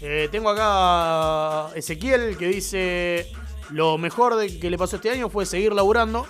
[0.00, 3.30] Eh, tengo acá Ezequiel que dice:
[3.68, 6.26] Lo mejor de que le pasó este año fue seguir laburando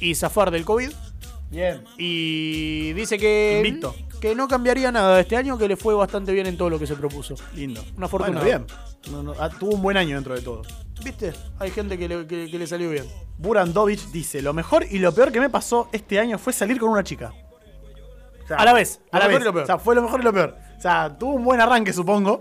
[0.00, 0.90] y zafar del COVID.
[1.50, 1.82] Bien.
[1.96, 3.62] Y dice que.
[3.64, 3.94] Invicto.
[4.20, 6.86] que no cambiaría nada este año, que le fue bastante bien en todo lo que
[6.86, 7.34] se propuso.
[7.54, 7.82] Lindo.
[7.96, 8.40] Una fortuna.
[8.40, 8.66] Bueno, bien.
[9.12, 10.62] No, no, ah, tuvo un buen año dentro de todo.
[11.02, 11.32] ¿Viste?
[11.58, 13.06] Hay gente que le, que- que le salió bien.
[13.38, 16.90] Burandovich dice, lo mejor y lo peor que me pasó este año fue salir con
[16.90, 17.32] una chica.
[18.44, 19.40] O sea, A la vez, A la vez.
[19.40, 19.62] y lo peor.
[19.62, 20.56] O sea, fue lo mejor y lo peor.
[20.76, 22.40] O sea, tuvo un buen arranque, supongo.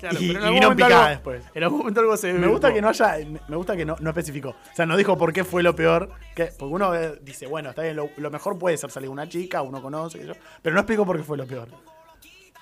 [0.00, 1.44] Claro, y, pero en y algún vino momento picada algo- después.
[1.54, 3.16] En algún momento algo se Me gusta que no haya.
[3.48, 4.48] Me gusta que no, no especificó.
[4.50, 6.10] O sea, no dijo por qué fue lo peor.
[6.34, 9.28] Que, porque uno eh, dice, bueno, está bien, lo, lo mejor puede ser salir una
[9.28, 10.32] chica, uno conoce, yo,
[10.62, 11.68] pero no explicó por qué fue lo peor.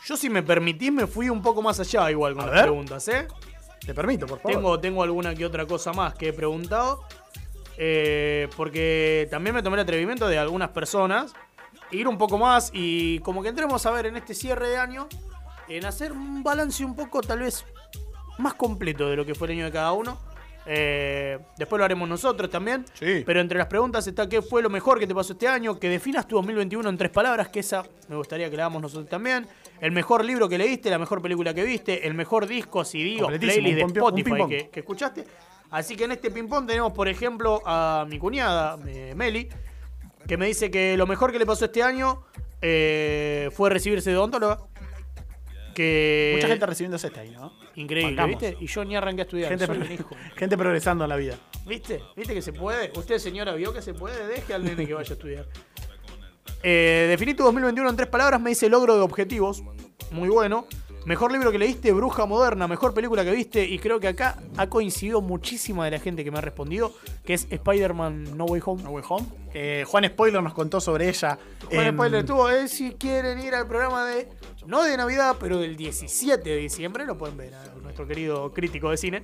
[0.04, 2.64] Yo, si me permitís, me fui un poco más allá igual con A las ver.
[2.64, 3.26] preguntas, ¿eh?
[3.84, 4.56] Te permito, por favor.
[4.56, 7.02] Tengo, tengo alguna que otra cosa más que he preguntado.
[7.76, 11.32] eh, porque también me tomé el atrevimiento de algunas personas
[11.90, 15.08] ir un poco más y como que entremos a ver en este cierre de año,
[15.68, 17.64] en hacer un balance un poco tal vez
[18.38, 20.18] más completo de lo que fue el año de cada uno.
[20.70, 22.84] Eh, después lo haremos nosotros también.
[22.92, 23.22] Sí.
[23.24, 25.88] Pero entre las preguntas está qué fue lo mejor que te pasó este año, que
[25.88, 29.46] definas tu 2021 en tres palabras, que esa me gustaría que la hagamos nosotros también.
[29.80, 33.28] El mejor libro que leíste, la mejor película que viste, el mejor disco, CD o
[33.28, 35.24] playlist de Spotify que escuchaste.
[35.70, 39.48] Así que en este ping-pong tenemos, por ejemplo, a mi cuñada, eh, Meli,
[40.26, 42.22] que me dice que lo mejor que le pasó este año
[42.62, 44.58] eh, fue recibirse de odontóloga.
[45.74, 47.52] Que Mucha gente recibiéndose este año, ¿no?
[47.76, 48.40] Increíble, Bancamos.
[48.40, 48.56] ¿viste?
[48.60, 49.48] Y yo ni arranqué a estudiar.
[49.50, 50.16] Gente, soy pro- un hijo.
[50.36, 51.36] gente progresando en la vida.
[51.66, 52.02] ¿Viste?
[52.16, 52.90] ¿Viste que se puede?
[52.96, 54.26] Usted, señora, vio que se puede.
[54.26, 55.46] Deje al nene que vaya a estudiar.
[56.62, 58.40] Eh, definí tu 2021 en tres palabras.
[58.40, 59.62] Me dice logro de objetivos.
[60.10, 60.66] Muy bueno.
[61.04, 62.66] Mejor libro que leíste, Bruja Moderna.
[62.66, 63.64] Mejor película que viste.
[63.64, 66.92] Y creo que acá ha coincidido muchísima de la gente que me ha respondido.
[67.24, 68.82] Que es Spider-Man No Way Home.
[68.82, 69.26] No Way Home.
[69.54, 71.38] Eh, Juan Spoiler nos contó sobre ella.
[71.70, 72.50] Juan en- Spoiler estuvo.
[72.50, 74.28] eh, si quieren ir al programa de.
[74.68, 77.06] No de Navidad, pero del 17 de diciembre.
[77.06, 79.22] Lo pueden ver a nuestro querido crítico de cine.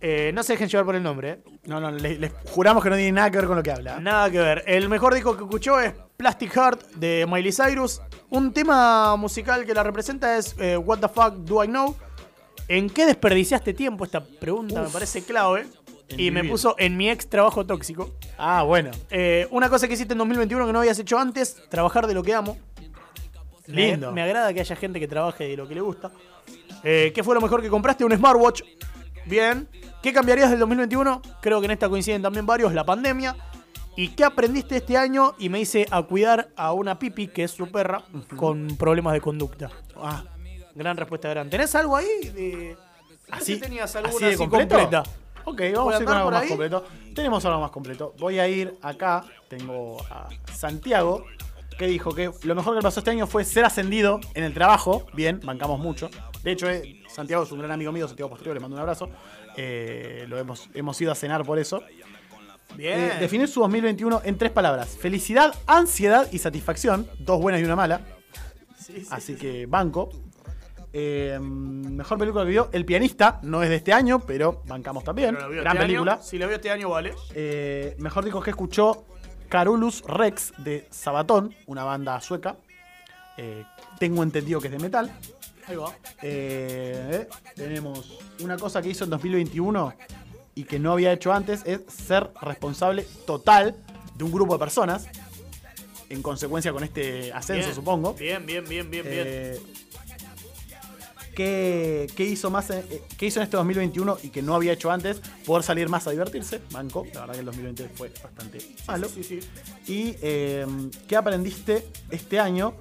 [0.00, 1.38] Eh, no se dejen llevar por el nombre, ¿eh?
[1.64, 3.98] No, no, les, les juramos que no tiene nada que ver con lo que habla.
[3.98, 4.62] Nada que ver.
[4.68, 8.00] El mejor disco que escuchó es Plastic Heart de Miley Cyrus.
[8.30, 11.96] Un tema musical que la representa es eh, What the fuck do I know?
[12.68, 14.04] ¿En qué desperdiciaste tiempo?
[14.04, 15.66] Esta pregunta me parece clave.
[16.16, 18.14] Y me puso en mi ex trabajo tóxico.
[18.38, 18.92] Ah, bueno.
[19.50, 22.32] Una cosa que hiciste en 2021 que no habías hecho antes, trabajar de lo que
[22.32, 22.56] amo.
[23.68, 24.12] Lindo.
[24.12, 26.10] Me, agrada que haya gente que trabaje de lo que le gusta.
[26.82, 28.04] Eh, ¿Qué fue lo mejor que compraste?
[28.04, 28.62] Un smartwatch.
[29.26, 29.68] Bien.
[30.02, 31.22] ¿Qué cambiarías del 2021?
[31.40, 33.36] Creo que en esta coinciden también varios, la pandemia.
[33.96, 35.34] ¿Y qué aprendiste este año?
[35.38, 38.04] Y me hice a cuidar a una pipi, que es su perra,
[38.36, 39.70] con problemas de conducta.
[39.96, 40.22] Ah,
[40.74, 41.50] Gran respuesta, Gran.
[41.50, 42.06] ¿Tenés algo ahí?
[42.32, 42.76] De...
[43.32, 44.76] así, ¿Qué tenías alguna así de así completo.
[44.76, 45.02] completa?
[45.44, 46.84] Ok, ¿Puede vamos a ir con algo más completo.
[47.14, 48.14] Tenemos algo más completo.
[48.18, 49.24] Voy a ir acá.
[49.48, 51.24] Tengo a Santiago,
[51.78, 55.06] que dijo que lo mejor que pasó este año fue ser ascendido en el trabajo.
[55.14, 56.10] Bien, bancamos mucho.
[56.42, 59.08] De hecho, eh, Santiago es un gran amigo mío, Santiago Posterior, le mando un abrazo.
[59.56, 61.82] Eh, lo hemos, hemos ido a cenar por eso.
[62.76, 63.00] Bien.
[63.00, 67.08] Eh, definir su 2021 en tres palabras: felicidad, ansiedad y satisfacción.
[67.18, 68.00] Dos buenas y una mala.
[68.76, 70.10] Sí, sí, Así que banco.
[70.92, 73.40] Eh, mejor película que vio El pianista.
[73.42, 75.34] No es de este año, pero bancamos también.
[75.36, 76.12] Pero Gran este película.
[76.14, 76.22] año.
[76.22, 77.14] Si la vio este año, vale.
[77.34, 79.04] Eh, mejor disco que escuchó
[79.48, 82.56] Carulus Rex de Sabatón, una banda sueca.
[83.36, 83.64] Eh,
[83.98, 85.10] tengo entendido que es de metal.
[85.66, 85.94] Ahí va.
[86.22, 89.94] Eh, tenemos una cosa que hizo en 2021
[90.54, 93.76] y que no había hecho antes, es ser responsable total
[94.16, 95.06] de un grupo de personas.
[96.08, 97.74] En consecuencia con este ascenso, Bien.
[97.74, 98.14] supongo.
[98.14, 99.56] Bien, bien, bien, bien, bien.
[101.38, 104.72] ¿Qué, qué hizo más en, eh, qué hizo en este 2021 y que no había
[104.72, 105.20] hecho antes?
[105.46, 106.60] Poder salir más a divertirse.
[106.72, 107.06] Banco.
[107.14, 108.58] La verdad que el 2020 fue bastante
[108.88, 109.08] malo.
[109.08, 109.92] Sí, sí, sí.
[109.92, 110.66] Y eh,
[111.06, 112.74] ¿qué aprendiste este año?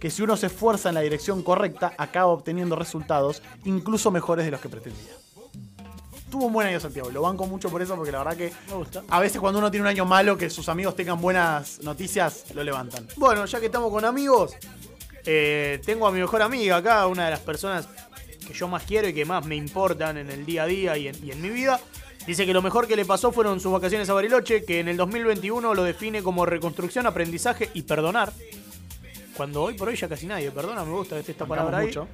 [0.00, 4.50] Que si uno se esfuerza en la dirección correcta, acaba obteniendo resultados incluso mejores de
[4.50, 5.12] los que pretendía.
[6.28, 8.74] Tuvo un buen año Santiago, lo banco mucho por eso, porque la verdad que Me
[8.74, 9.04] gusta.
[9.08, 12.64] a veces cuando uno tiene un año malo, que sus amigos tengan buenas noticias, lo
[12.64, 13.06] levantan.
[13.16, 14.54] Bueno, ya que estamos con amigos,
[15.24, 17.88] eh, tengo a mi mejor amiga acá, una de las personas
[18.46, 21.08] que yo más quiero y que más me importan en el día a día y
[21.08, 21.80] en, y en mi vida.
[22.26, 24.96] Dice que lo mejor que le pasó fueron sus vacaciones a Bariloche, que en el
[24.96, 28.32] 2021 lo define como reconstrucción, aprendizaje y perdonar.
[29.36, 31.86] Cuando hoy por hoy ya casi nadie perdona, me gusta esta palabra ahí.
[31.86, 32.06] mucho.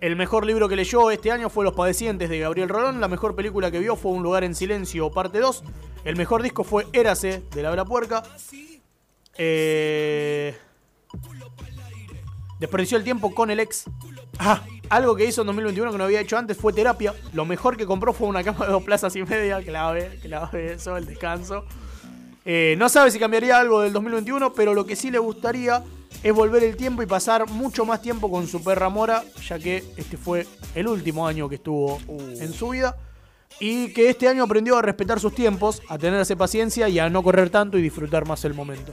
[0.00, 3.00] El mejor libro que leyó este año fue Los Padecientes de Gabriel Rolón.
[3.00, 5.62] La mejor película que vio fue Un lugar en silencio, parte 2.
[6.04, 8.22] El mejor disco fue Érase, de La Bra Puerca.
[9.36, 10.56] Eh...
[12.60, 13.84] Desperdició el tiempo con el ex.
[14.38, 17.14] Ah, Algo que hizo en 2021 que no había hecho antes fue terapia.
[17.32, 19.62] Lo mejor que compró fue una cama de dos plazas y media.
[19.62, 21.64] Clave, clave eso, el descanso.
[22.44, 25.82] Eh, no sabe si cambiaría algo del 2021, pero lo que sí le gustaría
[26.22, 29.82] es volver el tiempo y pasar mucho más tiempo con su perra Mora, ya que
[29.96, 32.96] este fue el último año que estuvo en su vida.
[33.58, 37.22] Y que este año aprendió a respetar sus tiempos, a tenerse paciencia y a no
[37.22, 38.92] correr tanto y disfrutar más el momento.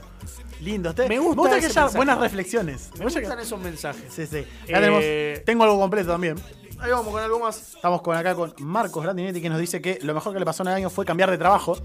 [0.60, 0.94] Lindo.
[0.94, 1.96] Te- Me gusta que haya mensaje.
[1.96, 2.90] buenas reflexiones.
[2.98, 4.12] Me gustan esos mensajes.
[4.12, 4.38] Sí, sí.
[4.38, 6.36] Eh, Acá tenemos, tengo algo completo también.
[6.80, 7.74] Ahí vamos con algo más.
[7.76, 10.62] Estamos con acá con Marcos Grandinetti que nos dice que lo mejor que le pasó
[10.62, 11.76] en el año fue cambiar de trabajo.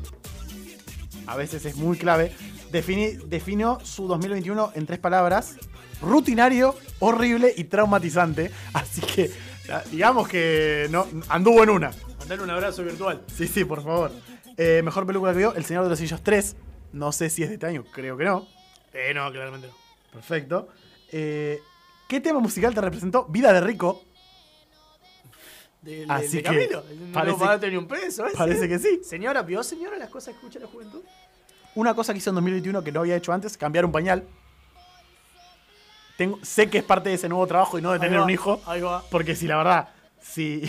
[1.28, 2.32] A veces es muy clave.
[2.72, 5.56] Defini- definió su 2021 en tres palabras.
[6.02, 8.52] Rutinario, horrible y traumatizante.
[8.74, 9.32] Así que
[9.68, 11.92] ya, digamos que no, anduvo en una.
[12.20, 13.22] Mandale un abrazo virtual.
[13.36, 14.12] Sí, sí, por favor.
[14.58, 16.56] Eh, mejor película que vio, El Señor de los Anillos 3.
[16.92, 18.46] No sé si es de este año, creo que no.
[18.94, 19.74] Eh, no, claramente no.
[20.12, 20.70] Perfecto.
[21.12, 21.60] Eh,
[22.08, 23.26] ¿Qué tema musical te representó?
[23.26, 24.04] Vida de Rico.
[25.82, 26.84] De, Así de que Camilo.
[27.12, 28.26] Parece- le pagaste ni un peso.
[28.26, 28.38] ese.
[28.38, 29.02] Parece que sí.
[29.04, 31.02] Señora, ¿vio señora las cosas que escucha la juventud?
[31.76, 34.24] Una cosa que hizo en 2021 que no había hecho antes, cambiar un pañal.
[36.18, 38.30] Tengo, sé que es parte de ese nuevo trabajo y no de tener va, un
[38.30, 38.62] hijo.
[38.68, 39.04] Ahí va.
[39.10, 39.90] Porque si la verdad,
[40.22, 40.62] si,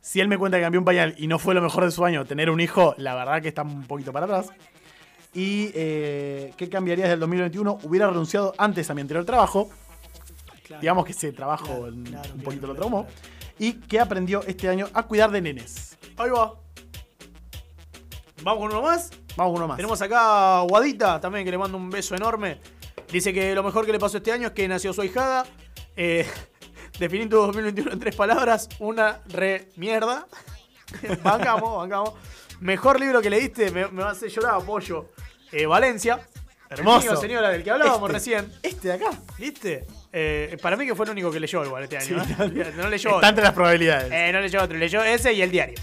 [0.00, 2.04] si él me cuenta que cambió un pañal y no fue lo mejor de su
[2.04, 4.50] año tener un hijo, la verdad que está un poquito para atrás.
[5.34, 7.78] Y eh, ¿qué cambiaría desde el 2021?
[7.84, 9.70] Hubiera renunciado antes a mi anterior trabajo.
[10.80, 13.06] Digamos que ese trabajo Claro, un, claro, poquito lo traumó.
[13.58, 15.96] Y que aprendió este año a cuidar de nenes.
[16.16, 16.54] Ahí va.
[18.42, 19.10] Vamos con uno más.
[19.36, 19.76] Vamos uno más.
[19.76, 22.60] Tenemos acá a Guadita también, que le mando un beso enorme.
[23.10, 25.46] Dice que lo mejor que le pasó este año es que nació su ahijada.
[25.96, 26.26] Eh,
[26.98, 28.68] definí tu 2021 en tres palabras.
[28.78, 30.26] Una re mierda.
[31.22, 32.14] bancamos, bancamos.
[32.62, 35.08] Mejor libro que leíste, me, me va a hacer llorar, apoyo.
[35.50, 36.20] Eh, Valencia.
[36.70, 37.06] Hermoso.
[37.06, 38.12] El mío, señora, del que hablábamos Este.
[38.12, 38.52] recién.
[38.62, 39.10] Este de acá.
[39.36, 39.84] ¿Viste?
[40.12, 42.24] Eh, para mí que fue el único que leyó igual este año.
[42.24, 42.72] Sí, ¿eh?
[42.76, 43.28] No leyó Está otro.
[43.28, 44.12] entre las probabilidades.
[44.12, 45.74] Eh, no leyó otro, leyó ese y el diario.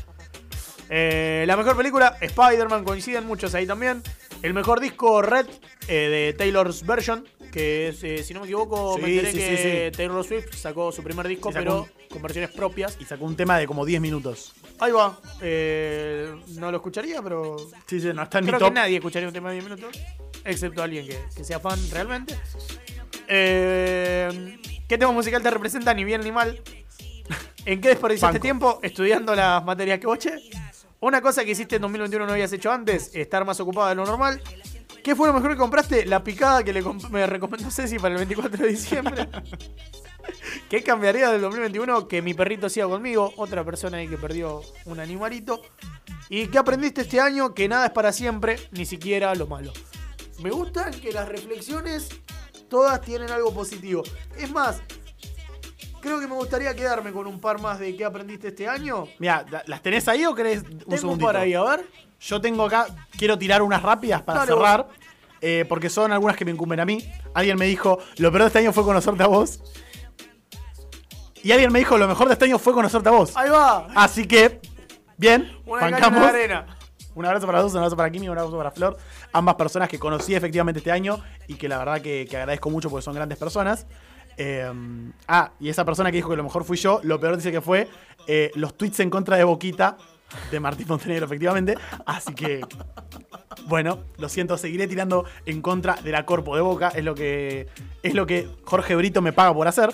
[0.90, 4.02] La mejor película, Spider-Man, coinciden muchos ahí también.
[4.42, 5.48] El mejor disco, Red,
[5.86, 9.92] de Taylor's Version, que es, si no me equivoco, me enteré sí, que.
[9.96, 12.98] Taylor Swift sacó su primer disco, sacó pero con versiones propias.
[13.02, 14.54] Y sacó un tema de como 10 minutos.
[14.80, 15.18] Ahí va.
[15.42, 18.68] Eh, no lo escucharía, pero Sí, sí, no está en mi creo top.
[18.70, 20.00] que nadie escucharía un tema de 10 minutos,
[20.46, 22.38] excepto alguien que, que sea fan realmente.
[23.28, 24.58] Eh,
[24.88, 26.62] ¿Qué tema musical te representa, ni bien ni mal?
[27.66, 28.42] ¿En qué desperdiciaste Banco.
[28.42, 28.80] tiempo?
[28.82, 30.34] Estudiando las materias que boche.
[31.02, 34.06] Una cosa que hiciste en 2021 no habías hecho antes, estar más ocupada de lo
[34.06, 34.42] normal.
[35.04, 36.06] ¿Qué fue lo mejor que compraste?
[36.06, 39.30] La picada que le me recomendó Ceci para el 24 de diciembre.
[40.70, 42.08] ¿Qué cambiaría del 2021?
[42.08, 45.62] Que mi perrito siga conmigo, otra persona ahí que perdió un animalito.
[46.30, 47.54] ¿Y qué aprendiste este año?
[47.54, 49.74] Que nada es para siempre, ni siquiera lo malo.
[50.40, 52.10] Me gustan que las reflexiones
[52.70, 54.04] todas tienen algo positivo.
[54.38, 54.82] Es más,
[56.02, 59.08] creo que me gustaría quedarme con un par más de qué aprendiste este año.
[59.18, 61.26] Mira, ¿las tenés ahí o querés un Tengo un segundito?
[61.26, 61.86] par ahí, a ver.
[62.22, 62.88] Yo tengo acá,
[63.18, 64.88] quiero tirar unas rápidas para Dale, cerrar,
[65.42, 67.00] eh, porque son algunas que me incumben a mí.
[67.34, 69.62] Alguien me dijo, lo peor de este año fue conocerte a vos.
[71.44, 73.36] Y alguien me dijo, lo mejor de este año fue conocerte a vos.
[73.36, 73.88] Ahí va.
[73.96, 74.60] Así que,
[75.18, 76.22] bien, Una bancamos.
[76.22, 76.66] de arena.
[77.16, 78.98] Un abrazo para los dos, un abrazo para Kimi, un abrazo para Flor.
[79.34, 82.90] Ambas personas que conocí efectivamente este año y que la verdad que, que agradezco mucho
[82.90, 83.88] porque son grandes personas.
[84.38, 84.72] Eh,
[85.28, 87.60] ah, y esa persona que dijo que lo mejor fui yo, lo peor dice que
[87.60, 87.90] fue
[88.26, 89.98] eh, los tweets en contra de Boquita
[90.50, 91.76] de Martín Montenegro, efectivamente.
[92.06, 92.62] Así que,
[93.66, 96.90] bueno, lo siento, seguiré tirando en contra de la Corpo de Boca.
[96.96, 97.68] Es lo que,
[98.02, 99.90] es lo que Jorge Brito me paga por hacer.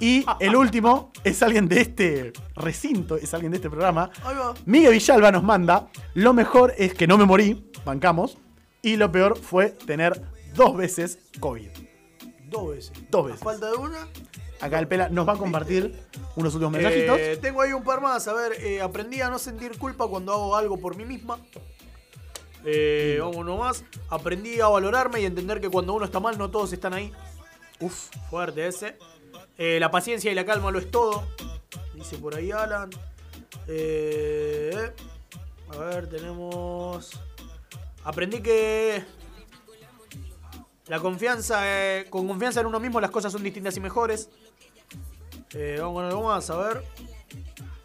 [0.00, 4.10] Y el último es alguien de este recinto, es alguien de este programa.
[4.66, 8.36] Miguel Villalba nos manda, lo mejor es que no me morí, bancamos,
[8.82, 10.20] y lo peor fue tener
[10.54, 11.68] dos veces COVID.
[12.46, 12.92] Dos veces.
[13.10, 13.40] Dos A veces.
[13.42, 14.08] falta de una.
[14.60, 15.94] Acá el Pela nos va a compartir
[16.36, 17.18] unos últimos mensajitos.
[17.18, 18.26] Eh, tengo ahí un par más.
[18.28, 21.38] A ver, eh, aprendí a no sentir culpa cuando hago algo por mí misma.
[22.64, 23.84] Eh, vamos uno más.
[24.08, 27.12] Aprendí a valorarme y entender que cuando uno está mal, no todos están ahí.
[27.80, 28.96] Uf, fuerte ese.
[29.58, 31.24] Eh, la paciencia y la calma lo es todo.
[31.94, 32.90] Dice por ahí Alan.
[33.68, 34.90] Eh,
[35.72, 37.10] a ver, tenemos.
[38.04, 39.02] Aprendí que.
[40.86, 44.28] La confianza, eh, con confianza en uno mismo las cosas son distintas y mejores.
[45.78, 46.84] Vamos con algo más, a ver.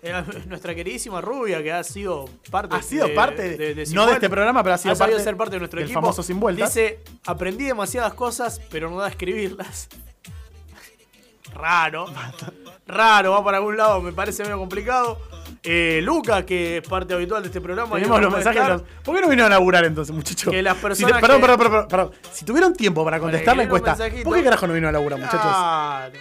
[0.47, 4.13] Nuestra queridísima rubia que ha sido parte Ha sido parte de- no de Vuelta.
[4.13, 6.01] este programa, pero ha sido sabido parte ser parte de nuestro del equipo.
[6.01, 6.73] famoso Sin Vueltas.
[6.73, 9.87] Dice, aprendí demasiadas cosas, pero no da a escribirlas.
[11.53, 12.05] Raro.
[12.87, 15.19] Raro, va para algún lado, me parece medio complicado.
[15.63, 17.95] Eh, Luca, que es parte habitual de este programa.
[17.95, 18.67] Tenemos los mensajes.
[18.67, 20.51] los- ¿Por qué no vino a laburar entonces, muchachos?
[20.53, 22.11] Que las Si te- perdón, que- perdón, perdón, perdón, perdón.
[22.31, 23.95] Si tuvieron tiempo para contestar la encuesta.
[24.23, 25.41] ¿por qué carajo no vino a laburar, muchachos?
[25.41, 26.13] Claro.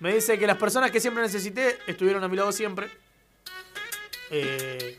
[0.00, 2.88] Me dice que las personas que siempre necesité estuvieron a mi lado siempre.
[4.30, 4.98] Eh,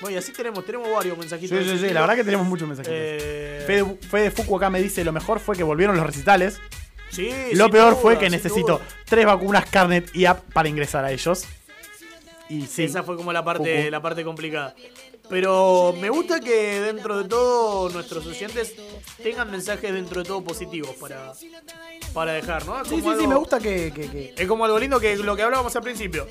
[0.00, 1.58] bueno, y así tenemos, tenemos varios mensajitos.
[1.58, 2.96] Sí, sí, sí, la verdad que tenemos muchos mensajitos.
[2.98, 6.60] Eh, Fede, Fede Fuku acá me dice, lo mejor fue que volvieron los recitales.
[7.10, 8.86] Sí, Lo peor duda, fue que necesito duda.
[9.04, 11.44] tres vacunas Carnet y app para ingresar a ellos.
[12.48, 12.84] Y sí.
[12.84, 14.74] Esa fue como la parte, la parte complicada.
[15.28, 18.74] Pero me gusta que dentro de todo nuestros oyentes
[19.22, 21.32] tengan mensajes dentro de todo positivos para,
[22.12, 22.84] para dejar, ¿no?
[22.84, 25.14] Sí, como sí, sí, algo- me gusta que, que- que- Es como algo lindo que
[25.16, 26.26] lo que hablábamos al principio.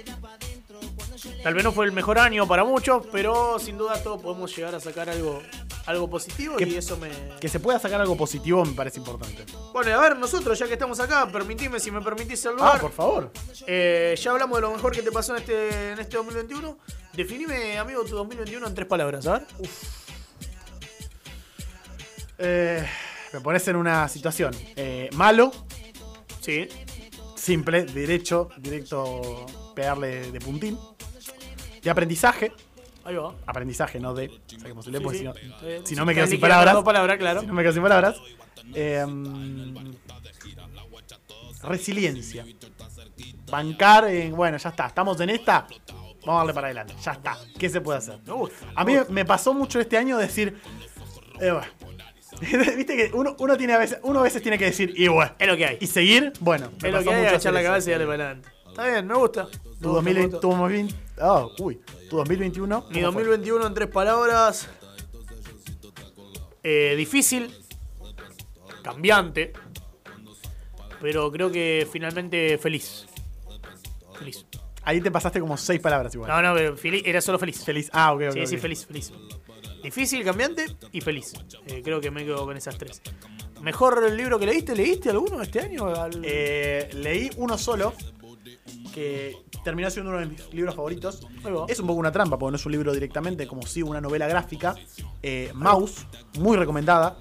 [1.44, 4.76] Tal vez no fue el mejor año para muchos, pero sin duda todos podemos llegar
[4.76, 5.42] a sacar algo,
[5.86, 7.10] algo positivo Que- y eso me...
[7.40, 9.46] que se pueda sacar algo positivo me parece importante.
[9.72, 12.56] Bueno, y a ver, nosotros ya que estamos acá, permitime, si me permitís el Ah,
[12.56, 12.82] lugar.
[12.82, 13.32] por favor.
[13.68, 16.78] Eh, ya hablamos de lo mejor que te pasó en este, en este 2021.
[17.14, 19.48] Definime, amigo, tu 2021 en tres palabras, a ver.
[22.38, 22.86] Eh,
[23.34, 25.52] me pones en una situación eh, malo,
[26.42, 26.68] Sí.
[27.36, 29.46] simple, derecho, directo,
[29.76, 30.78] pegarle de puntín.
[31.82, 32.52] De aprendizaje,
[33.04, 33.34] Ahí va.
[33.46, 34.30] aprendizaje, no de.
[34.48, 35.24] Saquemos el de, Sí, porque sí.
[35.24, 36.74] si no, si no me quedo sin palabras.
[36.74, 37.42] dos palabras, claro.
[37.42, 38.16] si no me quedo sin palabras.
[38.74, 39.06] Eh,
[41.64, 42.46] resiliencia.
[43.50, 44.36] Bancar en.
[44.36, 45.68] Bueno, ya está, estamos en esta.
[46.26, 46.94] Vamos a darle para adelante.
[47.02, 47.38] Ya está.
[47.58, 48.20] ¿Qué se puede hacer?
[48.76, 50.60] A mí me pasó mucho este año decir.
[51.40, 51.68] Eh, bueno.
[52.78, 55.34] Viste que uno, uno tiene a veces, uno a veces tiene que decir, y bueno.
[55.40, 55.78] Es lo que hay.
[55.82, 56.72] Y seguir, bueno.
[56.82, 58.50] me Es lo pasó que hay, mucho agachar la cabeza y darle para adelante.
[58.68, 59.48] Está bien, me gusta.
[59.82, 61.20] Tu Me gusta, me 2020, gusta.
[61.20, 62.86] tu 2020, oh, uy, tu 2021.
[62.90, 63.24] Mi ¿cómo fue?
[63.24, 64.68] 2021 en tres palabras.
[66.64, 67.54] Eh, difícil.
[68.84, 69.54] Cambiante.
[71.02, 73.06] Pero creo que finalmente feliz.
[74.18, 74.46] Feliz.
[74.84, 76.30] Ahí te pasaste como seis palabras igual.
[76.30, 77.64] No, no, pero feliz, era solo feliz.
[77.64, 77.90] Feliz.
[77.94, 78.46] Ah, ok, ok.
[78.46, 79.14] Sí, feliz, feliz.
[79.84, 81.34] Difícil, cambiante y feliz.
[81.68, 83.02] Eh, creo que me quedo con esas tres.
[83.62, 84.76] ¿Mejor libro que leíste?
[84.76, 85.88] ¿Leíste alguno este año?
[85.88, 87.94] Al- Eh, leí uno solo
[88.94, 91.28] que terminó siendo uno de mis libros favoritos.
[91.68, 94.28] Es un poco una trampa porque no es un libro directamente, como si una novela
[94.28, 94.76] gráfica.
[95.24, 96.06] Eh, Mouse,
[96.40, 97.18] muy recomendada.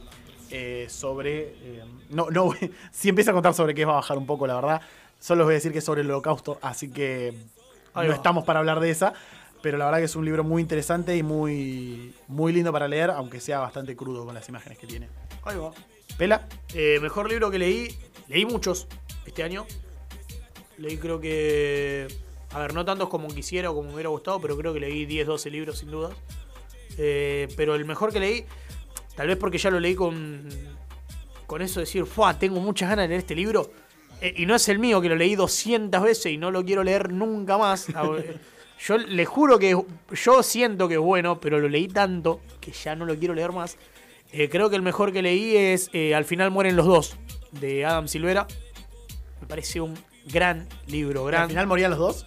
[0.51, 1.55] eh, sobre.
[1.61, 2.51] eh, no, no,
[2.91, 4.81] si empieza a contar sobre qué va a bajar un poco, la verdad.
[5.21, 7.37] Solo os voy a decir que es sobre el holocausto, así que
[7.95, 9.13] no estamos para hablar de esa.
[9.61, 13.11] Pero la verdad que es un libro muy interesante y muy, muy lindo para leer,
[13.11, 15.09] aunque sea bastante crudo con las imágenes que tiene.
[15.43, 15.73] Ahí va.
[16.17, 16.47] ¿Pela?
[16.73, 17.99] Eh, mejor libro que leí.
[18.29, 18.87] Leí muchos
[19.27, 19.67] este año.
[20.79, 22.09] Leí creo que.
[22.51, 25.05] A ver, no tantos como quisiera o como me hubiera gustado, pero creo que leí
[25.05, 26.11] 10, 12 libros sin duda.
[26.97, 28.45] Eh, pero el mejor que leí,
[29.15, 30.49] tal vez porque ya lo leí con.
[31.47, 32.39] Con eso de decir, ¡fua!
[32.39, 33.71] Tengo muchas ganas de leer este libro.
[34.21, 36.83] Eh, y no es el mío, que lo leí 200 veces y no lo quiero
[36.83, 37.87] leer nunca más.
[37.99, 38.37] Eh,
[38.81, 39.77] Yo le juro que
[40.13, 43.51] yo siento que es bueno, pero lo leí tanto que ya no lo quiero leer
[43.51, 43.77] más.
[44.31, 47.17] Creo que el mejor que leí es Al final mueren los dos,
[47.51, 48.47] de Adam Silvera.
[49.41, 49.95] Me parece un
[50.33, 51.43] gran libro, gran.
[51.43, 52.27] Al final morían los dos.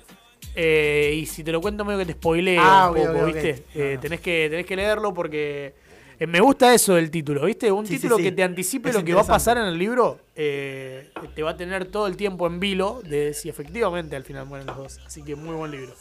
[0.55, 3.25] Eh, y si te lo cuento medio que te spoileo Ah, un poco.
[3.25, 3.63] ¿viste?
[3.73, 4.01] Eh, no.
[4.01, 5.73] tenés, que, tenés que leerlo porque
[6.19, 7.71] eh, me gusta eso del título, ¿viste?
[7.71, 8.23] Un Sí, título sí.
[8.23, 11.51] que te anticipe Es lo que va a pasar en el libro, eh, te va
[11.51, 14.99] a tener todo el tiempo en vilo de si efectivamente al final mueren los dos.
[15.05, 15.93] Así que muy buen libro.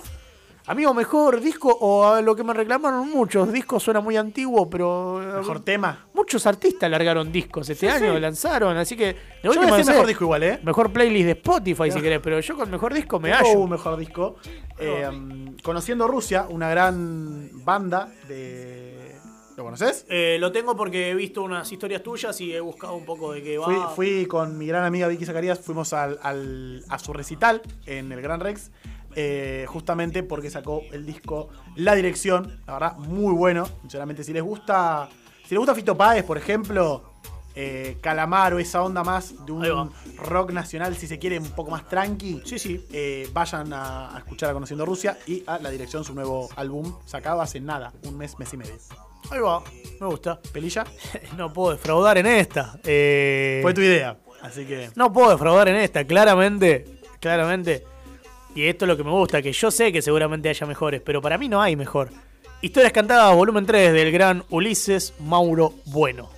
[0.71, 5.21] Amigo, mejor disco o a lo que me reclamaron muchos, disco suena muy antiguo, pero
[5.21, 6.07] eh, Mejor tema.
[6.15, 8.21] muchos artistas largaron discos este Sí, año, sí.
[8.21, 10.61] lanzaron, así que Yo voy a decir mejor disco igual, ¿eh?
[10.63, 13.59] mejor playlist de Spotify si querés, pero yo con mejor disco me hallo.
[13.59, 14.37] un mejor disco.
[14.79, 15.09] Eh,
[15.65, 19.11] Conociendo Rusia, una gran banda de.
[19.57, 20.07] ¿Lo conoces?
[20.09, 23.43] Eh, lo tengo porque he visto unas historias tuyas y he buscado un poco de
[23.43, 23.65] qué va.
[23.67, 28.11] Fui, fui con mi gran amiga Vicky Zacarías, fuimos al, al- a su recital en
[28.13, 28.71] el Gran Rex,
[29.17, 33.69] eh, justamente porque sacó el disco La Dirección, la verdad, muy bueno.
[33.83, 35.09] Sinceramente, si les gusta,
[35.45, 37.05] si les gusta Fito Páez, por ejemplo,
[37.55, 41.87] eh, Calamaro, esa onda más de un rock nacional, si se quiere, un poco más
[41.89, 42.87] tranqui, Sí, sí.
[42.93, 46.95] eh, vayan a, a escuchar a Conociendo Rusia y a La Dirección, su nuevo álbum,
[47.07, 48.75] sacado hace nada, un mes, mes y medio.
[49.31, 49.63] Ahí va,
[50.01, 50.41] me gusta.
[50.53, 50.85] ¿Pelilla?
[51.37, 52.79] No puedo defraudar en esta.
[52.85, 54.89] Eh, Fue tu idea, así que...
[54.95, 57.01] No puedo defraudar en esta, claramente.
[57.21, 57.85] Claramente.
[58.55, 61.23] Y esto es lo que me gusta, que yo sé que seguramente haya mejores, pero
[61.23, 62.11] para mí no hay mejor.
[62.63, 66.29] Historias cantadas, volumen 3 del gran Ulises Mauro Bueno.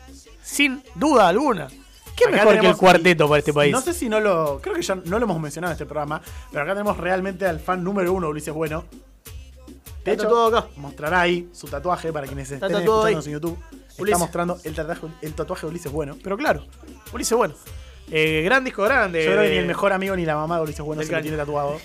[0.42, 1.68] Sin duda alguna.
[2.14, 3.72] ¿Qué Acá mejor que el cuarteto para este país?
[3.72, 4.60] No sé si no lo.
[4.60, 6.20] Creo que ya no lo hemos mencionado en este programa.
[6.50, 8.84] Pero acá tenemos realmente al fan número uno, Ulises Bueno.
[10.04, 10.68] De Está tatuado acá.
[10.76, 13.58] mostrará ahí su tatuaje para quienes Está estén escuchándonos en YouTube.
[13.88, 14.18] Está Ulises.
[14.20, 16.18] mostrando el tatuaje, el tatuaje de Ulises Bueno.
[16.22, 16.66] Pero claro,
[17.14, 17.54] Ulises Bueno.
[18.10, 19.24] Eh, gran disco grande.
[19.24, 21.22] Yo creo que ni el mejor amigo ni la mamá de Ulises Bueno se lo
[21.22, 21.80] tiene tatuado.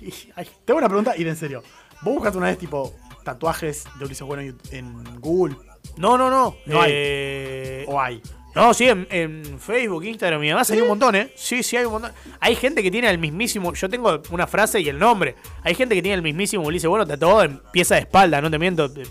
[0.36, 1.62] Ay, Tengo una pregunta y de en serio.
[2.02, 2.94] ¿Vos buscaste una vez tipo
[3.24, 5.56] tatuajes de Ulises Bueno en- Google?
[5.96, 6.56] No, no, no.
[6.66, 6.90] No hay.
[6.94, 8.22] Eh, ¿O hay?
[8.54, 11.30] No, sí, en, en Facebook, Instagram y demás hay un montón, ¿eh?
[11.36, 12.10] Sí, sí, hay un montón.
[12.40, 13.72] Hay gente que tiene el mismísimo.
[13.74, 15.36] Yo tengo una frase y el nombre.
[15.62, 18.58] Hay gente que tiene el mismísimo Ulises Bueno tatuado en pieza de espalda, no te
[18.58, 18.88] miento.
[18.88, 19.06] de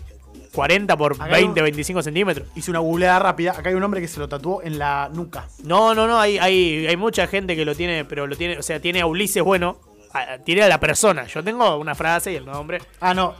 [0.54, 2.48] 40 por Acá hay 20, un- 25 centímetros.
[2.56, 3.52] Hice una googleada rápida.
[3.52, 5.48] Acá hay un hombre que se lo tatuó en la nuca.
[5.64, 6.20] No, no, no.
[6.20, 8.58] Hay, hay, hay mucha gente que lo tiene, pero lo tiene.
[8.58, 9.80] O sea, tiene a Ulises Bueno
[10.14, 11.26] ah, tiré a la persona.
[11.28, 12.80] Yo tengo una frase y el nombre.
[13.00, 13.36] Ah, no.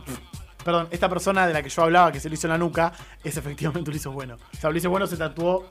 [0.64, 2.92] Perdón, esta persona de la que yo hablaba, que se lo hizo en la nuca,
[3.24, 4.36] es efectivamente Ulises Bueno.
[4.36, 5.70] O sea, Ulises Bueno se tatuó.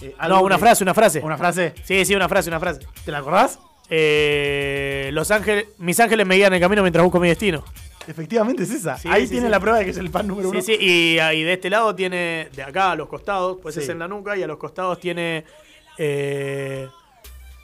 [0.00, 1.20] eh, algo No, una que- frase, una frase.
[1.20, 1.74] Una frase.
[1.84, 2.80] Sí, sí, una frase, una frase.
[3.04, 3.58] ¿Te la acordás?
[3.90, 7.64] Eh, Los ángeles, mis ángeles me guían el camino mientras busco mi destino.
[8.06, 8.96] Efectivamente es esa.
[8.96, 9.50] Sí, Ahí sí, tiene sí.
[9.50, 10.60] la prueba de que es el fan número uno.
[10.60, 13.88] Sí, sí, y, ahí de este lado tiene, de acá a los costados, pues es
[13.88, 15.44] en la nuca, y a los costados tiene
[15.98, 16.88] eh,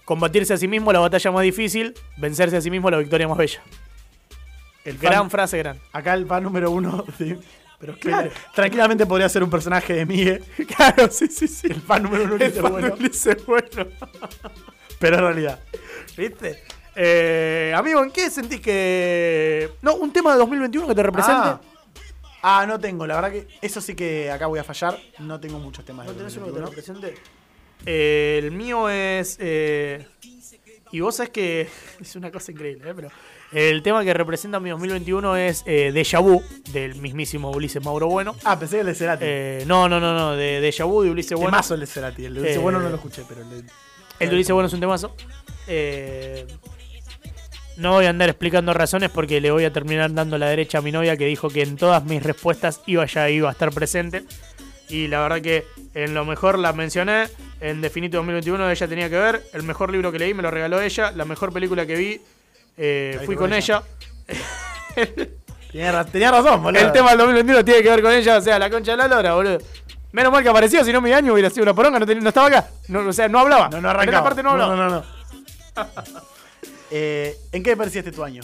[0.09, 3.36] combatirse a sí mismo la batalla más difícil, vencerse a sí mismo la victoria más
[3.36, 3.60] bella.
[4.82, 5.78] El fan- Gran frase, gran.
[5.93, 7.05] Acá el fan número uno.
[7.18, 7.39] de-
[7.78, 10.40] Pero claro, Tranquilamente podría ser un personaje de Migue.
[10.76, 11.66] claro, sí, sí, sí.
[11.66, 12.94] El fan número uno El fan Bueno.
[12.98, 13.68] Ulises Bueno.
[14.98, 15.60] Pero en realidad.
[16.16, 16.64] ¿Viste?
[16.97, 19.70] Eh, amigo, ¿en qué sentís que.
[19.82, 21.39] No, un tema de 2021 que te represente?
[21.44, 21.60] Ah.
[22.43, 23.06] Ah, no tengo.
[23.06, 24.98] La verdad que eso sí que acá voy a fallar.
[25.18, 26.06] No tengo muchos temas.
[26.06, 26.97] ¿No de tenés uno que te 2021.
[27.02, 27.38] represente?
[27.86, 29.36] Eh, el mío es.
[29.40, 30.06] eh,
[30.92, 31.68] y vos sabés que.
[32.00, 32.92] Es una cosa increíble, ¿eh?
[32.94, 33.09] Pero.
[33.50, 38.36] El tema que representa mi 2021 es eh, Deja Vu, del mismísimo Ulises Mauro Bueno.
[38.44, 39.24] Ah, pensé que el de Cerati.
[39.26, 41.52] Eh, no, no, no, no, de Deja Vu de Ulises Bueno.
[41.52, 42.26] Temazo el de Cerati.
[42.26, 43.72] El de Ulises Eh, Bueno no lo escuché, pero el de...
[44.20, 45.14] El de Ulises Bueno es un temazo.
[47.78, 50.82] No voy a andar explicando razones porque le voy a terminar dando la derecha a
[50.82, 54.24] mi novia que dijo que en todas mis respuestas iba ya iba a estar presente.
[54.89, 57.28] Y la verdad que en lo mejor la mencioné.
[57.60, 59.43] En Definito 2021 ella tenía que ver.
[59.52, 61.10] El mejor libro que leí me lo regaló ella.
[61.12, 62.20] La mejor película que vi
[62.77, 63.82] eh, fui con ella.
[65.73, 66.81] Tenía, ra- tenía razón, boludo.
[66.81, 68.39] El tema del 2021 tiene que ver con ella.
[68.39, 69.59] O sea, la concha de la lora, boludo.
[70.12, 72.69] Menos mal que apareció, si no mi año hubiera sido una poronga, no, estaba acá.
[72.89, 73.69] No, o sea, no hablaba.
[73.69, 74.24] No, no En esta arrancaba.
[74.24, 74.74] parte no hablaba.
[74.77, 75.05] no, no, no.
[76.90, 78.43] Eh, ¿En qué pareciste tu año?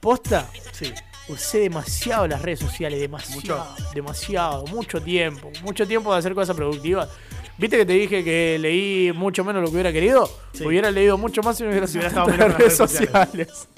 [0.00, 0.46] ¿Posta?
[0.72, 0.92] Sí.
[1.28, 7.08] Usé demasiado las redes sociales, demasiado, demasiado, mucho tiempo, mucho tiempo de hacer cosas productivas.
[7.58, 10.30] ¿Viste que te dije que leí mucho menos lo que hubiera querido?
[10.52, 10.64] Sí.
[10.64, 12.92] Hubiera leído mucho más si no hubiera Si hubiera estado estado en las redes redes
[12.92, 13.68] sociales.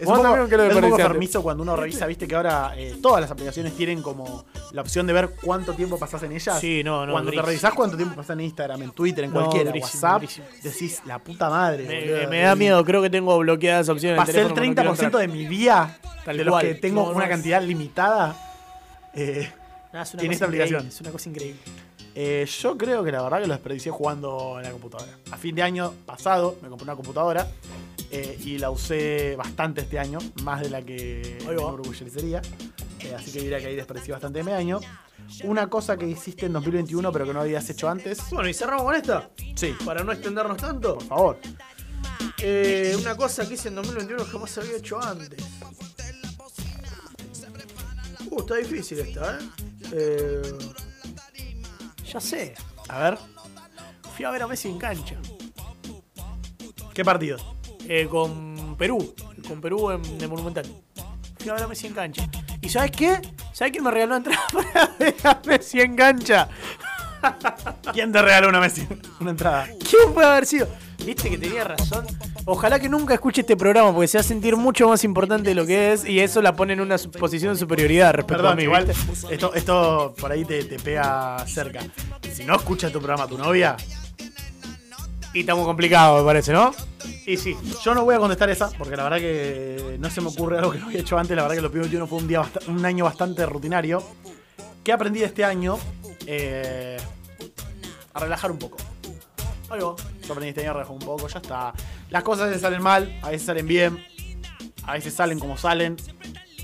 [0.00, 1.08] Es un poco, también, ¿qué le es un poco parecía?
[1.12, 5.06] permiso cuando uno revisa, viste que ahora eh, todas las aplicaciones tienen como la opción
[5.06, 6.58] de ver cuánto tiempo pasás en ellas.
[6.60, 9.40] Sí, no, no, Cuando te revisás cuánto tiempo pasás en Instagram, en Twitter, en No,
[9.44, 10.46] cualquiera, WhatsApp, durísimo.
[10.62, 11.84] decís la puta madre.
[11.84, 12.28] Me, boludo.
[12.30, 14.18] me da miedo, creo que tengo bloqueadas opciones.
[14.18, 16.66] Pasé el no 30% quiero de mi día, Tal de los cual.
[16.66, 18.34] que tengo No, no, una es- cantidad limitada.
[19.14, 19.40] eh,
[19.92, 20.86] es una en cosa esta aplicación.
[20.88, 21.60] Es una cosa increíble.
[22.18, 25.12] Eh, yo creo que la verdad que lo desperdicié jugando en la computadora.
[25.30, 27.46] A fin de año pasado me compré una computadora
[28.10, 32.40] eh, y la usé bastante este año, más de la que me orgullecería.
[33.00, 34.80] Eh, así que diría que ahí desperdicié bastante mi año.
[35.44, 38.30] Una cosa que hiciste en 2021 pero que no habías hecho antes.
[38.30, 40.94] Bueno, y cerramos con esta, Sí, para no extendernos tanto.
[40.94, 41.38] por favor.
[42.38, 45.44] Eh, una cosa que hice en 2021 que jamás había hecho antes.
[48.30, 49.42] Uh, está difícil esta, ¿eh?
[49.92, 50.42] eh
[52.16, 52.54] ya sé.
[52.88, 53.18] A ver,
[54.16, 55.16] Fui a ver a Messi en cancha.
[56.94, 57.36] ¿qué partido?
[57.86, 59.14] Eh, con Perú.
[59.46, 60.64] Con Perú en, en Monumental.
[61.38, 62.26] Fui a ver a Messi en cancha.
[62.62, 63.20] ¿Y sabes qué?
[63.52, 66.48] ¿Sabes quién me regaló entrada para ver a Messi en cancha?
[67.92, 68.88] ¿Quién te regaló una Messi?
[69.20, 69.68] Una entrada.
[69.88, 70.68] ¿Quién puede haber sido?
[71.04, 72.06] Viste que tenía razón.
[72.48, 75.56] Ojalá que nunca escuche este programa porque se va a sentir mucho más importante de
[75.56, 78.62] lo que es y eso la pone en una posición de superioridad respecto a mí.
[78.62, 79.34] igual ¿viste?
[79.34, 81.80] esto, esto por ahí te, te pega cerca.
[82.32, 83.76] Si no escucha tu programa tu novia,
[85.34, 86.72] Y está muy complicado, me parece, ¿no?
[87.26, 87.56] Y sí.
[87.84, 90.70] Yo no voy a contestar esa, porque la verdad que no se me ocurre algo
[90.70, 91.36] que no había hecho antes.
[91.36, 94.04] La verdad que lo 2021 fue un, día un año bastante rutinario.
[94.84, 95.78] ¿Qué aprendí de este año?
[96.26, 96.96] Eh,
[98.14, 98.76] a relajar un poco.
[99.70, 99.96] Va.
[100.26, 101.72] Yo aprendí este año un poco, ya está.
[102.10, 104.04] Las cosas a veces salen mal, a veces salen bien,
[104.84, 105.96] a veces salen como salen.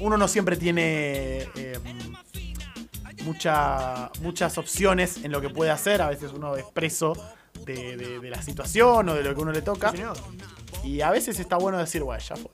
[0.00, 1.78] Uno no siempre tiene eh,
[3.24, 6.02] mucha- muchas opciones en lo que puede hacer.
[6.02, 7.12] A veces uno es preso
[7.64, 9.92] de, de- de la situación o de lo que uno le toca.
[10.82, 12.50] Y a veces está bueno decir, bueno, ya fue.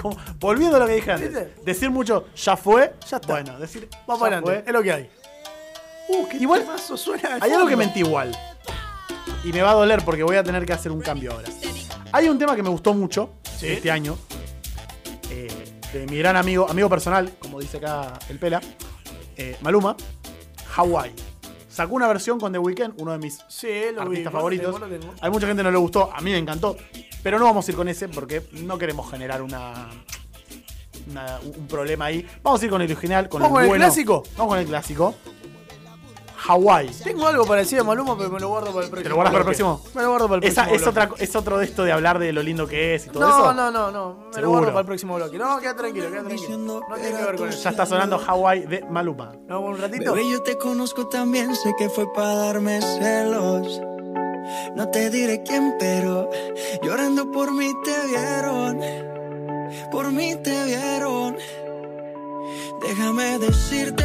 [0.00, 1.54] Como- volviendo a lo que dije antes, ¿Viste?
[1.64, 2.94] decir mucho, ya fue.
[3.08, 3.32] Ya está.
[3.32, 4.64] Bueno, decir, Vamos ya adelante.
[4.66, 5.10] Es lo que hay.
[6.08, 7.38] Uh, qué Igual- suena.
[7.40, 8.36] Hay algo que mentí igual.
[9.44, 11.48] Y me va a doler porque voy a tener que hacer un cambio ahora.
[12.12, 13.68] Hay un tema que me gustó mucho Sí.
[13.68, 14.16] este año.
[15.30, 15.48] eh,
[15.92, 18.60] de mi gran amigo, amigo personal, como dice acá el Pela,
[19.36, 19.96] eh, Maluma,
[20.76, 21.12] Hawaii.
[21.68, 23.98] Sacó una versión con The Weeknd, uno de mis Sí, vi.
[23.98, 24.74] artistas lo favoritos.
[24.74, 25.14] tengo, lo tengo.
[25.20, 26.76] Hay mucha gente que no le gustó, a mí me encantó.
[27.22, 29.88] Pero no vamos a ir con ese porque no queremos generar una,
[31.10, 32.24] una- un problema ahí.
[32.42, 33.84] Vamos a ir con el original, con ¿Vamos el con el bueno.
[33.86, 34.22] clásico?
[34.36, 35.14] Vamos con el clásico.
[36.46, 36.88] Hawaii.
[37.02, 39.08] Tengo algo parecido a Maluma, pero me lo guardo para el próximo.
[39.10, 39.80] lo guardas para el próximo?
[39.94, 40.82] Me lo guardo para el Esa próximo.
[40.82, 41.24] es, otra, bloque.
[41.24, 43.54] es otro de esto de hablar de lo lindo que es y todo No, eso.
[43.54, 44.14] no, no, no.
[44.14, 44.50] Me lo Seguro.
[44.50, 45.38] guardo para el próximo bloque.
[45.38, 46.58] No, queda tranquilo, queda tranquilo.
[46.58, 47.62] No tiene que ver con eso.
[47.62, 49.32] Ya está sonando Hawaii de Maluma.
[49.48, 50.12] ¿No, un ratito?
[50.12, 53.80] Bebé, yo te conozco también, sé que fue para darme celos.
[54.76, 56.28] No te diré quién, pero
[56.82, 58.80] llorando por mí te vieron.
[59.90, 61.36] Por mí te vieron.
[62.82, 64.04] Déjame decirte.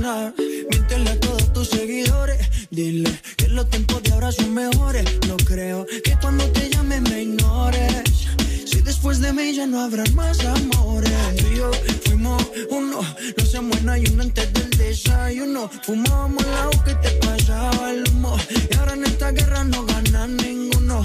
[0.00, 0.34] nada.
[0.70, 2.38] Miéntele a todos tus seguidores.
[2.70, 5.04] Dile que los tiempos de ahora son mejores.
[5.26, 8.28] No creo que cuando te llame me ignores.
[8.66, 11.12] Si después de mí ya no habrán más amores.
[11.36, 11.70] Tú y yo
[12.04, 13.00] fuimos uno,
[13.36, 15.70] no se muera y uno antes del desayuno.
[15.82, 18.36] Fumábamos el agua que te pasaba el humo.
[18.70, 21.04] Y ahora en esta guerra no gana ninguno.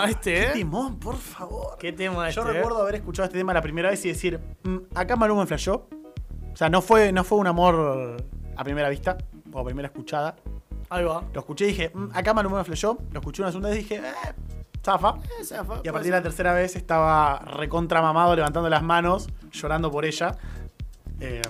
[0.00, 0.50] Tema este, eh?
[0.52, 1.76] Timón, por favor.
[1.78, 2.40] ¿Qué tema este?
[2.40, 2.52] Yo eh?
[2.54, 5.88] recuerdo haber escuchado este tema la primera vez y decir, "Mm, acá Maluma me flashó.
[6.52, 8.16] O sea, no fue, no fue un amor
[8.56, 9.16] a primera vista
[9.52, 10.36] o a primera escuchada.
[10.90, 11.24] Ahí va.
[11.32, 12.98] Lo escuché y dije, "Mm, acá Maluma me flashó.
[13.10, 14.34] Lo escuché una segunda vez y dije, eh,
[14.84, 15.14] zafa.
[15.84, 20.04] Y a partir de la tercera vez estaba recontra mamado, levantando las manos, llorando por
[20.04, 20.36] ella.
[21.20, 21.40] Eh,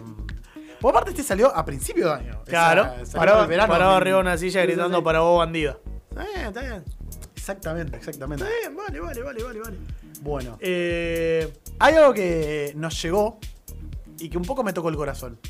[0.81, 2.40] por aparte, este salió a principio de año.
[2.44, 2.82] Claro.
[2.82, 3.73] Esa- salió Parado, en el verano.
[3.73, 5.05] parado arriba de una silla Sí, sí, gritando sí.
[5.05, 5.77] para vos, bandida.
[6.10, 6.85] Está bien, está bien.
[7.43, 8.44] Exactamente, exactamente.
[8.44, 9.77] Está bien, vale, vale, vale, vale, vale.
[10.20, 13.40] Bueno, Eh, hay algo que nos llegó
[14.20, 15.40] y que un poco me tocó el corazón.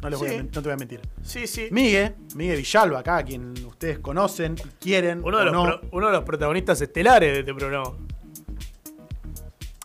[0.00, 0.36] No, les voy a Sí.
[0.36, 1.00] men- no te voy a mentir.
[1.22, 1.66] sí, sí.
[1.72, 6.12] Miguel, Miguel Villalba, acá, quien ustedes conocen, quieren, Uno de, los no, pro- uno de
[6.12, 7.96] los protagonistas estelares de este programa.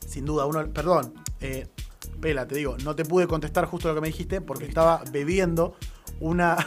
[0.07, 1.65] sin duda, uno, perdón, eh,
[2.21, 5.75] Pela, te digo, no te pude contestar justo lo que me dijiste porque estaba bebiendo
[6.19, 6.57] una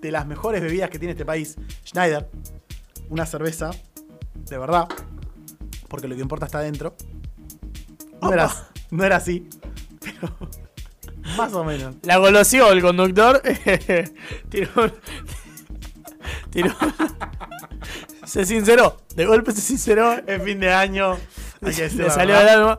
[0.00, 1.56] de las mejores bebidas que tiene este país,
[1.86, 2.28] Schneider,
[3.08, 3.70] una cerveza,
[4.48, 4.88] de verdad,
[5.88, 6.94] porque lo que importa está adentro.
[8.22, 8.50] No era,
[8.90, 9.48] no era así,
[10.00, 10.34] pero
[11.36, 11.96] más o menos.
[12.02, 13.42] La goloseó el conductor.
[14.50, 14.68] tiró.
[16.50, 16.74] tiró.
[18.24, 18.98] se sinceró.
[19.14, 20.12] De golpe se sinceró.
[20.26, 21.16] Es fin de año.
[21.60, 21.72] Le
[22.10, 22.78] salió del alma.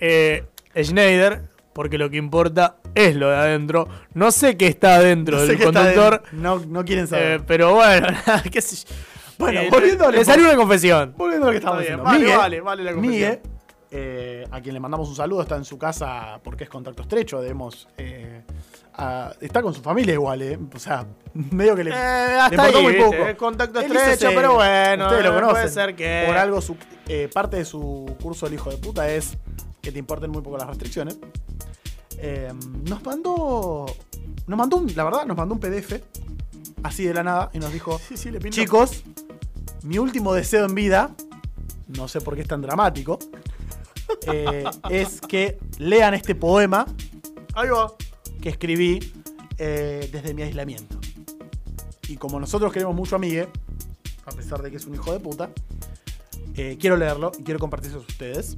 [0.00, 0.46] Eh,
[0.80, 3.88] Schneider, porque lo que importa es lo de adentro.
[4.14, 6.22] No sé qué está adentro No sé del está conductor.
[6.30, 7.40] de- no, no quieren saber.
[7.40, 8.08] eh, pero bueno,
[8.50, 8.94] qué sé yo.
[9.38, 11.14] Bueno, Eh, volviendo al Le salió una confesión.
[11.16, 12.02] Volviendo a lo que estamos diciendo.
[12.04, 13.14] vale, Miguel, vale, vale la confesión.
[13.14, 13.40] Miguel,
[13.90, 17.40] eh, a quien le mandamos un saludo, está en su casa porque es contacto estrecho,
[17.40, 17.88] debemos...
[17.96, 18.42] eh,
[19.00, 20.58] a- está con su familia igual, ¿eh?
[20.74, 22.00] O sea, medio que le, Eh, le
[22.40, 23.14] hasta importó ahí, muy poco.
[23.14, 25.54] Es contacto Él estrecho, ese- pero bueno, Ustedes lo conocen.
[25.54, 26.76] puede ser que- Por algo, su,
[27.32, 29.38] parte de su curso del hijo de puta es
[29.80, 31.16] que te importen muy poco las restricciones.
[32.18, 32.52] Eh,
[32.88, 33.86] nos mandó...
[34.48, 36.02] Nos mandó un, la verdad, nos mandó un PDF
[36.82, 39.04] así de la nada, y nos dijo, Sí, sí, le chicos,
[39.82, 41.14] mi último deseo en vida,
[41.88, 43.18] no sé por qué es tan dramático,
[44.26, 46.86] eh, es que lean este poema
[47.54, 47.92] Ahí va.
[48.40, 49.12] que escribí
[49.58, 50.98] eh, desde mi aislamiento.
[52.08, 53.48] Y como nosotros queremos mucho a Migue,
[54.24, 55.50] a pesar de que es un hijo de puta,
[56.56, 58.56] eh, quiero leerlo y quiero compartirlo a ustedes.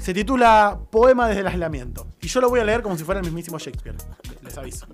[0.00, 2.06] Se titula Poema desde el aislamiento.
[2.20, 3.96] Y yo lo voy a leer como si fuera el mismísimo Shakespeare.
[4.42, 4.86] Les aviso.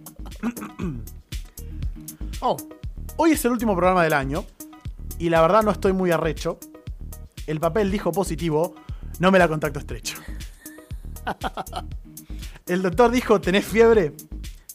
[2.40, 2.56] Oh,
[3.16, 4.44] hoy es el último programa del año.
[5.18, 6.58] Y la verdad no estoy muy arrecho.
[7.46, 8.74] El papel dijo positivo.
[9.20, 10.16] No me la contacto estrecho.
[12.66, 14.12] El doctor dijo, ¿tenés fiebre?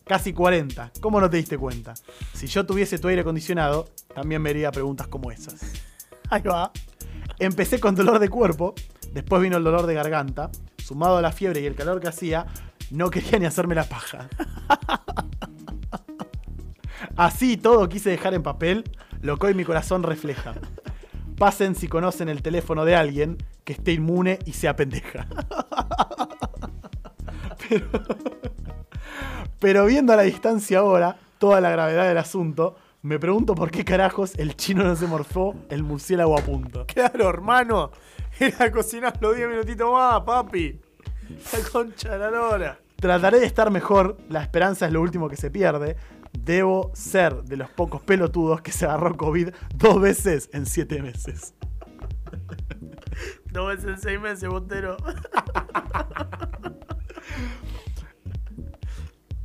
[0.06, 0.92] Casi 40.
[1.02, 1.94] ¿Cómo no te diste cuenta?
[2.34, 5.62] Si yo tuviese tu aire acondicionado, también me haría preguntas como esas.
[6.30, 6.72] Ahí va.
[7.40, 8.74] Empecé con dolor de cuerpo,
[9.14, 12.46] después vino el dolor de garganta, sumado a la fiebre y el calor que hacía,
[12.92, 14.30] no quería ni hacerme la paja.
[17.16, 18.84] Así todo quise dejar en papel
[19.22, 20.56] lo que hoy mi corazón refleja.
[21.38, 25.28] Pasen si conocen el teléfono de alguien que esté inmune y sea pendeja.
[27.68, 27.86] Pero,
[29.60, 33.86] pero viendo a la distancia ahora toda la gravedad del asunto, me pregunto por qué
[33.86, 36.86] carajos el chino no se morfó el murciélago a punto.
[36.88, 37.92] Claro, hermano.
[38.40, 40.80] Era cocinar los 10 minutitos más, papi.
[41.30, 42.80] La concha de la lora.
[42.96, 45.96] Trataré de estar mejor, la esperanza es lo último que se pierde.
[46.34, 51.54] Debo ser de los pocos pelotudos que se agarró COVID dos veces en siete meses.
[53.52, 54.98] Dos veces en seis meses, botero.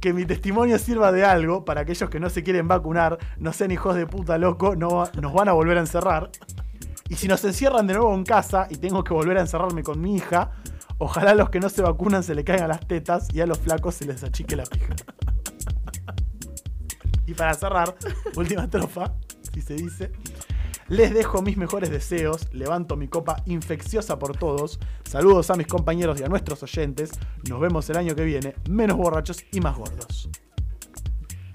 [0.00, 3.70] Que mi testimonio sirva de algo para aquellos que no se quieren vacunar, no sean
[3.70, 6.30] hijos de puta loco, no nos van a volver a encerrar.
[7.08, 10.00] Y si nos encierran de nuevo en casa y tengo que volver a encerrarme con
[10.00, 10.50] mi hija,
[10.98, 13.58] ojalá a los que no se vacunan se le caigan las tetas y a los
[13.58, 14.94] flacos se les achique la pija.
[17.26, 17.94] Y para cerrar,
[18.36, 19.14] última estrofa,
[19.52, 20.12] si se dice.
[20.88, 24.78] Les dejo mis mejores deseos, levanto mi copa infecciosa por todos.
[25.08, 27.12] Saludos a mis compañeros y a nuestros oyentes.
[27.48, 30.28] Nos vemos el año que viene, menos borrachos y más gordos.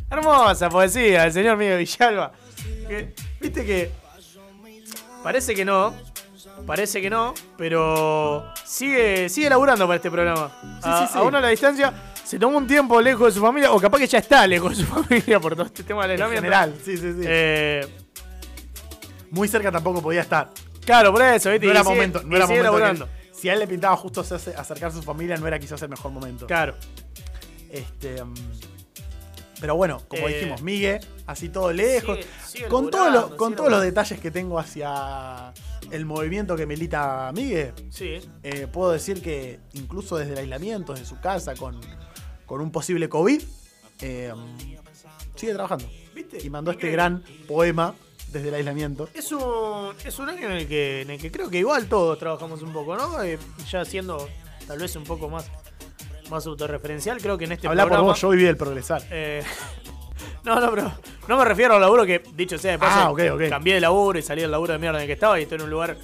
[0.10, 2.32] Hermosa poesía del señor Miguel Villalba.
[2.88, 3.91] Que, Viste que.
[5.24, 5.94] Parece que no.
[6.66, 7.36] Parece que no.
[7.56, 10.52] Pero sigue, sigue laburando para este programa.
[10.82, 11.20] a, sí, sí.
[11.20, 12.09] a uno a la distancia.
[12.30, 13.72] Se tomó un tiempo lejos de su familia.
[13.72, 16.22] O capaz que ya está lejos de su familia por todo este tema del En
[16.22, 16.41] aislamiento.
[16.43, 17.22] general, sí, sí, sí.
[17.26, 17.88] Eh,
[19.31, 20.51] Muy cerca tampoco podía estar.
[20.85, 21.65] claro, por eso, ¿viste?
[21.65, 23.06] No Y era sigue- momento, no y era sigue momento.
[23.07, 25.81] que- si a él le pintaba justo acercarse acercarse a su familia, no era quizás
[25.81, 26.45] el mejor momento.
[26.45, 26.76] Claro.
[27.72, 28.34] Este, mm,
[29.61, 32.18] pero bueno, como Eh, dijimos, Migue, así todo lejos.
[32.18, 33.85] sigue- sigue con todos laburando, los, con sigue todos los laburando.
[34.01, 35.53] detalles que tengo hacia
[35.91, 38.19] el movimiento que milita Migue, Sí.
[38.43, 41.80] eh, puedo decir que incluso desde el aislamiento, desde su casa, con,
[42.49, 43.41] con un posible COVID,
[44.01, 44.34] eh,
[45.35, 45.85] sigue trabajando.
[46.15, 46.39] ¿Viste?
[46.43, 47.93] Y mandó este gran poema
[48.31, 49.07] desde el aislamiento.
[49.13, 52.17] Es un, es un año en el, que, en el que creo que igual todos
[52.19, 53.21] trabajamos un poco, ¿no?
[53.23, 53.38] Eh,
[53.69, 54.27] ya siendo
[54.67, 55.45] tal vez un poco más,
[56.31, 59.03] más autorreferencial, creo que en este Habla por vos, yo viví el progresar.
[59.11, 59.43] eh,
[60.43, 60.91] no, no, pero
[61.27, 63.49] no me refiero al laburo que, dicho sea de paso, Ah, ok, ok.
[63.49, 65.57] cambié de laburo y salí del laburo de mierda en el que estaba y estoy
[65.57, 65.95] en un lugar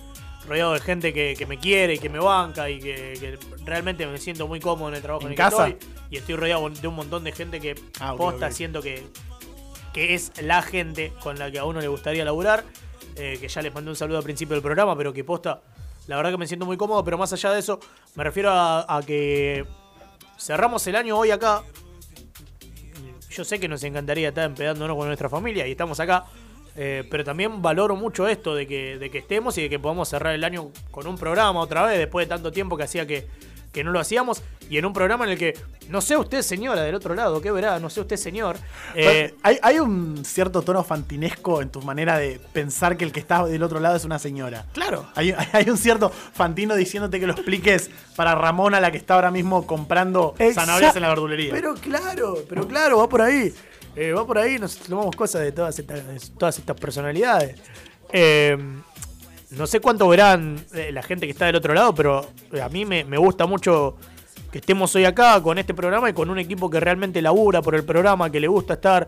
[0.48, 4.06] rodeado de gente que, que me quiere y que me banca y que, que realmente
[4.08, 5.66] me siento muy cómodo en el trabajo ¿En en, el casa?
[5.66, 5.90] que estoy.
[6.12, 8.52] Y estoy rodeado de un montón de gente que Ah, posta ok.
[8.52, 9.04] siento que,
[9.94, 12.64] que es la gente con la que a uno le gustaría laburar.
[13.18, 15.62] eh, que ya les mandé un saludo al principio del programa, pero que posta,
[16.08, 17.80] la verdad que me siento muy cómodo, pero más allá de eso,
[18.16, 19.66] me refiero a, a que
[20.38, 21.64] cerramos el año hoy acá.
[23.30, 26.26] Yo sé que nos encantaría estar empedándonos con nuestra familia y estamos acá.
[26.76, 30.10] Eh, pero también valoro mucho esto de que, de que estemos y de que podamos
[30.10, 33.28] cerrar el año con un programa otra vez, después de tanto tiempo que hacía que,
[33.72, 34.42] que no lo hacíamos.
[34.70, 35.54] Y en un programa en el que,
[35.90, 37.80] no sé usted señora del otro lado, ¿qué verá?
[37.80, 38.58] No sé usted señor.
[38.96, 43.20] eh, hay, hay un cierto tono fantinesco en tu manera de pensar que el que
[43.20, 44.66] está del otro lado es una señora.
[44.74, 45.06] claro.
[45.14, 49.30] Hay, hay un cierto fantino diciéndote que lo expliques para Ramona, la que está ahora
[49.30, 51.54] mismo comprando zanahorias en la verdulería.
[51.54, 53.54] Pero claro, pero claro, va por ahí.
[53.96, 57.56] Eh, va por ahí, nos tomamos cosas de todas estas, personalidades.
[58.12, 58.58] Eh,
[59.52, 62.30] no sé cuánto verán eh, la gente que está del otro lado, pero
[62.62, 63.96] a mí me, gusta mucho
[64.52, 67.76] que estemos hoy acá con este programa y con un equipo que realmente labura por
[67.76, 69.08] el programa, que le gusta estar.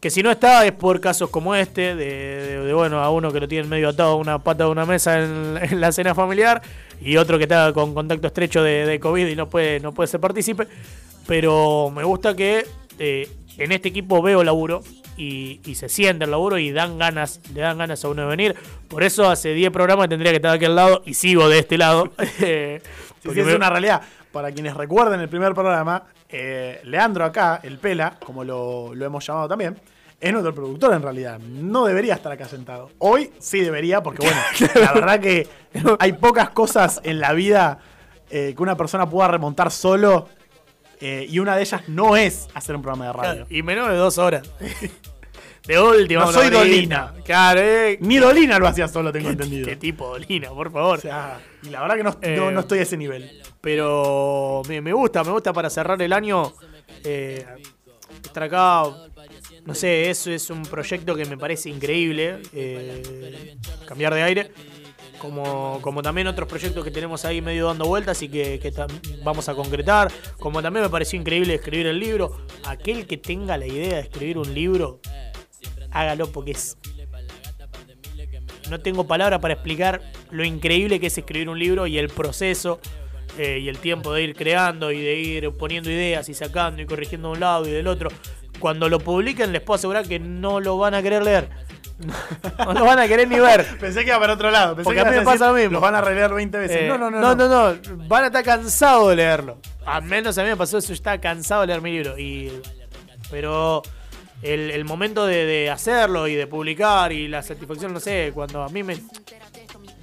[0.00, 3.46] Que si no está es por casos como este, de, bueno, a uno que lo
[3.46, 6.60] tiene medio atado a una pata de una mesa en, la cena familiar
[7.00, 10.20] y otro que está con contacto estrecho de, COVID y no puede, no puede ser
[10.20, 10.66] partícipe.
[11.26, 12.66] Pero me gusta que
[13.58, 14.82] en este equipo veo laburo
[15.16, 18.28] y, y se siente el laburo y dan ganas, le dan ganas a uno de
[18.28, 18.56] venir.
[18.88, 21.78] Por eso hace 10 programas tendría que estar de aquel lado y sigo de este
[21.78, 22.10] lado.
[23.22, 24.02] Sí, porque sí, es me- una realidad.
[24.32, 29.24] Para quienes recuerden el primer programa, eh, Leandro acá, el Pela, como lo, lo hemos
[29.26, 29.78] llamado también,
[30.20, 31.38] es nuestro productor en realidad.
[31.38, 32.90] No debería estar acá sentado.
[32.98, 34.40] Hoy sí debería, porque bueno,
[34.80, 35.46] la verdad que
[36.00, 37.78] hay pocas cosas en la vida
[38.30, 40.28] eh, que una persona pueda remontar solo.
[41.02, 43.46] Eh, y una de ellas no es hacer un programa de radio.
[43.50, 44.48] Y menos de dos horas.
[45.66, 46.50] De última, No soy.
[46.50, 47.14] Dolina.
[47.24, 47.96] Claro, eh.
[48.00, 49.64] Ni Dolina lo hacía solo, tengo entendido.
[49.68, 50.98] Qué tipo Dolina, por favor.
[50.98, 53.40] O sea, y la verdad que no, Eh, no- no estoy a ese nivel.
[53.60, 56.52] Pero me, me gusta, me gusta para cerrar el año.
[57.04, 57.46] eh,
[58.24, 58.82] estar acá.
[59.64, 62.40] No sé, eso es un proyecto que me parece increíble.
[62.52, 63.56] eh,
[63.86, 64.50] cambiar de aire.
[65.22, 68.72] Como, como también otros proyectos que tenemos ahí medio dando vueltas y que, que
[69.22, 70.10] vamos a concretar.
[70.40, 72.44] Como también me pareció increíble escribir el libro.
[72.66, 74.98] Aquel que tenga la idea de escribir un libro,
[75.92, 76.76] hágalo porque es
[78.68, 80.00] no tengo palabra para explicar
[80.30, 82.80] lo increíble que es escribir un libro y el proceso
[83.38, 86.86] eh, y el tiempo de ir creando y de ir poniendo ideas y sacando y
[86.86, 88.10] corrigiendo de un lado y del otro.
[88.58, 91.48] Cuando lo publiquen les puedo asegurar que no lo van a querer leer.
[92.74, 93.66] No van a querer ni ver.
[93.80, 94.74] Pensé que iba para otro lado.
[94.74, 95.72] Pensé Porque que a mí me pasa lo mismo.
[95.72, 96.76] Los van a releer 20 veces.
[96.82, 98.06] Eh, no, no, no, no, no, no.
[98.08, 99.58] Van a estar cansados de leerlo.
[99.84, 100.88] Al menos a mí me pasó eso.
[100.88, 102.18] Yo estaba cansado de leer mi libro.
[102.18, 102.52] Y,
[103.30, 103.82] pero
[104.42, 108.62] el, el momento de, de hacerlo y de publicar y la satisfacción, no sé, cuando
[108.62, 108.96] a mí me.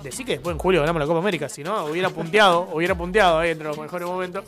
[0.03, 1.49] Decí que después en julio ganamos la Copa América.
[1.49, 2.69] Si no, hubiera punteado.
[2.71, 4.45] hubiera punteado ahí entre los mejores momentos.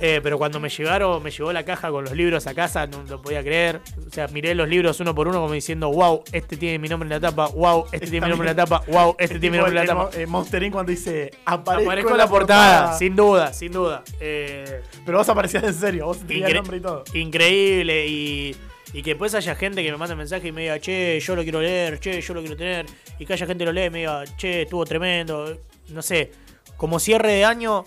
[0.00, 3.02] Eh, pero cuando me llegaron, me llegó la caja con los libros a casa, no
[3.02, 3.80] lo podía creer.
[4.06, 7.06] O sea, miré los libros uno por uno como diciendo, wow, este tiene mi nombre
[7.06, 9.62] en la tapa, wow, este tiene mi nombre en la tapa, wow, este tiene mi
[9.62, 10.10] nombre en la tapa.
[10.16, 10.72] Eh, Monster Inc.
[10.72, 14.04] cuando dice aparezco, Aparezco en la portada, sin duda, sin duda.
[14.20, 17.02] Eh, Pero vos aparecías en serio, vos tenías el nombre y todo.
[17.14, 18.56] Increíble y,
[18.92, 21.42] y que después haya gente que me manda mensaje y me diga, che, yo lo
[21.42, 22.86] quiero leer, che, yo lo quiero tener.
[23.18, 25.58] Y que haya gente que lo lee y me diga, che, estuvo tremendo.
[25.88, 26.30] No sé,
[26.76, 27.84] como cierre de año,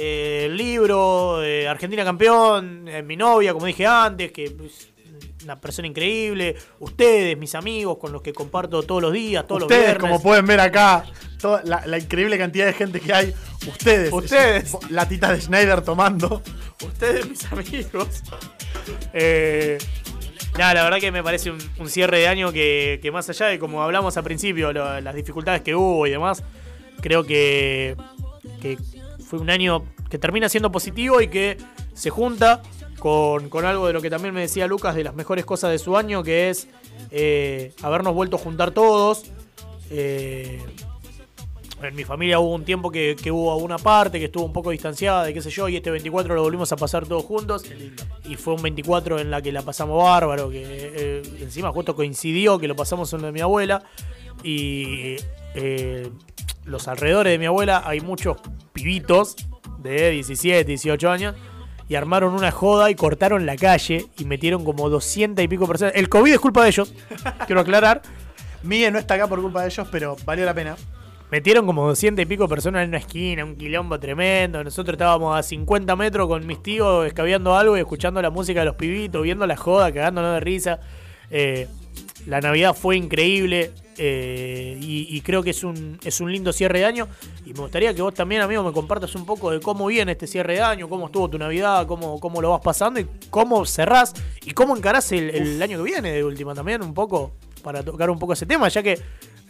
[0.00, 4.54] eh, el libro, eh, Argentina campeón, eh, mi novia, como dije antes, que es
[5.44, 6.56] una persona increíble.
[6.78, 10.10] Ustedes, mis amigos, con los que comparto todos los días, todos Ustedes, los viernes.
[10.10, 11.04] como pueden ver acá,
[11.40, 13.34] toda la, la increíble cantidad de gente que hay.
[13.66, 14.12] Ustedes.
[14.12, 14.76] Ustedes.
[14.90, 16.42] Latitas de Schneider tomando.
[16.84, 18.22] ustedes, mis amigos.
[19.12, 19.78] Eh,
[20.58, 23.46] nada, la verdad que me parece un, un cierre de año que, que más allá
[23.46, 26.42] de como hablamos al principio, lo- las dificultades que hubo y demás,
[27.00, 27.96] creo que,
[28.62, 28.76] que
[29.30, 31.56] fue un año que termina siendo positivo y que
[31.94, 32.62] se junta
[32.98, 35.78] con, con algo de lo que también me decía Lucas de las mejores cosas de
[35.78, 36.66] su año, que es
[37.12, 39.30] eh, habernos vuelto a juntar todos.
[39.88, 40.60] Eh,
[41.80, 44.70] en mi familia hubo un tiempo que, que hubo una parte que estuvo un poco
[44.70, 47.64] distanciada, de qué sé yo, y este 24 lo volvimos a pasar todos juntos.
[48.28, 52.58] Y fue un 24 en la que la pasamos bárbaro, que eh, encima justo coincidió
[52.58, 53.84] que lo pasamos en lo de mi abuela.
[54.42, 55.16] Y
[55.54, 56.10] eh,
[56.64, 58.38] los alrededores de mi abuela hay muchos
[58.72, 59.36] pibitos
[59.78, 61.34] de 17, 18 años.
[61.88, 65.94] Y armaron una joda y cortaron la calle y metieron como 200 y pico personas.
[65.96, 66.94] El COVID es culpa de ellos,
[67.46, 68.02] quiero aclarar.
[68.62, 70.76] Miguel no está acá por culpa de ellos, pero valió la pena.
[71.32, 74.62] Metieron como 200 y pico personas en una esquina, un quilombo tremendo.
[74.62, 78.66] Nosotros estábamos a 50 metros con mis tíos escabeando algo y escuchando la música de
[78.66, 80.80] los pibitos, viendo la joda, cagándonos de risa.
[81.30, 81.68] Eh,
[82.26, 86.80] la Navidad fue increíble eh, y, y creo que es un, es un lindo cierre
[86.80, 87.08] de año.
[87.44, 90.26] Y me gustaría que vos también, amigo, me compartas un poco de cómo viene este
[90.26, 94.14] cierre de año, cómo estuvo tu Navidad, cómo, cómo lo vas pasando y cómo cerrás
[94.44, 97.32] y cómo encarás el, el año que viene de última también, un poco,
[97.62, 98.98] para tocar un poco ese tema, ya que.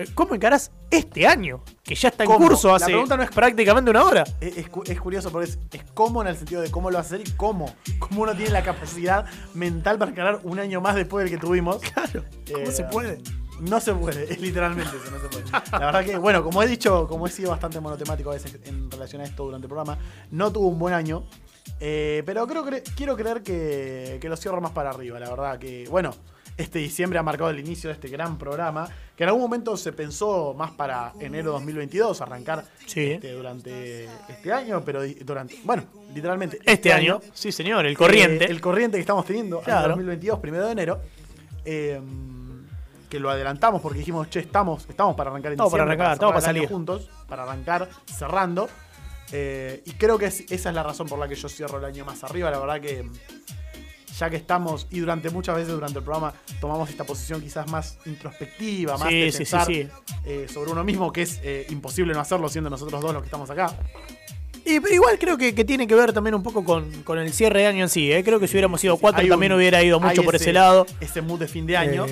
[0.02, 1.62] Eh, ¿Cómo encarás este año?
[1.82, 2.47] Que ya está en ¿Cómo?
[2.48, 4.24] curso La hace pregunta no es- prácticamente una hora.
[4.40, 6.98] Es, es cu- es curioso porque es, es cómo en el sentido de cómo lo
[6.98, 7.74] vas a hacer y cómo.
[7.98, 11.78] Cómo uno tiene la capacidad mental para encarar un año más después del que tuvimos.
[11.93, 12.24] Claro.
[12.52, 13.20] ¿Cómo se puede?
[13.60, 15.44] No se puede, es literalmente eso, no se puede.
[15.72, 18.90] La verdad que, bueno, como he dicho, como he sido bastante monotemático a veces en
[18.90, 19.98] relación a esto durante el programa,
[20.31, 21.24] no tuvo un buen año.
[21.78, 22.64] eh, pero creo
[22.97, 26.14] quiero creer que, que lo cierro más para arriba, la verdad que, bueno,
[26.62, 29.92] este diciembre ha marcado el inicio de este gran programa, que en algún momento se
[29.92, 33.12] pensó más para enero 2022, arrancar Sí.
[33.12, 35.84] este, durante este año, pero durante, bueno,
[36.14, 38.44] literalmente Este, año, sí señor, el corriente.
[38.44, 39.88] eh, el corriente que estamos teniendo, Claro.
[39.88, 41.00] 2022, primero de enero.
[41.64, 42.00] eh,
[43.10, 46.14] que lo adelantamos porque dijimos, che, estamos, estamos para arrancar en Estamos para diciembre, arrancar,
[46.14, 46.68] estamos para salir.
[46.68, 48.68] juntos, para arrancar cerrando.
[49.32, 51.84] Eh, y creo que es- esa es la razón por la que yo cierro el
[51.84, 52.50] año más arriba.
[52.52, 53.04] La verdad que
[54.18, 57.98] ya que estamos, y durante muchas veces durante el programa, tomamos esta posición quizás más
[58.06, 59.88] introspectiva, más Sí, de sí, pensar sí.
[60.24, 63.26] eh, sobre uno mismo, que es eh, imposible no hacerlo siendo nosotros dos los que
[63.26, 63.74] estamos acá.
[64.64, 67.32] Y pero igual creo que, que tiene que ver también un poco con, con el
[67.32, 68.12] cierre de año en sí.
[68.12, 68.22] ¿eh?
[68.22, 70.86] Creo que si hubiéramos sido cuatro Hay también un- hubiera ido mucho por ese lado.
[71.00, 72.04] Ese mood de fin de año.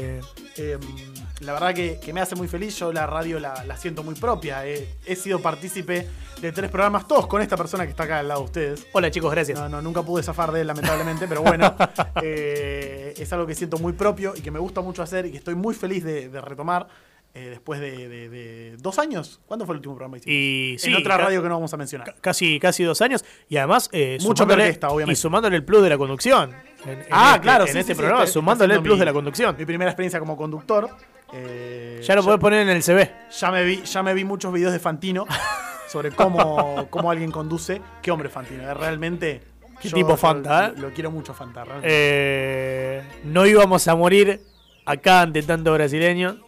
[1.40, 2.76] La verdad que, que me hace muy feliz.
[2.78, 4.66] Yo la radio la, la siento muy propia.
[4.66, 6.08] He, he sido partícipe
[6.40, 8.86] de tres programas, todos con esta persona que está acá al lado de ustedes.
[8.92, 9.58] Hola chicos, gracias.
[9.58, 11.74] No, no, nunca pude zafar de él, lamentablemente, pero bueno,
[12.22, 15.38] eh, es algo que siento muy propio y que me gusta mucho hacer y que
[15.38, 16.88] estoy muy feliz de, de retomar
[17.34, 19.40] eh, después de, de- de dos años.
[19.46, 20.30] ¿Cuándo fue el último programa que?
[20.32, 22.16] Y en sí, otra radio que no vamos a mencionar.
[22.20, 23.24] Casi, casi dos años.
[23.48, 25.12] Y además, eh, Mucho esta, obviamente.
[25.12, 26.52] Y sumándole el plus de la conducción.
[26.84, 29.04] En- en ah, este- claro, En sí, este sí, programa, sumándole el plus mi- de
[29.04, 29.56] la conducción.
[29.56, 30.88] Mi primera experiencia como conductor.
[31.32, 33.10] Eh, Ya lo podés poner en el CV.
[33.38, 35.26] Ya me vi, ya me vi muchos videos de Fantino
[35.88, 37.80] sobre cómo, cómo alguien conduce.
[38.02, 39.42] Qué hombre Fantino, eh, realmente.
[39.80, 40.80] Qué yo- tipo Fanta, lo, ¿eh?
[40.80, 41.64] lo quiero mucho Fanta.
[41.82, 44.40] Eh, no íbamos a morir
[44.84, 46.36] acá ante tanto brasileño.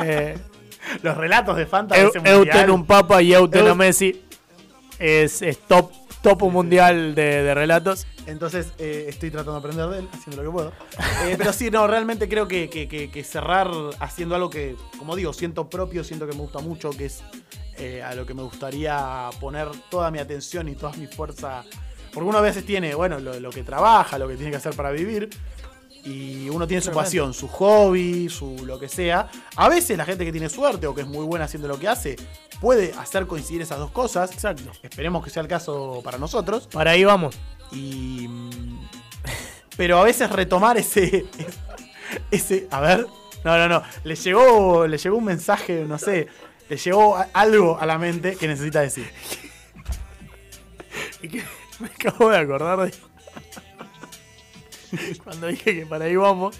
[0.00, 0.36] Eh,
[1.02, 2.38] Los relatos de Fanta de Eu, ese mundial.
[2.48, 4.24] Euten un papa y Euten Eu- a Messi.
[4.98, 5.92] Es, es top,
[6.22, 8.06] top mundial de, de relatos.
[8.26, 10.72] Entonces eh, estoy tratando de aprender de él, haciendo lo que puedo.
[11.24, 13.70] Eh, pero sí, no, realmente creo que, que- que- que cerrar
[14.00, 17.22] haciendo algo que, como digo, siento propio, siento que me gusta mucho, que es
[17.78, 21.62] eh, a lo que me gustaría poner toda mi atención y toda mi fuerza.
[22.12, 24.74] Porque uno a veces tiene, bueno, lo, lo que trabaja, lo que tiene que hacer
[24.74, 25.28] para vivir.
[26.04, 29.28] Y uno tiene su pasión, su hobby, su lo que sea.
[29.56, 31.88] A veces la gente que tiene suerte o que es muy buena haciendo lo que
[31.88, 32.16] hace
[32.60, 34.32] puede hacer coincidir esas dos cosas.
[34.32, 34.70] Exacto.
[34.82, 36.68] Esperemos que sea el caso para nosotros.
[36.68, 37.36] Para ahí vamos.
[37.72, 38.26] Y.
[38.28, 38.88] mm,
[39.76, 41.26] Pero a veces retomar ese.
[42.30, 42.68] Ese.
[42.70, 43.06] A ver.
[43.44, 43.82] No, no, no.
[44.04, 44.86] Le llegó.
[44.86, 46.28] Le llegó un mensaje, no sé.
[46.68, 49.10] Le llegó algo a la mente que necesita decir.
[51.80, 53.07] Me acabo de acordar de.
[55.24, 56.56] Cuando dije que para ahí vamos.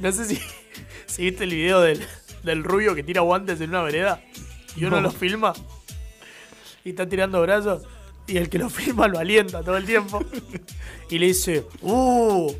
[0.00, 0.40] No sé si,
[1.06, 2.04] si viste el video del,
[2.42, 4.20] del rubio que tira guantes en una vereda
[4.76, 5.02] y uno No.
[5.02, 5.52] lo filma
[6.84, 7.82] y está tirando brazos
[8.26, 10.22] y el que lo filma lo alienta todo el tiempo
[11.10, 12.50] y le dice, uh,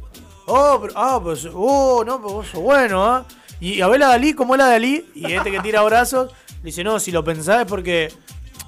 [0.47, 3.27] oh, pero, ah, pues, uh, no, pero vos sos bueno, ¿ah?
[3.61, 5.07] Y a ver a Dalí, ¿cómo es la Dalí?
[5.15, 8.12] Y este que tira brazos, le dice, no, si lo pensás es porque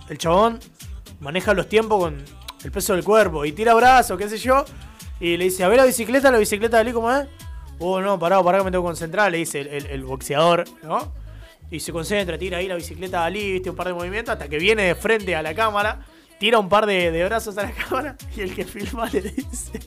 [0.09, 0.59] el chabón
[1.21, 2.25] maneja los tiempos con
[2.65, 4.65] el peso del cuerpo y tira brazos, qué sé yo.
[5.21, 7.27] Y le dice, a ver la bicicleta, la bicicleta de Ali, ¿cómo es?
[7.79, 11.13] Oh, no, pará, pará que me tengo que concentrar, le dice el, boxeador, ¿no?
[11.71, 14.49] Y se concentra, tira ahí la bicicleta de Ali, viste, un par de movimientos, hasta
[14.49, 16.01] que viene de frente a la cámara,
[16.39, 19.81] tira un par de, brazos a la cámara, y el que filma le dice,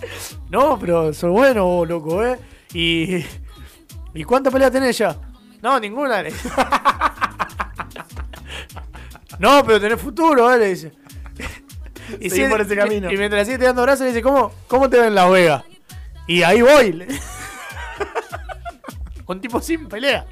[0.50, 2.38] no, pero soy bueno, loco, ¿eh?
[2.72, 3.24] Y,
[4.14, 5.16] ¿y cuántas peleas tenés ya?
[5.62, 6.50] No, ninguna, le dice.
[9.38, 10.58] No, pero tenés futuro, ¿eh?
[10.58, 10.92] Le dice.
[12.20, 13.10] Y, Seguí por ese camino.
[13.12, 15.64] y mientras sigue tirando brazos, le dice, ¿cómo, cómo te ven en Las Vegas?
[16.26, 17.06] Y ahí voy.
[19.26, 20.24] Un tipo sin pelea.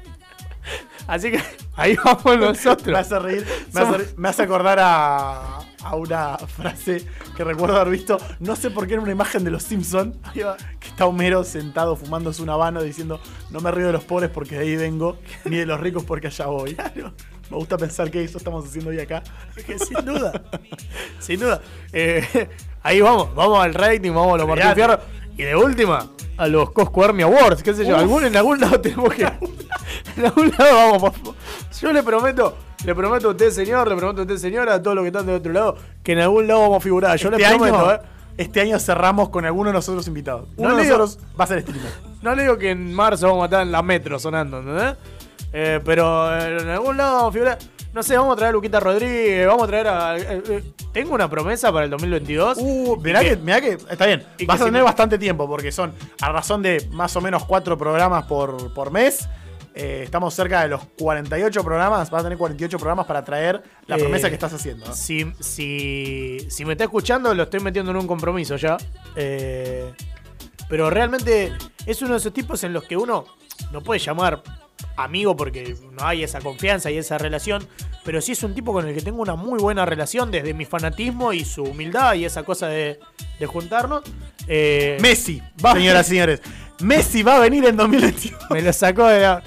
[1.07, 1.39] Así que
[1.75, 2.97] ahí vamos Me nosotros.
[2.97, 3.45] hace reír.
[3.73, 8.17] Me hace, reír- me hace acordar a, a una frase que recuerdo haber visto.
[8.39, 10.15] No sé por qué era una imagen de los Simpsons.
[10.33, 13.19] Que está Homero sentado fumándose un habano diciendo:
[13.51, 16.27] No me río de los pobres porque de ahí vengo, ni de los ricos porque
[16.27, 16.75] allá voy.
[17.49, 19.21] Me gusta pensar que eso estamos haciendo hoy acá.
[19.87, 20.41] Sin duda.
[21.19, 21.61] Sin duda.
[21.93, 22.49] Eh,
[22.83, 23.33] ahí vamos.
[23.35, 24.73] Vamos al rating, vamos a los Martín.
[24.73, 24.99] Fierro.
[25.37, 27.61] Y de última, a los Cosco Army Awards.
[27.61, 27.95] ¿Qué sé yo?
[27.95, 28.01] Uf.
[28.01, 29.23] Algún, en algún lado tenemos que.
[30.17, 31.13] en algún lado vamos.
[31.19, 31.35] por.
[31.81, 32.57] Yo le prometo.
[32.85, 35.25] Le prometo a usted, señor, le prometo a usted, señora, a todos los que están
[35.25, 37.17] de otro lado, que en algún lado vamos a figurar.
[37.17, 37.99] Yo este, le prometo, año, ¿eh?
[38.37, 40.47] este año cerramos con alguno de nosotros invitados.
[40.55, 41.91] Uno No de digo- nosotros va a ser streamer.
[42.21, 44.95] No le digo que en marzo vamos a estar en la metro sonando, ¿entendés?
[45.57, 47.57] Eh, pero eh, en algún lado vamos a figurar.
[47.93, 50.17] No sé, vamos a traer a Luquita Rodríguez, vamos a traer a.
[50.17, 52.57] eh, eh, tengo una promesa para el 2022.
[52.59, 54.21] Uh, mirá que, mirá que está bien.
[54.45, 57.77] Vas que a tener bastante tiempo porque son a razón de más o menos cuatro
[57.77, 59.29] programas por, por mes.
[59.73, 62.09] Eh, estamos cerca de los 48 programas.
[62.09, 64.93] Vas a tener 48 programas para traer la Eh, promesa que estás haciendo.
[64.93, 68.75] Si, si, si me está escuchando, lo estoy metiendo en un compromiso ya.
[69.15, 69.93] Eh,
[70.67, 71.53] pero realmente
[71.85, 73.23] es uno de esos tipos en los que uno
[73.71, 74.41] no puede llamar
[74.97, 77.67] amigo porque no hay esa confianza y esa relación.
[78.03, 80.65] Pero sí es un tipo con el que tengo una muy buena relación desde mi
[80.65, 82.99] fanatismo y su humildad y esa cosa de,
[83.39, 84.03] de juntarnos.
[84.47, 86.41] Eh, Messi, Va- señoras y señores.
[86.81, 88.37] Messi va a venir en 2021.
[88.51, 89.41] me lo sacó de la.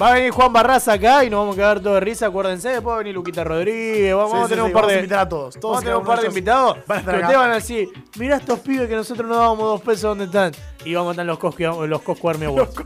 [0.00, 2.68] Va a venir Juan Barraza acá y nos vamos a quedar todos de risa, acuérdense.
[2.68, 4.14] Después va a venir Luquita Rodríguez.
[4.14, 4.94] Vamos, Sí, a sí, tener sí, un par de.
[4.94, 5.54] invitar a todos.
[5.58, 8.36] Todos vamos a tener un par de invitados van que ustedes van a decir: Mirá
[8.36, 10.52] estos pibes que nosotros no dábamos dos pesos, ¿dónde están?
[10.84, 12.76] Y vamos a estar los Cosco, los Cosco Army Awards.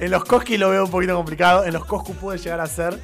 [0.00, 1.64] En los Koski lo veo un poquito complicado.
[1.64, 2.98] En los Coscu puede llegar a ser.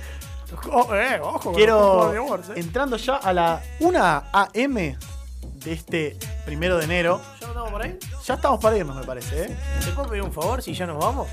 [0.72, 2.52] Oh, eh, ojo, los Quiero, Awards, eh.
[2.56, 6.16] entrando ya a la 1 AM de este
[6.46, 7.20] primero de enero.
[7.40, 7.98] ¿Ya no estamos por ahí?
[8.24, 9.56] Ya estamos para irnos, me parece, ¿eh?
[9.84, 11.28] ¿Te puedo pedir un favor si ya nos vamos?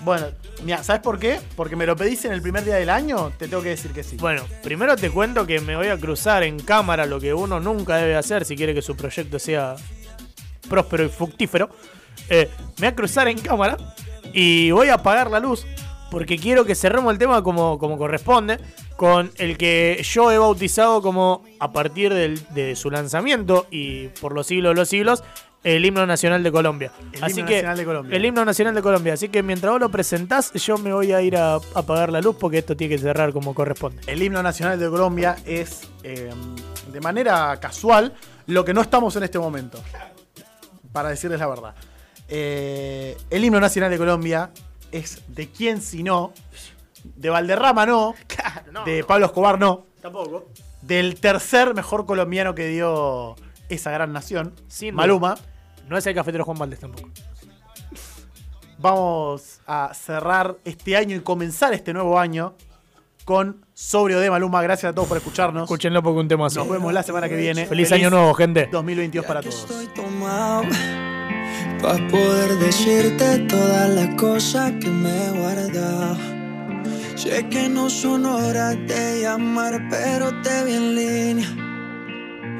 [0.00, 0.26] Bueno,
[0.64, 1.40] mira, ¿sabes por qué?
[1.56, 4.02] Porque me lo pedís en el primer día del año, te tengo que decir que
[4.02, 4.16] sí.
[4.16, 7.96] Bueno, primero te cuento que me voy a cruzar en cámara lo que uno nunca
[7.96, 9.76] debe hacer si quiere que su proyecto sea
[10.68, 11.70] próspero y fructífero.
[12.28, 13.76] Eh, me voy a cruzar en cámara
[14.32, 15.66] Y voy a apagar la luz
[16.10, 18.58] porque quiero que cerremos el tema como, como corresponde,
[18.96, 24.34] con el que yo he bautizado como, a partir del- de su lanzamiento y por
[24.34, 25.24] los siglos de los siglos,
[25.64, 26.92] el himno nacional de Colombia.
[27.12, 28.16] El Así himno que, nacional de Colombia.
[28.16, 29.14] El himno nacional de Colombia.
[29.14, 32.20] Así que mientras vos lo presentás, yo me voy a ir a, a apagar la
[32.20, 34.02] luz porque esto tiene que cerrar como corresponde.
[34.06, 36.30] El himno nacional de Colombia es, eh,
[36.92, 38.12] de manera casual,
[38.48, 39.78] lo que no estamos en este momento.
[40.92, 41.74] Para decirles la verdad.
[42.34, 44.50] Eh, el himno nacional de Colombia
[44.90, 46.32] es de quién si no,
[47.04, 48.14] de Valderrama no,
[48.86, 50.48] de Pablo Escobar no, Tampoco.
[50.80, 53.36] del tercer mejor colombiano que dio
[53.68, 55.36] esa gran nación, Sin Maluma.
[55.90, 57.10] No es el cafetero Juan Valdés tampoco.
[58.78, 62.54] Vamos a cerrar este año y comenzar este nuevo año
[63.26, 64.62] con Sobrio de Maluma.
[64.62, 65.64] Gracias a todos por escucharnos.
[65.64, 66.56] Escúchenlo porque un tema así.
[66.56, 67.66] Nos vemos la semana que viene.
[67.66, 68.70] Feliz año nuevo, gente.
[68.72, 69.66] 2022 para todos.
[71.82, 76.16] Para poder decirte todas las cosas que me he guardado.
[77.16, 81.48] Sé que no son horas de llamar, pero te vi en línea.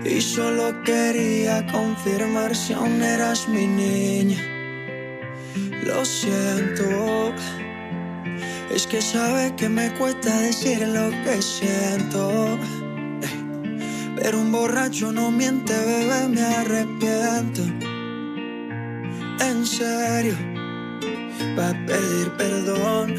[0.04, 4.42] Y solo quería confirmar si aún eras mi niña.
[5.86, 7.32] Lo siento.
[8.74, 12.58] Es que sabes que me cuesta decir lo que siento.
[14.16, 17.91] Pero un borracho no miente, bebé, me arrepiento.
[19.44, 20.36] En serio,
[21.56, 23.16] para pedir perdón,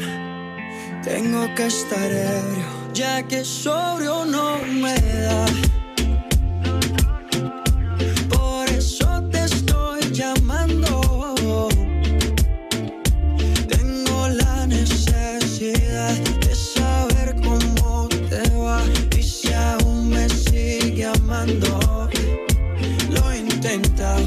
[1.02, 2.64] tengo que estar ebrio,
[2.94, 5.44] ya que sobrio no me da.
[8.30, 11.68] Por eso te estoy llamando.
[13.68, 18.80] Tengo la necesidad de saber cómo te va
[19.14, 22.08] y si aún me sigue amando.
[23.10, 24.26] Lo he intentado,